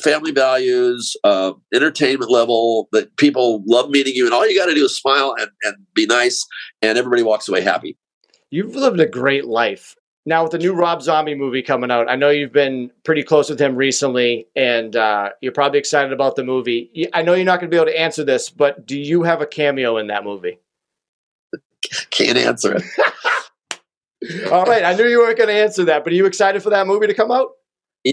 Family 0.03 0.31
values, 0.31 1.17
uh, 1.25 1.53
entertainment 1.75 2.31
level 2.31 2.89
that 2.93 3.17
people 3.17 3.63
love 3.67 3.89
meeting 3.89 4.15
you, 4.15 4.27
and 4.27 4.35
all 4.35 4.47
you 4.47 4.57
got 4.57 4.67
to 4.67 4.75
do 4.75 4.85
is 4.85 4.95
smile 4.95 5.35
and, 5.39 5.49
and 5.63 5.75
be 5.95 6.05
nice, 6.05 6.45
and 6.83 6.99
everybody 6.99 7.23
walks 7.23 7.49
away 7.49 7.63
happy. 7.63 7.97
You've 8.51 8.75
lived 8.75 9.01
a 9.01 9.07
great 9.07 9.47
life, 9.47 9.95
now, 10.29 10.43
with 10.43 10.51
the 10.51 10.59
new 10.59 10.74
Rob 10.74 11.03
Zombie 11.03 11.37
movie 11.37 11.62
coming 11.62 11.93
out, 11.93 12.11
I 12.11 12.16
know 12.16 12.31
you've 12.31 12.53
been 12.53 12.91
pretty 13.05 13.22
close 13.22 13.49
with 13.49 13.61
him 13.61 13.77
recently, 13.77 14.49
and 14.57 14.97
uh, 14.97 15.31
you're 15.41 15.53
probably 15.53 15.79
excited 15.79 16.12
about 16.12 16.35
the 16.35 16.43
movie. 16.43 17.09
I 17.14 17.22
know 17.22 17.35
you're 17.35 17.45
not 17.45 17.61
going 17.61 17.70
to 17.70 17.74
be 17.74 17.81
able 17.81 17.93
to 17.93 17.99
answer 17.99 18.24
this, 18.24 18.51
but 18.51 18.85
do 18.85 18.99
you 18.99 19.22
have 19.22 19.41
a 19.41 19.47
cameo 19.47 19.99
in 19.99 20.09
that 20.09 20.24
movie? 20.24 20.59
Can't 22.11 22.37
answer 22.37 22.74
it. 22.77 22.83
All 24.51 24.64
right, 24.64 24.83
I 24.83 24.95
knew 24.95 25.07
you 25.07 25.20
weren't 25.20 25.39
going 25.39 25.49
to 25.49 25.55
answer 25.55 25.85
that, 25.85 26.03
but 26.03 26.12
are 26.12 26.16
you 26.16 26.27
excited 26.27 26.61
for 26.61 26.70
that 26.70 26.89
movie 26.89 27.07
to 27.07 27.14
come 27.14 27.31
out? 27.31 27.51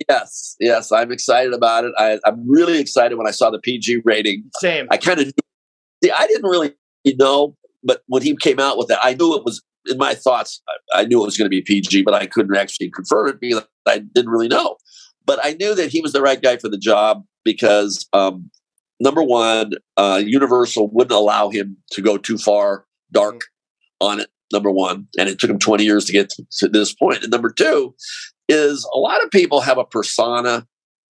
Yes, 0.08 0.56
yes, 0.60 0.92
I'm 0.92 1.12
excited 1.12 1.52
about 1.52 1.84
it. 1.84 1.94
I, 1.98 2.20
am 2.28 2.48
really 2.48 2.80
excited 2.80 3.18
when 3.18 3.26
I 3.26 3.32
saw 3.32 3.50
the 3.50 3.60
PG 3.60 4.02
rating. 4.06 4.44
Same. 4.60 4.86
I 4.92 4.98
kind 4.98 5.20
of 5.20 5.34
see. 6.04 6.12
I 6.12 6.28
didn't 6.28 6.48
really 6.48 6.76
know, 7.16 7.56
but 7.84 8.04
when 8.06 8.22
he 8.22 8.36
came 8.36 8.60
out 8.60 8.78
with 8.78 8.92
it, 8.92 9.00
I 9.02 9.16
knew 9.16 9.36
it 9.36 9.44
was 9.44 9.64
in 9.88 9.98
my 9.98 10.14
thoughts, 10.14 10.62
I, 10.94 11.06
knew 11.06 11.22
it 11.22 11.26
was 11.26 11.38
going 11.38 11.46
to 11.46 11.50
be 11.50 11.62
PG, 11.62 12.04
but 12.04 12.14
I 12.14 12.26
couldn't 12.26 12.56
actually 12.56 12.90
confirm 12.90 13.30
it 13.30 13.40
because 13.40 13.66
I 13.88 14.00
didn't 14.00 14.32
really 14.32 14.48
know. 14.48 14.78
But 15.26 15.40
I 15.44 15.54
knew 15.54 15.76
that 15.76 15.92
he 15.92 16.02
was 16.02 16.14
the 16.14 16.22
right 16.22 16.42
guy 16.42 16.58
for 16.58 16.70
the 16.70 16.78
job 16.78 17.24
because 17.44 18.08
um, 18.14 18.50
number 19.00 19.24
one, 19.24 19.74
uh, 19.98 20.22
Universal 20.26 20.90
wouldn't 20.92 21.12
allow 21.12 21.50
him 21.50 21.78
to 21.92 22.02
go 22.02 22.18
too 22.18 22.38
far 22.38 22.86
dark 23.12 23.36
mm-hmm. 23.36 24.08
on 24.08 24.20
it. 24.22 24.30
Number 24.52 24.70
one, 24.70 25.08
and 25.18 25.28
it 25.28 25.40
took 25.40 25.50
him 25.50 25.58
20 25.58 25.84
years 25.84 26.06
to 26.06 26.12
get 26.12 26.30
to, 26.30 26.46
to 26.60 26.70
this 26.70 26.94
point. 26.94 27.24
And 27.24 27.32
number 27.32 27.50
two 27.50 27.96
is 28.48 28.88
a 28.94 29.00
lot 29.00 29.24
of 29.24 29.32
people 29.32 29.62
have 29.62 29.80
a 29.80 29.86
persona 29.86 30.68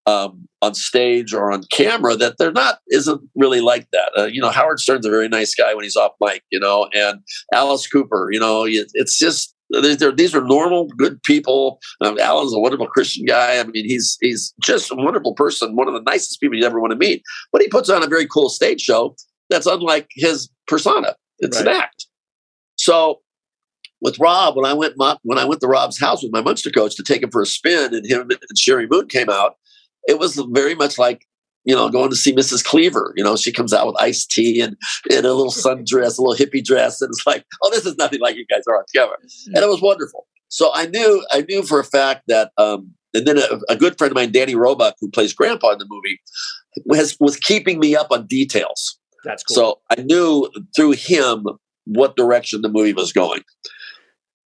um, 0.05 0.47
on 0.61 0.75
stage 0.75 1.33
or 1.33 1.51
on 1.51 1.63
camera 1.71 2.15
that 2.15 2.37
they're 2.37 2.51
not 2.51 2.79
isn't 2.89 3.21
really 3.35 3.61
like 3.61 3.87
that. 3.91 4.11
Uh, 4.17 4.25
you 4.25 4.41
know, 4.41 4.49
Howard 4.49 4.79
Stern's 4.79 5.05
a 5.05 5.09
very 5.09 5.27
nice 5.27 5.55
guy 5.55 5.73
when 5.73 5.83
he's 5.83 5.95
off 5.95 6.11
mic, 6.21 6.43
you 6.51 6.59
know, 6.59 6.87
and 6.93 7.19
Alice 7.53 7.87
Cooper, 7.87 8.29
you 8.31 8.39
know, 8.39 8.65
it's 8.67 9.17
just 9.17 9.55
they're, 9.71 10.11
these 10.11 10.35
are 10.35 10.43
normal, 10.43 10.87
good 10.97 11.21
people. 11.23 11.79
Um, 12.01 12.19
Alan's 12.19 12.53
a 12.53 12.59
wonderful 12.59 12.87
Christian 12.87 13.25
guy. 13.25 13.57
I 13.59 13.63
mean, 13.63 13.85
he's 13.85 14.17
he's 14.21 14.53
just 14.61 14.91
a 14.91 14.95
wonderful 14.95 15.33
person, 15.33 15.75
one 15.75 15.87
of 15.87 15.93
the 15.93 16.01
nicest 16.01 16.41
people 16.41 16.57
you 16.57 16.65
ever 16.65 16.79
want 16.79 16.91
to 16.91 16.97
meet. 16.97 17.23
But 17.51 17.61
he 17.61 17.69
puts 17.69 17.89
on 17.89 18.03
a 18.03 18.07
very 18.07 18.27
cool 18.27 18.49
stage 18.49 18.81
show 18.81 19.15
that's 19.49 19.65
unlike 19.65 20.09
his 20.11 20.49
persona. 20.67 21.15
It's 21.39 21.57
right. 21.57 21.67
an 21.67 21.75
act. 21.81 22.05
So 22.75 23.21
with 24.01 24.19
Rob, 24.19 24.55
when 24.57 24.65
I 24.65 24.73
went 24.73 24.95
when 25.23 25.37
I 25.37 25.45
went 25.45 25.61
to 25.61 25.67
Rob's 25.67 25.99
house 25.99 26.23
with 26.23 26.33
my 26.33 26.41
Munster 26.41 26.71
coach 26.71 26.95
to 26.95 27.03
take 27.03 27.23
him 27.23 27.31
for 27.31 27.41
a 27.41 27.45
spin, 27.45 27.93
and 27.93 28.05
him 28.05 28.21
and 28.21 28.39
Sheri 28.57 28.89
Moon 28.89 29.07
came 29.07 29.29
out, 29.29 29.55
it 30.07 30.19
was 30.19 30.35
very 30.51 30.75
much 30.75 30.97
like 30.97 31.25
you 31.63 31.75
know, 31.75 31.89
going 31.89 32.09
to 32.09 32.15
see 32.15 32.33
Mrs. 32.33 32.63
Cleaver. 32.63 33.13
You 33.15 33.23
know, 33.23 33.35
she 33.35 33.51
comes 33.51 33.73
out 33.73 33.85
with 33.85 33.95
iced 33.99 34.31
tea 34.31 34.61
and 34.61 34.75
in 35.09 35.25
a 35.25 35.33
little 35.33 35.51
sundress, 35.51 36.17
a 36.17 36.21
little 36.21 36.35
hippie 36.35 36.63
dress, 36.63 37.01
and 37.01 37.09
it's 37.09 37.25
like, 37.27 37.45
oh, 37.61 37.69
this 37.69 37.85
is 37.85 37.95
nothing 37.97 38.19
like 38.19 38.35
you 38.35 38.45
guys 38.49 38.63
are 38.67 38.77
on 38.77 38.83
together. 38.87 39.13
And 39.47 39.57
it 39.57 39.69
was 39.69 39.81
wonderful. 39.81 40.25
So 40.47 40.71
I 40.73 40.87
knew 40.87 41.25
I 41.31 41.45
knew 41.47 41.63
for 41.63 41.79
a 41.79 41.83
fact 41.83 42.23
that 42.27 42.51
um, 42.57 42.93
and 43.13 43.25
then 43.25 43.37
a, 43.37 43.59
a, 43.69 43.75
good 43.75 43.97
friend 43.97 44.11
of 44.11 44.15
mine, 44.15 44.31
Danny 44.31 44.55
Roebuck, 44.55 44.95
who 44.99 45.09
plays 45.09 45.33
Grandpa 45.33 45.71
in 45.71 45.77
the 45.77 45.85
movie, 45.87 46.19
was 46.85 47.15
was 47.19 47.37
keeping 47.37 47.79
me 47.79 47.95
up 47.95 48.07
on 48.11 48.27
details. 48.27 48.97
That's 49.23 49.43
cool. 49.43 49.55
So 49.55 49.79
I 49.89 50.01
knew 50.01 50.49
through 50.75 50.91
him 50.91 51.45
what 51.85 52.15
direction 52.15 52.61
the 52.61 52.69
movie 52.69 52.93
was 52.93 53.13
going. 53.13 53.41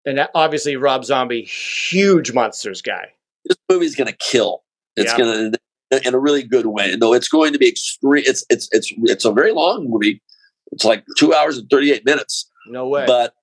And 0.06 0.26
obviously, 0.34 0.76
Rob 0.76 1.04
Zombie, 1.04 1.42
huge 1.42 2.32
Munsters 2.32 2.80
guy. 2.80 3.08
This 3.44 3.58
movie's 3.70 3.94
going 3.94 4.08
to 4.08 4.16
kill. 4.16 4.62
It's 5.00 5.14
going 5.14 5.52
to 5.52 5.60
in 6.06 6.14
a 6.14 6.18
really 6.18 6.42
good 6.42 6.66
way. 6.66 6.94
No, 6.96 7.12
it's 7.12 7.28
going 7.28 7.52
to 7.52 7.58
be 7.58 7.68
extreme. 7.68 8.22
It's 8.26 8.44
it's 8.48 8.68
it's 8.72 8.92
it's 9.04 9.24
a 9.24 9.32
very 9.32 9.52
long 9.52 9.88
movie. 9.88 10.22
It's 10.72 10.84
like 10.84 11.04
two 11.18 11.34
hours 11.34 11.58
and 11.58 11.68
thirty 11.68 11.92
eight 11.92 12.04
minutes. 12.04 12.48
No 12.66 12.88
way. 12.88 13.04
But 13.06 13.34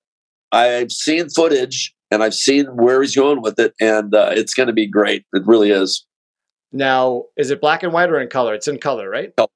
I've 0.50 0.90
seen 0.90 1.28
footage 1.28 1.94
and 2.10 2.22
I've 2.22 2.34
seen 2.34 2.64
where 2.66 3.02
he's 3.02 3.14
going 3.14 3.42
with 3.42 3.58
it, 3.58 3.74
and 3.80 4.14
uh, 4.14 4.30
it's 4.32 4.54
going 4.54 4.68
to 4.68 4.72
be 4.72 4.86
great. 4.86 5.26
It 5.34 5.42
really 5.46 5.70
is. 5.70 6.06
Now, 6.72 7.24
is 7.36 7.50
it 7.50 7.60
black 7.60 7.82
and 7.82 7.92
white 7.92 8.10
or 8.10 8.18
in 8.20 8.28
color? 8.28 8.54
It's 8.54 8.68
in 8.68 8.78
color, 8.78 9.10
right? 9.10 9.34
Color. 9.36 9.48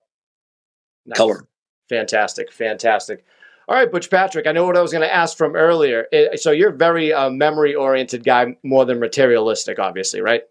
Nice. 1.06 1.16
Color. 1.16 1.48
Fantastic, 1.88 2.52
fantastic. 2.52 3.24
All 3.68 3.76
right, 3.76 3.90
Butch 3.90 4.10
Patrick. 4.10 4.46
I 4.46 4.52
know 4.52 4.64
what 4.66 4.76
I 4.76 4.82
was 4.82 4.92
going 4.92 5.06
to 5.06 5.14
ask 5.14 5.36
from 5.36 5.54
earlier. 5.56 6.06
So 6.36 6.50
you're 6.50 6.72
very 6.72 7.12
uh, 7.12 7.30
memory-oriented 7.30 8.24
guy, 8.24 8.56
more 8.62 8.84
than 8.84 8.98
materialistic, 8.98 9.78
obviously, 9.78 10.20
right? 10.20 10.42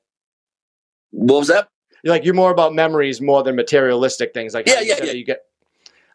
What 1.12 1.40
was 1.40 1.48
that? 1.48 1.68
You're 2.04 2.14
like 2.14 2.26
you're 2.26 2.34
more 2.34 2.52
about 2.52 2.74
memories 2.74 3.22
more 3.22 3.44
than 3.44 3.56
materialistic 3.56 4.34
things. 4.34 4.54
Like 4.54 4.68
yeah, 4.68 4.82
yeah, 4.82 5.04
yeah. 5.04 5.12
You 5.12 5.26
get. 5.26 5.42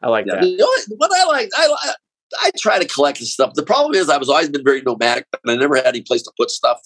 I 0.03 0.09
like 0.09 0.27
yeah. 0.27 0.41
that. 0.41 0.95
what 0.97 1.11
I 1.15 1.25
like, 1.25 1.51
I 1.57 1.95
I 2.41 2.51
try 2.59 2.79
to 2.79 2.87
collect 2.87 3.19
the 3.19 3.27
stuff. 3.27 3.55
The 3.55 3.63
problem 3.63 3.95
is 3.95 4.09
I 4.09 4.19
was 4.19 4.29
always 4.29 4.49
been 4.49 4.65
very 4.65 4.83
nomadic, 4.83 5.27
and 5.45 5.51
I 5.51 5.57
never 5.57 5.77
had 5.77 5.87
any 5.87 6.03
place 6.03 6.23
to 6.23 6.33
put 6.37 6.51
stuff. 6.51 6.81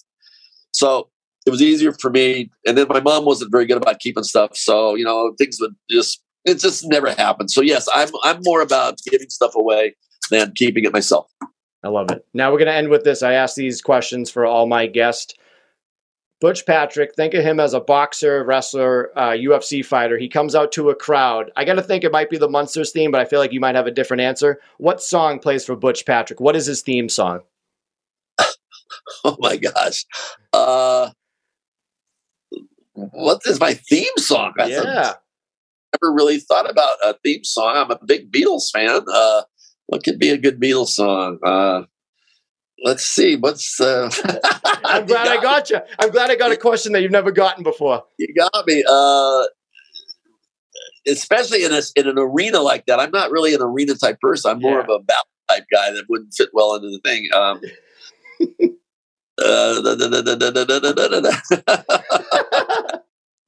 So 0.72 1.08
it 1.46 1.50
was 1.50 1.62
easier 1.62 1.92
for 1.92 2.11
me. 2.11 2.50
And 2.66 2.76
then 2.76 2.86
my 2.88 3.00
mom 3.00 3.24
wasn't 3.24 3.50
very 3.50 3.66
good 3.66 3.78
about 3.78 4.00
keeping 4.00 4.24
stuff, 4.24 4.56
so 4.56 4.94
you 4.94 5.04
know 5.04 5.34
things 5.38 5.58
would 5.61 5.74
just 5.90 6.22
it 6.44 6.58
just 6.58 6.86
never 6.86 7.11
happened. 7.14 7.50
So 7.50 7.61
yes, 7.61 7.88
I'm 7.94 8.08
I'm 8.22 8.40
more 8.44 8.61
about 8.61 8.98
giving 9.11 9.30
stuff 9.30 9.54
away 9.54 9.94
than 10.30 10.52
keeping 10.52 10.84
it 10.84 10.92
myself. 10.92 11.30
I 11.82 11.88
love 11.88 12.11
it. 12.11 12.24
Now 12.34 12.52
we're 12.52 12.58
going 12.58 12.66
to 12.66 12.74
end 12.74 12.90
with 12.90 13.04
this. 13.04 13.22
I 13.22 13.32
ask 13.32 13.56
these 13.56 13.80
questions 13.80 14.30
for 14.30 14.44
all 14.44 14.66
my 14.66 14.86
guests. 14.86 15.34
Butch 16.41 16.64
Patrick, 16.64 17.14
think 17.14 17.34
of 17.34 17.45
him 17.45 17.61
as 17.61 17.74
a 17.74 17.80
boxer, 17.80 18.43
wrestler, 18.45 19.11
uh, 19.16 19.32
UFC 19.32 19.84
fighter. 19.84 20.16
He 20.16 20.28
comes 20.28 20.55
out 20.55 20.72
to 20.72 20.88
a 20.88 20.95
crowd. 20.95 21.51
I 21.55 21.66
got 21.66 21.74
to 21.74 21.82
think 21.82 22.03
it 22.03 22.12
might 22.12 22.30
be 22.30 22.38
the 22.38 22.49
Munsters 22.49 22.93
theme, 22.93 23.11
but 23.11 23.20
I 23.20 23.26
feel 23.26 23.38
like 23.38 23.53
you 23.53 23.61
might 23.61 23.74
have 23.74 23.86
a 23.86 23.91
different 23.91 24.22
answer. 24.22 24.59
What 24.78 25.03
song 25.03 25.38
plays 25.38 25.66
for 25.66 25.76
Butch 25.76 26.07
Patrick? 26.07 26.41
What 26.41 26.57
is 26.57 26.64
his 26.64 26.80
theme 26.80 27.11
song? 27.11 27.41
oh 29.24 29.36
my 29.38 29.59
gosh. 29.59 30.07
Uh, 30.55 31.11
what 32.95 33.43
is 33.45 33.61
my 33.61 33.74
theme 33.74 34.16
song? 34.16 34.55
I 34.59 34.66
yeah. 34.66 35.12
never 35.93 36.14
really 36.14 36.41
thought 36.41 36.70
about 36.70 36.97
a 37.05 37.16
theme 37.22 37.45
song. 37.45 37.76
I'm 37.76 37.91
a 37.91 37.99
big 38.05 38.32
Beatles 38.32 38.70
fan. 38.72 39.03
Uh, 39.12 39.43
what 39.88 40.05
could 40.05 40.18
be 40.18 40.30
a 40.30 40.38
good 40.38 40.59
Beatles 40.59 40.88
song? 40.88 41.38
Uh, 41.45 41.82
let's 42.83 43.05
see. 43.05 43.37
What's 43.37 43.81
uh, 43.81 44.11
I'm 44.85 45.07
glad 45.07 45.24
got 45.24 45.28
I 45.28 45.43
got 45.43 45.70
me. 45.70 45.76
you. 45.76 45.83
I'm 45.99 46.11
glad 46.11 46.31
I 46.31 46.37
got 46.37 46.53
a 46.53 46.57
question 46.57 46.93
that 46.93 47.03
you've 47.03 47.11
never 47.11 47.31
gotten 47.31 47.62
before. 47.62 48.05
You 48.18 48.35
got 48.35 48.66
me. 48.66 48.85
Uh, 48.89 49.43
especially 51.09 51.64
in 51.64 51.72
a, 51.72 51.81
in 51.97 52.07
an 52.07 52.18
arena 52.18 52.61
like 52.61 52.87
that. 52.87 53.01
I'm 53.01 53.11
not 53.11 53.31
really 53.31 53.55
an 53.55 53.62
arena 53.62 53.95
type 53.95 54.20
person. 54.20 54.51
I'm 54.51 54.61
more 54.61 54.74
yeah. 54.74 54.81
of 54.81 54.89
a 54.89 54.99
battle 55.01 55.24
type 55.49 55.64
guy 55.72 55.91
that 55.93 56.05
wouldn't 56.09 56.35
fit 56.35 56.51
well 56.53 56.74
into 56.74 56.91
the 56.91 57.01
thing. 57.05 57.28
Um, 57.35 57.61
uh, 59.43 59.81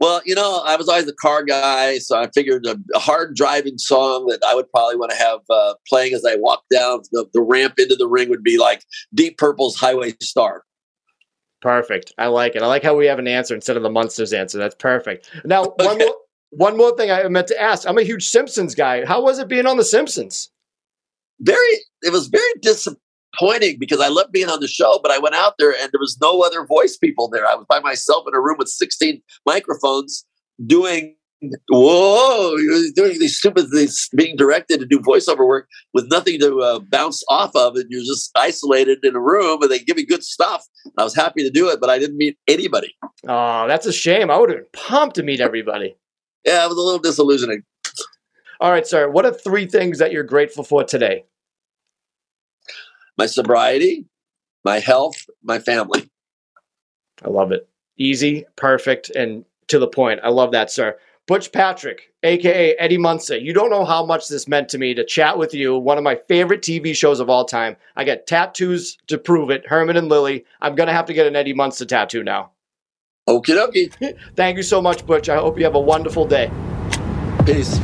Well, 0.02 0.20
you 0.24 0.34
know, 0.34 0.60
I 0.66 0.74
was 0.74 0.88
always 0.88 1.06
a 1.06 1.14
car 1.14 1.44
guy, 1.44 1.98
so 1.98 2.18
I 2.18 2.28
figured 2.34 2.66
a, 2.66 2.76
a 2.92 2.98
hard 2.98 3.36
driving 3.36 3.78
song 3.78 4.26
that 4.26 4.40
I 4.44 4.52
would 4.52 4.68
probably 4.72 4.96
want 4.96 5.12
to 5.12 5.16
have 5.16 5.38
uh, 5.48 5.74
playing 5.88 6.12
as 6.12 6.24
I 6.24 6.34
walk 6.34 6.64
down 6.72 7.02
the, 7.12 7.24
the 7.32 7.40
ramp 7.40 7.74
into 7.78 7.94
the 7.94 8.08
ring 8.08 8.28
would 8.28 8.42
be 8.42 8.58
like 8.58 8.82
Deep 9.14 9.38
Purple's 9.38 9.76
Highway 9.76 10.14
Star. 10.20 10.64
Perfect. 11.60 12.12
I 12.18 12.26
like 12.26 12.56
it. 12.56 12.62
I 12.62 12.66
like 12.66 12.82
how 12.82 12.96
we 12.96 13.06
have 13.06 13.20
an 13.20 13.28
answer 13.28 13.54
instead 13.54 13.76
of 13.76 13.84
the 13.84 13.90
Munsters 13.90 14.32
answer. 14.32 14.58
That's 14.58 14.74
perfect. 14.74 15.30
Now, 15.44 15.62
okay. 15.80 15.86
one 15.86 15.98
more 15.98 16.16
one 16.50 16.76
more 16.76 16.96
thing 16.96 17.12
I 17.12 17.28
meant 17.28 17.46
to 17.46 17.62
ask. 17.62 17.88
I'm 17.88 17.96
a 17.96 18.02
huge 18.02 18.26
Simpsons 18.26 18.74
guy. 18.74 19.06
How 19.06 19.22
was 19.22 19.38
it 19.38 19.46
being 19.46 19.66
on 19.66 19.76
the 19.76 19.84
Simpsons? 19.84 20.50
Very. 21.38 21.76
It 22.02 22.10
was 22.10 22.26
very 22.26 22.52
disappointing 22.60 23.01
disappointing 23.32 23.78
because 23.78 24.00
I 24.00 24.08
loved 24.08 24.32
being 24.32 24.48
on 24.48 24.60
the 24.60 24.68
show, 24.68 25.00
but 25.02 25.10
I 25.12 25.18
went 25.18 25.34
out 25.34 25.54
there 25.58 25.70
and 25.70 25.90
there 25.92 26.00
was 26.00 26.18
no 26.20 26.42
other 26.42 26.64
voice 26.64 26.96
people 26.96 27.28
there. 27.28 27.46
I 27.46 27.54
was 27.54 27.66
by 27.68 27.80
myself 27.80 28.24
in 28.26 28.34
a 28.34 28.40
room 28.40 28.56
with 28.58 28.68
16 28.68 29.22
microphones 29.46 30.24
doing 30.66 31.16
whoa, 31.70 32.56
doing 32.94 33.18
these 33.18 33.36
stupid 33.36 33.68
things, 33.68 34.08
being 34.14 34.36
directed 34.36 34.78
to 34.78 34.86
do 34.86 35.00
voiceover 35.00 35.46
work 35.46 35.66
with 35.92 36.08
nothing 36.08 36.38
to 36.38 36.60
uh, 36.60 36.78
bounce 36.78 37.24
off 37.28 37.50
of, 37.56 37.74
and 37.74 37.86
you're 37.88 38.04
just 38.04 38.30
isolated 38.36 38.98
in 39.02 39.16
a 39.16 39.20
room, 39.20 39.60
and 39.60 39.68
they 39.68 39.80
give 39.80 39.98
you 39.98 40.06
good 40.06 40.22
stuff. 40.22 40.64
I 40.96 41.02
was 41.02 41.16
happy 41.16 41.42
to 41.42 41.50
do 41.50 41.68
it, 41.68 41.80
but 41.80 41.90
I 41.90 41.98
didn't 41.98 42.16
meet 42.16 42.38
anybody. 42.46 42.94
Oh, 43.26 43.66
that's 43.66 43.86
a 43.86 43.92
shame. 43.92 44.30
I 44.30 44.38
would 44.38 44.50
have 44.50 44.58
been 44.58 44.66
pumped 44.72 45.16
to 45.16 45.24
meet 45.24 45.40
everybody. 45.40 45.96
Yeah, 46.44 46.64
it 46.64 46.68
was 46.68 46.78
a 46.78 46.80
little 46.80 47.00
disillusioning. 47.00 47.64
All 48.60 48.70
right, 48.70 48.86
sir. 48.86 49.10
What 49.10 49.26
are 49.26 49.32
three 49.32 49.66
things 49.66 49.98
that 49.98 50.12
you're 50.12 50.22
grateful 50.22 50.62
for 50.62 50.84
today? 50.84 51.24
My 53.18 53.26
sobriety, 53.26 54.06
my 54.64 54.78
health, 54.78 55.26
my 55.42 55.58
family. 55.58 56.10
I 57.24 57.28
love 57.28 57.52
it. 57.52 57.68
Easy, 57.98 58.44
perfect, 58.56 59.10
and 59.10 59.44
to 59.68 59.78
the 59.78 59.88
point. 59.88 60.20
I 60.22 60.28
love 60.28 60.52
that, 60.52 60.70
sir. 60.70 60.96
Butch 61.28 61.52
Patrick, 61.52 62.12
aka 62.24 62.74
Eddie 62.76 62.98
Munster. 62.98 63.36
You 63.36 63.54
don't 63.54 63.70
know 63.70 63.84
how 63.84 64.04
much 64.04 64.28
this 64.28 64.48
meant 64.48 64.68
to 64.70 64.78
me 64.78 64.92
to 64.94 65.04
chat 65.04 65.38
with 65.38 65.54
you. 65.54 65.78
One 65.78 65.96
of 65.96 66.04
my 66.04 66.16
favorite 66.28 66.62
TV 66.62 66.96
shows 66.96 67.20
of 67.20 67.30
all 67.30 67.44
time. 67.44 67.76
I 67.94 68.04
got 68.04 68.26
tattoos 68.26 68.98
to 69.06 69.18
prove 69.18 69.50
it. 69.50 69.66
Herman 69.66 69.96
and 69.96 70.08
Lily. 70.08 70.44
I'm 70.60 70.74
gonna 70.74 70.92
have 70.92 71.06
to 71.06 71.14
get 71.14 71.26
an 71.26 71.36
Eddie 71.36 71.54
Munster 71.54 71.84
tattoo 71.84 72.24
now. 72.24 72.50
Okie 73.28 73.56
dokie. 73.56 74.16
Thank 74.36 74.56
you 74.56 74.64
so 74.64 74.82
much, 74.82 75.06
Butch. 75.06 75.28
I 75.28 75.36
hope 75.36 75.58
you 75.58 75.64
have 75.64 75.76
a 75.76 75.80
wonderful 75.80 76.26
day. 76.26 76.50
Peace. 77.46 77.78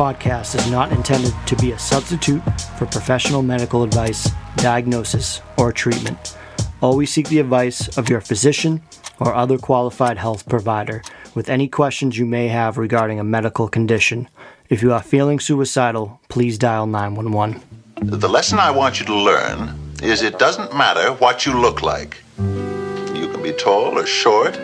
Podcast 0.00 0.54
is 0.54 0.70
not 0.70 0.90
intended 0.92 1.34
to 1.44 1.54
be 1.56 1.72
a 1.72 1.78
substitute 1.78 2.40
for 2.78 2.86
professional 2.86 3.42
medical 3.42 3.82
advice, 3.82 4.30
diagnosis, 4.56 5.42
or 5.58 5.72
treatment. 5.72 6.38
Always 6.80 7.12
seek 7.12 7.28
the 7.28 7.38
advice 7.38 7.98
of 7.98 8.08
your 8.08 8.22
physician 8.22 8.80
or 9.18 9.34
other 9.34 9.58
qualified 9.58 10.16
health 10.16 10.48
provider 10.48 11.02
with 11.34 11.50
any 11.50 11.68
questions 11.68 12.16
you 12.16 12.24
may 12.24 12.48
have 12.48 12.78
regarding 12.78 13.20
a 13.20 13.24
medical 13.24 13.68
condition. 13.68 14.26
If 14.70 14.80
you 14.80 14.90
are 14.90 15.02
feeling 15.02 15.38
suicidal, 15.38 16.18
please 16.30 16.56
dial 16.56 16.86
911. 16.86 17.60
The 17.96 18.26
lesson 18.26 18.58
I 18.58 18.70
want 18.70 19.00
you 19.00 19.04
to 19.04 19.14
learn 19.14 19.78
is 20.02 20.22
it 20.22 20.38
doesn't 20.38 20.74
matter 20.74 21.12
what 21.12 21.44
you 21.44 21.52
look 21.52 21.82
like. 21.82 22.22
You 22.38 23.28
can 23.30 23.42
be 23.42 23.52
tall 23.52 23.98
or 23.98 24.06
short, 24.06 24.58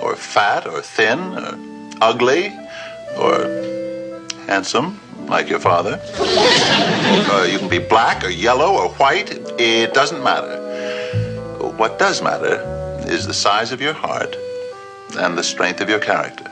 or 0.00 0.16
fat 0.16 0.66
or 0.66 0.80
thin, 0.80 1.18
or 1.18 1.58
ugly, 2.00 2.50
or 3.18 3.81
handsome, 4.46 5.00
like 5.26 5.48
your 5.48 5.60
father. 5.60 6.00
uh, 6.18 7.48
you 7.50 7.58
can 7.58 7.68
be 7.68 7.78
black 7.78 8.24
or 8.24 8.28
yellow 8.28 8.72
or 8.74 8.88
white. 8.94 9.30
It 9.58 9.94
doesn't 9.94 10.22
matter. 10.22 10.58
What 11.76 11.98
does 11.98 12.22
matter 12.22 12.56
is 13.06 13.26
the 13.26 13.34
size 13.34 13.72
of 13.72 13.80
your 13.80 13.94
heart 13.94 14.36
and 15.18 15.36
the 15.36 15.42
strength 15.42 15.80
of 15.80 15.88
your 15.88 16.00
character. 16.00 16.44